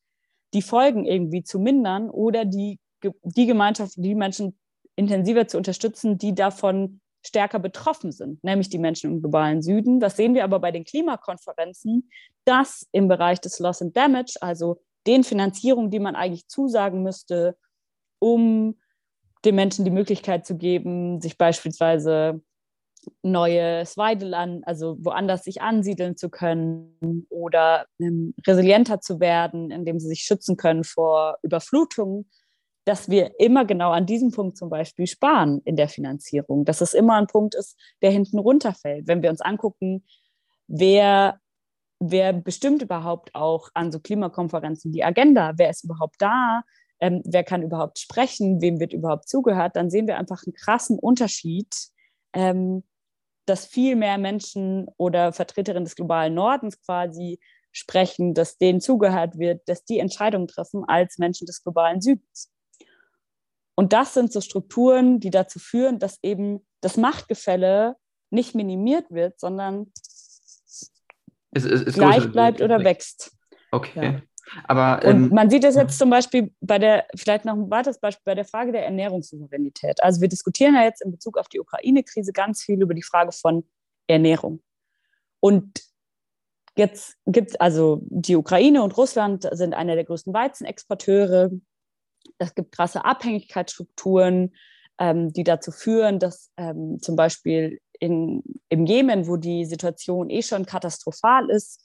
die 0.53 0.61
Folgen 0.61 1.05
irgendwie 1.05 1.43
zu 1.43 1.59
mindern 1.59 2.09
oder 2.09 2.45
die, 2.45 2.79
die 3.23 3.47
Gemeinschaft, 3.47 3.93
die 3.95 4.15
Menschen 4.15 4.57
intensiver 4.95 5.47
zu 5.47 5.57
unterstützen, 5.57 6.17
die 6.17 6.35
davon 6.35 7.01
stärker 7.25 7.59
betroffen 7.59 8.11
sind, 8.11 8.43
nämlich 8.43 8.69
die 8.69 8.77
Menschen 8.77 9.11
im 9.11 9.21
globalen 9.21 9.61
Süden. 9.61 9.99
Das 9.99 10.17
sehen 10.17 10.33
wir 10.33 10.43
aber 10.43 10.59
bei 10.59 10.71
den 10.71 10.83
Klimakonferenzen, 10.83 12.09
dass 12.45 12.87
im 12.91 13.07
Bereich 13.07 13.39
des 13.39 13.59
Loss 13.59 13.81
and 13.81 13.95
Damage, 13.95 14.35
also 14.41 14.81
den 15.07 15.23
Finanzierungen, 15.23 15.91
die 15.91 15.99
man 15.99 16.15
eigentlich 16.15 16.47
zusagen 16.47 17.03
müsste, 17.03 17.57
um 18.19 18.77
den 19.45 19.55
Menschen 19.55 19.85
die 19.85 19.91
Möglichkeit 19.91 20.45
zu 20.45 20.55
geben, 20.55 21.21
sich 21.21 21.37
beispielsweise 21.37 22.41
neues 23.21 23.97
Weideland, 23.97 24.65
also 24.65 24.97
woanders 24.99 25.43
sich 25.43 25.61
ansiedeln 25.61 26.15
zu 26.15 26.29
können 26.29 27.25
oder 27.29 27.85
ähm, 27.99 28.33
resilienter 28.47 29.01
zu 29.01 29.19
werden, 29.19 29.71
indem 29.71 29.99
sie 29.99 30.07
sich 30.07 30.21
schützen 30.21 30.55
können 30.55 30.85
vor 30.85 31.37
Überflutungen, 31.41 32.29
dass 32.85 33.09
wir 33.09 33.39
immer 33.39 33.65
genau 33.65 33.91
an 33.91 34.05
diesem 34.05 34.31
Punkt 34.31 34.57
zum 34.57 34.69
Beispiel 34.69 35.07
sparen 35.07 35.61
in 35.63 35.75
der 35.75 35.87
Finanzierung, 35.87 36.65
dass 36.65 36.81
es 36.81 36.93
immer 36.93 37.15
ein 37.15 37.27
Punkt 37.27 37.55
ist, 37.55 37.79
der 38.01 38.11
hinten 38.11 38.39
runterfällt. 38.39 39.07
Wenn 39.07 39.21
wir 39.21 39.29
uns 39.29 39.41
angucken, 39.41 40.03
wer, 40.67 41.39
wer 41.99 42.33
bestimmt 42.33 42.81
überhaupt 42.81 43.33
auch 43.35 43.69
an 43.73 43.91
so 43.91 43.99
Klimakonferenzen 43.99 44.91
die 44.91 45.03
Agenda, 45.03 45.53
wer 45.57 45.69
ist 45.69 45.85
überhaupt 45.85 46.15
da, 46.19 46.63
ähm, 46.99 47.21
wer 47.25 47.43
kann 47.43 47.63
überhaupt 47.63 47.99
sprechen, 47.99 48.61
wem 48.61 48.79
wird 48.79 48.93
überhaupt 48.93 49.29
zugehört, 49.29 49.75
dann 49.75 49.89
sehen 49.89 50.07
wir 50.07 50.17
einfach 50.17 50.43
einen 50.45 50.53
krassen 50.53 50.99
Unterschied, 50.99 51.73
ähm, 52.33 52.83
dass 53.45 53.65
viel 53.65 53.95
mehr 53.95 54.17
Menschen 54.17 54.87
oder 54.97 55.33
Vertreterinnen 55.33 55.85
des 55.85 55.95
globalen 55.95 56.33
Nordens 56.33 56.81
quasi 56.81 57.39
sprechen, 57.71 58.33
dass 58.33 58.57
denen 58.57 58.79
zugehört 58.81 59.37
wird, 59.37 59.67
dass 59.67 59.83
die 59.83 59.99
Entscheidungen 59.99 60.47
treffen 60.47 60.85
als 60.85 61.17
Menschen 61.17 61.45
des 61.45 61.63
globalen 61.63 62.01
Südens. 62.01 62.51
Und 63.75 63.93
das 63.93 64.13
sind 64.13 64.31
so 64.31 64.41
Strukturen, 64.41 65.19
die 65.19 65.29
dazu 65.29 65.59
führen, 65.59 65.99
dass 65.99 66.19
eben 66.21 66.65
das 66.81 66.97
Machtgefälle 66.97 67.95
nicht 68.29 68.55
minimiert 68.55 69.09
wird, 69.09 69.39
sondern 69.39 69.91
es, 71.51 71.65
es, 71.65 71.81
es 71.81 71.93
gleich 71.93 72.31
bleibt 72.31 72.61
oder 72.61 72.83
wächst. 72.83 73.31
Okay. 73.71 74.03
Ja. 74.03 74.21
Aber, 74.65 75.03
ähm, 75.03 75.25
und 75.25 75.33
man 75.33 75.49
sieht 75.49 75.63
es 75.63 75.75
jetzt 75.75 75.97
zum 75.97 76.09
Beispiel 76.09 76.53
bei 76.59 76.77
der, 76.77 77.05
vielleicht 77.15 77.45
noch 77.45 77.53
ein 77.53 77.69
weiteres 77.71 77.99
Beispiel, 77.99 78.23
bei 78.25 78.35
der 78.35 78.45
Frage 78.45 78.71
der 78.71 78.85
Ernährungssouveränität. 78.85 80.03
Also 80.03 80.21
wir 80.21 80.27
diskutieren 80.27 80.75
ja 80.75 80.83
jetzt 80.83 81.01
in 81.01 81.11
Bezug 81.11 81.37
auf 81.37 81.47
die 81.47 81.59
Ukraine-Krise 81.59 82.33
ganz 82.33 82.61
viel 82.61 82.81
über 82.81 82.93
die 82.93 83.03
Frage 83.03 83.31
von 83.31 83.63
Ernährung. 84.07 84.61
Und 85.39 85.81
jetzt 86.75 87.17
gibt 87.25 87.51
es 87.51 87.55
also 87.59 88.01
die 88.05 88.35
Ukraine 88.35 88.83
und 88.83 88.95
Russland 88.97 89.47
sind 89.51 89.73
einer 89.73 89.95
der 89.95 90.05
größten 90.05 90.33
Weizenexporteure 90.33 91.51
es 92.43 92.55
gibt 92.55 92.71
krasse 92.71 93.05
Abhängigkeitsstrukturen, 93.05 94.53
ähm, 94.99 95.33
die 95.33 95.43
dazu 95.43 95.71
führen, 95.71 96.19
dass 96.19 96.51
ähm, 96.57 96.99
zum 97.01 97.15
Beispiel 97.15 97.79
in, 97.99 98.43
im 98.69 98.85
Jemen, 98.85 99.27
wo 99.27 99.37
die 99.37 99.65
Situation 99.65 100.29
eh 100.29 100.41
schon 100.41 100.65
katastrophal 100.65 101.49
ist, 101.49 101.81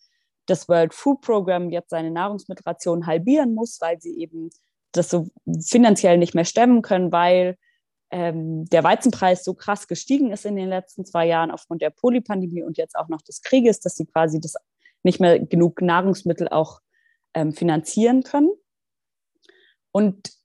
das 0.46 0.68
World 0.68 0.94
Food 0.94 1.20
Program 1.20 1.70
jetzt 1.70 1.90
seine 1.90 2.10
Nahrungsmittelration 2.10 3.06
halbieren 3.06 3.54
muss, 3.54 3.80
weil 3.80 4.00
sie 4.00 4.18
eben 4.18 4.50
das 4.92 5.10
so 5.10 5.28
finanziell 5.66 6.18
nicht 6.18 6.34
mehr 6.34 6.46
stemmen 6.46 6.82
können, 6.82 7.12
weil 7.12 7.56
ähm, 8.10 8.64
der 8.66 8.84
Weizenpreis 8.84 9.44
so 9.44 9.52
krass 9.52 9.86
gestiegen 9.86 10.32
ist 10.32 10.46
in 10.46 10.56
den 10.56 10.68
letzten 10.68 11.04
zwei 11.04 11.26
Jahren 11.26 11.50
aufgrund 11.50 11.82
der 11.82 11.90
Polypandemie 11.90 12.62
und 12.62 12.78
jetzt 12.78 12.96
auch 12.96 13.08
noch 13.08 13.20
des 13.20 13.42
Krieges, 13.42 13.80
dass 13.80 13.96
sie 13.96 14.06
quasi 14.06 14.40
das 14.40 14.54
nicht 15.02 15.20
mehr 15.20 15.38
genug 15.38 15.82
Nahrungsmittel 15.82 16.48
auch 16.48 16.80
ähm, 17.34 17.52
finanzieren 17.52 18.22
können. 18.22 18.50
Und 19.92 20.37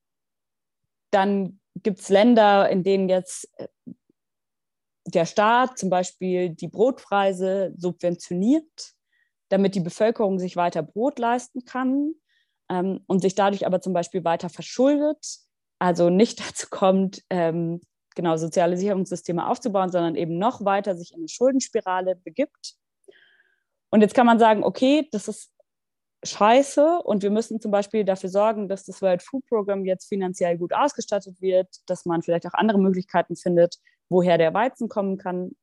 dann 1.13 1.59
gibt 1.75 1.99
es 1.99 2.09
Länder, 2.09 2.69
in 2.69 2.83
denen 2.83 3.09
jetzt 3.09 3.49
äh, 3.57 3.67
der 5.05 5.25
Staat 5.25 5.77
zum 5.77 5.89
Beispiel 5.89 6.49
die 6.49 6.67
Brotpreise 6.67 7.73
subventioniert, 7.77 8.93
damit 9.49 9.75
die 9.75 9.81
Bevölkerung 9.81 10.39
sich 10.39 10.55
weiter 10.55 10.81
Brot 10.81 11.19
leisten 11.19 11.65
kann 11.65 12.13
ähm, 12.69 13.01
und 13.07 13.21
sich 13.21 13.35
dadurch 13.35 13.65
aber 13.65 13.81
zum 13.81 13.93
Beispiel 13.93 14.23
weiter 14.23 14.49
verschuldet, 14.49 15.39
also 15.79 16.09
nicht 16.09 16.39
dazu 16.47 16.67
kommt, 16.69 17.21
ähm, 17.29 17.81
genau 18.15 18.37
soziale 18.37 18.77
Sicherungssysteme 18.77 19.47
aufzubauen, 19.47 19.91
sondern 19.91 20.15
eben 20.15 20.37
noch 20.37 20.63
weiter 20.63 20.95
sich 20.95 21.11
in 21.13 21.19
eine 21.19 21.29
Schuldenspirale 21.29 22.15
begibt. 22.15 22.75
Und 23.89 24.01
jetzt 24.01 24.15
kann 24.15 24.25
man 24.25 24.39
sagen, 24.39 24.63
okay, 24.63 25.07
das 25.11 25.27
ist 25.27 25.52
scheiße 26.23 26.99
und 27.03 27.23
wir 27.23 27.31
müssen 27.31 27.59
zum 27.59 27.71
Beispiel 27.71 28.03
dafür 28.03 28.29
sorgen, 28.29 28.67
dass 28.67 28.85
das 28.85 29.01
World 29.01 29.21
Food 29.21 29.45
Program 29.47 29.85
jetzt 29.85 30.07
finanziell 30.07 30.57
gut 30.57 30.73
ausgestattet 30.73 31.41
wird, 31.41 31.67
dass 31.87 32.05
man 32.05 32.21
vielleicht 32.21 32.47
auch 32.47 32.53
andere 32.53 32.79
Möglichkeiten 32.79 33.35
findet, 33.35 33.77
woher 34.09 34.37
der 34.37 34.53
Weizen 34.53 34.89
kommen 34.89 35.17
kann. 35.17 35.55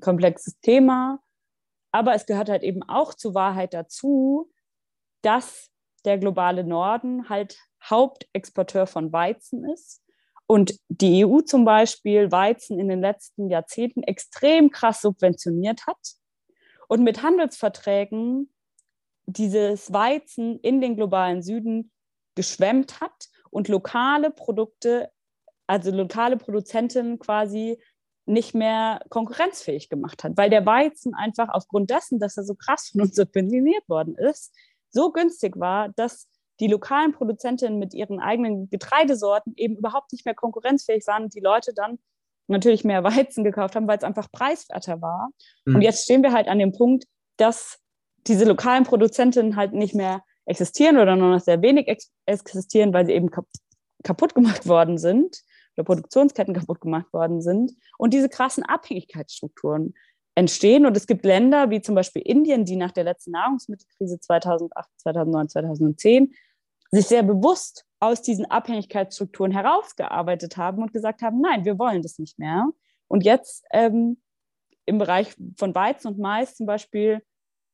Komplexes 0.00 0.58
Thema. 0.60 1.20
Aber 1.90 2.14
es 2.14 2.26
gehört 2.26 2.48
halt 2.48 2.62
eben 2.62 2.82
auch 2.82 3.14
zur 3.14 3.34
Wahrheit 3.34 3.74
dazu, 3.74 4.50
dass 5.22 5.70
der 6.04 6.18
globale 6.18 6.64
Norden 6.64 7.28
halt 7.28 7.58
Hauptexporteur 7.84 8.86
von 8.86 9.12
Weizen 9.12 9.68
ist 9.70 10.02
und 10.46 10.78
die 10.88 11.24
EU 11.24 11.40
zum 11.40 11.64
Beispiel 11.64 12.30
Weizen 12.30 12.78
in 12.78 12.88
den 12.88 13.00
letzten 13.00 13.48
Jahrzehnten 13.48 14.02
extrem 14.02 14.70
krass 14.70 15.00
subventioniert 15.00 15.86
hat 15.86 16.14
und 16.88 17.02
mit 17.02 17.22
Handelsverträgen 17.22 18.51
dieses 19.32 19.92
Weizen 19.92 20.58
in 20.60 20.80
den 20.80 20.96
globalen 20.96 21.42
Süden 21.42 21.90
geschwemmt 22.34 23.00
hat 23.00 23.28
und 23.50 23.68
lokale 23.68 24.30
Produkte, 24.30 25.10
also 25.66 25.90
lokale 25.90 26.36
Produzentinnen 26.36 27.18
quasi 27.18 27.78
nicht 28.24 28.54
mehr 28.54 29.00
konkurrenzfähig 29.08 29.88
gemacht 29.88 30.22
hat, 30.22 30.36
weil 30.36 30.50
der 30.50 30.64
Weizen 30.64 31.14
einfach 31.14 31.48
aufgrund 31.48 31.90
dessen, 31.90 32.20
dass 32.20 32.36
er 32.36 32.44
so 32.44 32.54
krass 32.54 32.90
von 32.90 33.02
uns 33.02 33.14
subventioniert 33.16 33.88
worden 33.88 34.14
ist, 34.16 34.54
so 34.90 35.12
günstig 35.12 35.58
war, 35.58 35.88
dass 35.90 36.28
die 36.60 36.68
lokalen 36.68 37.12
Produzentinnen 37.12 37.78
mit 37.78 37.94
ihren 37.94 38.20
eigenen 38.20 38.70
Getreidesorten 38.70 39.54
eben 39.56 39.76
überhaupt 39.76 40.12
nicht 40.12 40.24
mehr 40.24 40.34
konkurrenzfähig 40.34 41.06
waren 41.06 41.24
und 41.24 41.34
die 41.34 41.40
Leute 41.40 41.72
dann 41.74 41.98
natürlich 42.46 42.84
mehr 42.84 43.02
Weizen 43.04 43.42
gekauft 43.42 43.74
haben, 43.74 43.88
weil 43.88 43.98
es 43.98 44.04
einfach 44.04 44.30
preiswerter 44.30 45.00
war. 45.00 45.30
Mhm. 45.64 45.76
Und 45.76 45.82
jetzt 45.82 46.04
stehen 46.04 46.22
wir 46.22 46.32
halt 46.32 46.48
an 46.48 46.58
dem 46.58 46.72
Punkt, 46.72 47.04
dass 47.36 47.81
diese 48.26 48.44
lokalen 48.44 48.84
Produzentinnen 48.84 49.56
halt 49.56 49.72
nicht 49.72 49.94
mehr 49.94 50.22
existieren 50.46 50.98
oder 50.98 51.16
nur 51.16 51.30
noch 51.30 51.40
sehr 51.40 51.62
wenig 51.62 51.88
ex 51.88 52.10
existieren, 52.26 52.92
weil 52.92 53.06
sie 53.06 53.12
eben 53.12 53.30
kap 53.30 53.46
kaputt 54.04 54.34
gemacht 54.34 54.66
worden 54.66 54.98
sind 54.98 55.42
oder 55.76 55.84
Produktionsketten 55.84 56.54
kaputt 56.54 56.80
gemacht 56.80 57.12
worden 57.12 57.40
sind 57.40 57.72
und 57.98 58.12
diese 58.12 58.28
krassen 58.28 58.64
Abhängigkeitsstrukturen 58.64 59.94
entstehen. 60.34 60.86
Und 60.86 60.96
es 60.96 61.06
gibt 61.06 61.24
Länder 61.24 61.70
wie 61.70 61.80
zum 61.80 61.94
Beispiel 61.94 62.22
Indien, 62.22 62.64
die 62.64 62.76
nach 62.76 62.90
der 62.90 63.04
letzten 63.04 63.32
Nahrungsmittelkrise 63.32 64.18
2008, 64.18 64.88
2009, 64.96 65.48
2010 65.50 66.34
sich 66.90 67.06
sehr 67.06 67.22
bewusst 67.22 67.86
aus 68.00 68.22
diesen 68.22 68.44
Abhängigkeitsstrukturen 68.50 69.52
herausgearbeitet 69.52 70.56
haben 70.56 70.82
und 70.82 70.92
gesagt 70.92 71.22
haben, 71.22 71.40
nein, 71.40 71.64
wir 71.64 71.78
wollen 71.78 72.02
das 72.02 72.18
nicht 72.18 72.38
mehr. 72.38 72.68
Und 73.08 73.24
jetzt 73.24 73.64
ähm, 73.70 74.20
im 74.84 74.98
Bereich 74.98 75.34
von 75.56 75.74
Weizen 75.74 76.08
und 76.08 76.18
Mais 76.18 76.56
zum 76.56 76.66
Beispiel 76.66 77.22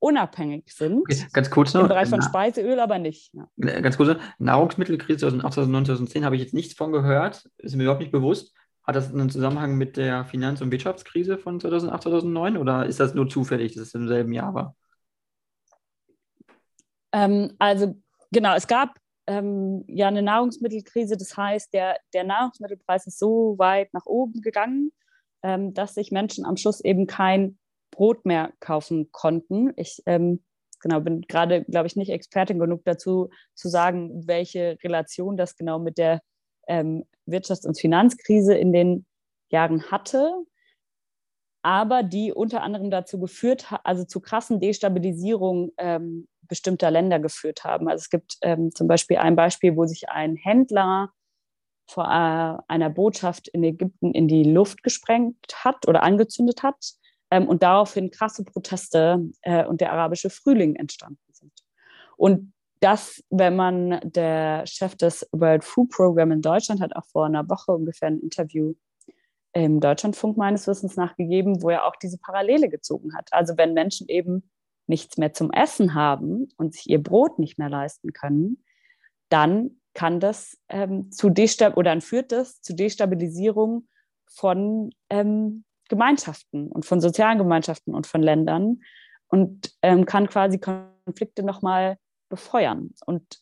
unabhängig 0.01 0.72
sind. 0.72 1.01
Okay, 1.01 1.26
ganz 1.32 1.51
kurz 1.51 1.74
noch. 1.74 1.82
Im 1.82 1.88
Bereich 1.88 2.09
von 2.09 2.22
Speiseöl 2.22 2.78
aber 2.80 2.99
nicht. 2.99 3.32
Ja. 3.34 3.80
Ganz 3.80 3.96
kurz, 3.96 4.18
Nahrungsmittelkrise 4.38 5.20
2008, 5.20 5.55
2009, 5.55 5.84
2010 5.86 6.24
habe 6.24 6.36
ich 6.36 6.42
jetzt 6.42 6.55
nichts 6.55 6.74
von 6.74 6.92
gehört, 6.92 7.49
ist 7.59 7.74
mir 7.74 7.82
überhaupt 7.84 8.01
nicht 8.01 8.12
bewusst. 8.12 8.55
Hat 8.84 8.96
das 8.96 9.12
einen 9.12 9.28
Zusammenhang 9.28 9.76
mit 9.76 9.96
der 9.96 10.24
Finanz- 10.24 10.62
und 10.62 10.72
Wirtschaftskrise 10.72 11.36
von 11.36 11.61
2008, 11.61 12.03
2009 12.05 12.57
oder 12.57 12.86
ist 12.86 13.01
das 13.01 13.14
nur 13.14 13.28
zufällig, 13.28 13.74
dass 13.74 13.88
es 13.88 13.94
im 13.94 14.09
selben 14.09 14.32
Jahr 14.32 14.55
war? 14.55 14.76
Ähm, 17.12 17.53
also 17.59 18.01
genau, 18.30 18.55
es 18.55 18.66
gab 18.66 18.94
ähm, 19.26 19.84
ja 19.88 20.09
eine 20.09 20.22
Nahrungsmittelkrise, 20.22 21.16
das 21.16 21.36
heißt, 21.36 21.72
der, 21.74 21.99
der 22.14 22.24
Nahrungsmittelpreis 22.24 23.07
ist 23.07 23.18
so 23.18 23.57
weit 23.59 23.92
nach 23.92 24.07
oben 24.07 24.40
gegangen, 24.40 24.92
ähm, 25.42 25.74
dass 25.74 25.94
sich 25.94 26.11
Menschen 26.11 26.46
am 26.46 26.57
Schluss 26.57 26.80
eben 26.80 27.07
kein 27.07 27.59
Brot 27.91 28.24
mehr 28.24 28.53
kaufen 28.61 29.11
konnten. 29.12 29.72
Ich 29.76 30.03
ähm, 30.07 30.43
genau, 30.80 31.01
bin 31.01 31.22
gerade, 31.22 31.64
glaube 31.64 31.86
ich, 31.86 31.97
nicht 31.97 32.11
Expertin 32.11 32.59
genug 32.59 32.82
dazu 32.84 33.30
zu 33.55 33.68
sagen, 33.68 34.26
welche 34.26 34.78
Relation 34.82 35.36
das 35.36 35.57
genau 35.57 35.78
mit 35.78 35.99
der 35.99 36.20
ähm, 36.66 37.05
Wirtschafts- 37.26 37.66
und 37.66 37.78
Finanzkrise 37.78 38.55
in 38.55 38.72
den 38.72 39.07
Jahren 39.51 39.91
hatte, 39.91 40.32
aber 41.62 42.03
die 42.03 42.32
unter 42.32 42.62
anderem 42.62 42.91
dazu 42.91 43.18
geführt 43.18 43.70
hat, 43.70 43.80
also 43.84 44.05
zu 44.05 44.20
krassen 44.20 44.61
Destabilisierung 44.61 45.72
ähm, 45.78 46.28
bestimmter 46.43 46.91
Länder 46.91 47.18
geführt 47.18 47.64
haben. 47.64 47.89
Also 47.89 48.03
es 48.03 48.11
gibt 48.11 48.39
ähm, 48.43 48.74
zum 48.74 48.89
Beispiel 48.89 49.18
ein 49.18 49.36
Beispiel, 49.36 49.76
wo 49.76 49.86
sich 49.86 50.09
ein 50.09 50.36
Händler 50.36 51.11
vor 51.86 52.05
äh, 52.05 52.62
einer 52.72 52.91
Botschaft 52.91 53.49
in 53.49 53.64
Ägypten 53.64 54.12
in 54.12 54.28
die 54.28 54.45
Luft 54.45 54.82
gesprengt 54.82 55.36
hat 55.64 55.89
oder 55.89 56.03
angezündet 56.03 56.62
hat 56.62 56.76
ähm, 57.31 57.49
und 57.49 57.62
daraufhin 57.62 58.11
krasse 58.11 58.45
Proteste 58.45 59.31
äh, 59.43 59.64
und 59.64 59.81
der 59.81 59.93
arabische 59.93 60.31
Frühling 60.31 60.76
entstanden 60.76 61.18
sind. 61.33 61.53
Und 62.16 62.53
das, 62.81 63.22
wenn 63.31 63.57
man 63.57 64.01
der 64.05 64.66
Chef 64.66 64.95
des 64.97 65.29
World 65.33 65.64
Food 65.64 65.91
Program 65.91 66.31
in 66.31 66.43
Deutschland 66.43 66.81
hat 66.81 66.95
auch 66.95 67.07
vor 67.07 67.26
einer 67.26 67.49
Woche 67.49 67.72
ungefähr 67.72 68.09
ein 68.09 68.20
Interview 68.20 68.74
im 69.53 69.81
Deutschlandfunk 69.81 70.37
meines 70.37 70.66
Wissens 70.66 70.97
nachgegeben, 70.97 71.62
wo 71.62 71.70
er 71.70 71.87
auch 71.87 71.97
diese 71.97 72.18
Parallele 72.18 72.68
gezogen 72.68 73.16
hat. 73.16 73.33
Also 73.33 73.57
wenn 73.57 73.74
Menschen 73.74 74.09
eben 74.09 74.49
nichts 74.87 75.18
mehr 75.18 75.33
zum 75.33 75.51
Essen 75.51 75.95
haben 75.95 76.49
und 76.57 76.74
sich 76.74 76.89
ihr 76.89 77.03
Brot 77.03 77.39
nicht 77.39 77.59
mehr 77.59 77.68
leisten 77.68 78.12
können, 78.12 78.62
dann 79.29 79.81
kann 79.95 80.20
das 80.20 80.57
ähm, 80.68 81.11
zu 81.11 81.31
Destab 81.31 81.76
oder 81.76 81.91
dann 81.91 82.01
führt 82.01 82.31
das 82.31 82.61
zu 82.62 82.74
Destabilisierung 82.74 83.89
von 84.26 84.91
ähm, 85.11 85.64
Gemeinschaften 85.89 86.68
und 86.68 86.84
von 86.84 87.01
sozialen 87.01 87.39
Gemeinschaften 87.39 87.95
und 87.95 88.07
von 88.07 88.22
Ländern 88.22 88.82
und 89.28 89.72
ähm, 89.82 90.05
kann 90.05 90.28
quasi 90.28 90.59
Konflikte 90.59 91.43
nochmal 91.43 91.99
befeuern. 92.28 92.95
Und 93.07 93.41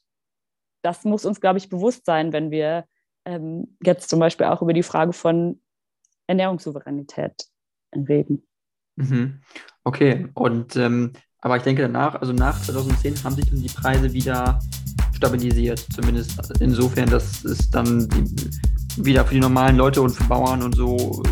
das 0.82 1.04
muss 1.04 1.24
uns, 1.24 1.40
glaube 1.40 1.58
ich, 1.58 1.68
bewusst 1.68 2.04
sein, 2.06 2.32
wenn 2.32 2.50
wir 2.50 2.84
ähm, 3.24 3.76
jetzt 3.82 4.08
zum 4.08 4.20
Beispiel 4.20 4.46
auch 4.46 4.62
über 4.62 4.72
die 4.72 4.82
Frage 4.84 5.12
von 5.12 5.60
Ernährungssouveränität 6.26 7.48
reden. 7.94 8.46
Mhm. 8.96 9.40
Okay, 9.84 10.28
und 10.34 10.76
ähm, 10.76 11.12
aber 11.40 11.56
ich 11.56 11.62
denke 11.62 11.82
danach, 11.82 12.14
also 12.16 12.32
nach 12.32 12.60
2010 12.62 13.22
haben 13.22 13.36
sich 13.36 13.50
dann 13.50 13.62
die 13.62 13.68
Preise 13.68 14.12
wieder 14.12 14.58
stabilisiert, 15.14 15.86
zumindest 15.92 16.40
insofern, 16.60 17.08
dass 17.08 17.44
es 17.44 17.70
dann 17.70 18.08
die, 18.08 19.04
wieder 19.04 19.24
für 19.24 19.34
die 19.34 19.40
normalen 19.40 19.76
Leute 19.76 20.02
und 20.02 20.10
für 20.10 20.24
Bauern 20.24 20.62
und 20.62 20.74
so 20.74 21.22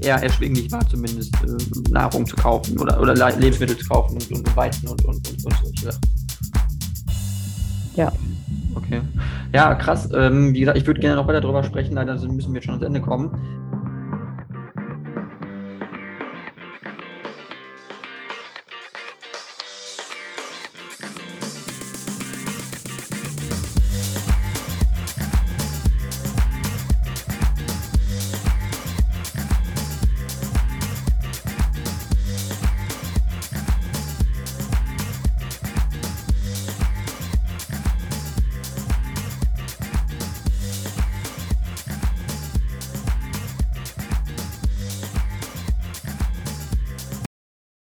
eher 0.00 0.22
erschwinglich 0.22 0.70
war, 0.72 0.86
zumindest 0.88 1.34
äh, 1.44 1.90
Nahrung 1.90 2.26
zu 2.26 2.36
kaufen 2.36 2.78
oder, 2.78 3.00
oder 3.00 3.14
Lebensmittel 3.14 3.76
zu 3.76 3.86
kaufen 3.86 4.14
und, 4.14 4.30
und 4.30 4.56
Weizen 4.56 4.88
und, 4.88 5.04
und, 5.04 5.28
und, 5.28 5.44
und 5.44 5.54
solche 5.62 5.84
Sachen. 5.92 6.00
Ja. 7.96 8.12
Okay. 8.74 9.00
Ja, 9.54 9.74
krass. 9.74 10.08
Ähm, 10.14 10.52
wie 10.52 10.60
gesagt, 10.60 10.78
ich 10.78 10.86
würde 10.86 11.00
gerne 11.00 11.16
noch 11.16 11.26
weiter 11.26 11.40
darüber 11.40 11.64
sprechen, 11.64 11.94
leider 11.94 12.14
müssen 12.28 12.52
wir 12.52 12.62
schon 12.62 12.74
ans 12.74 12.84
Ende 12.84 13.00
kommen. 13.00 13.30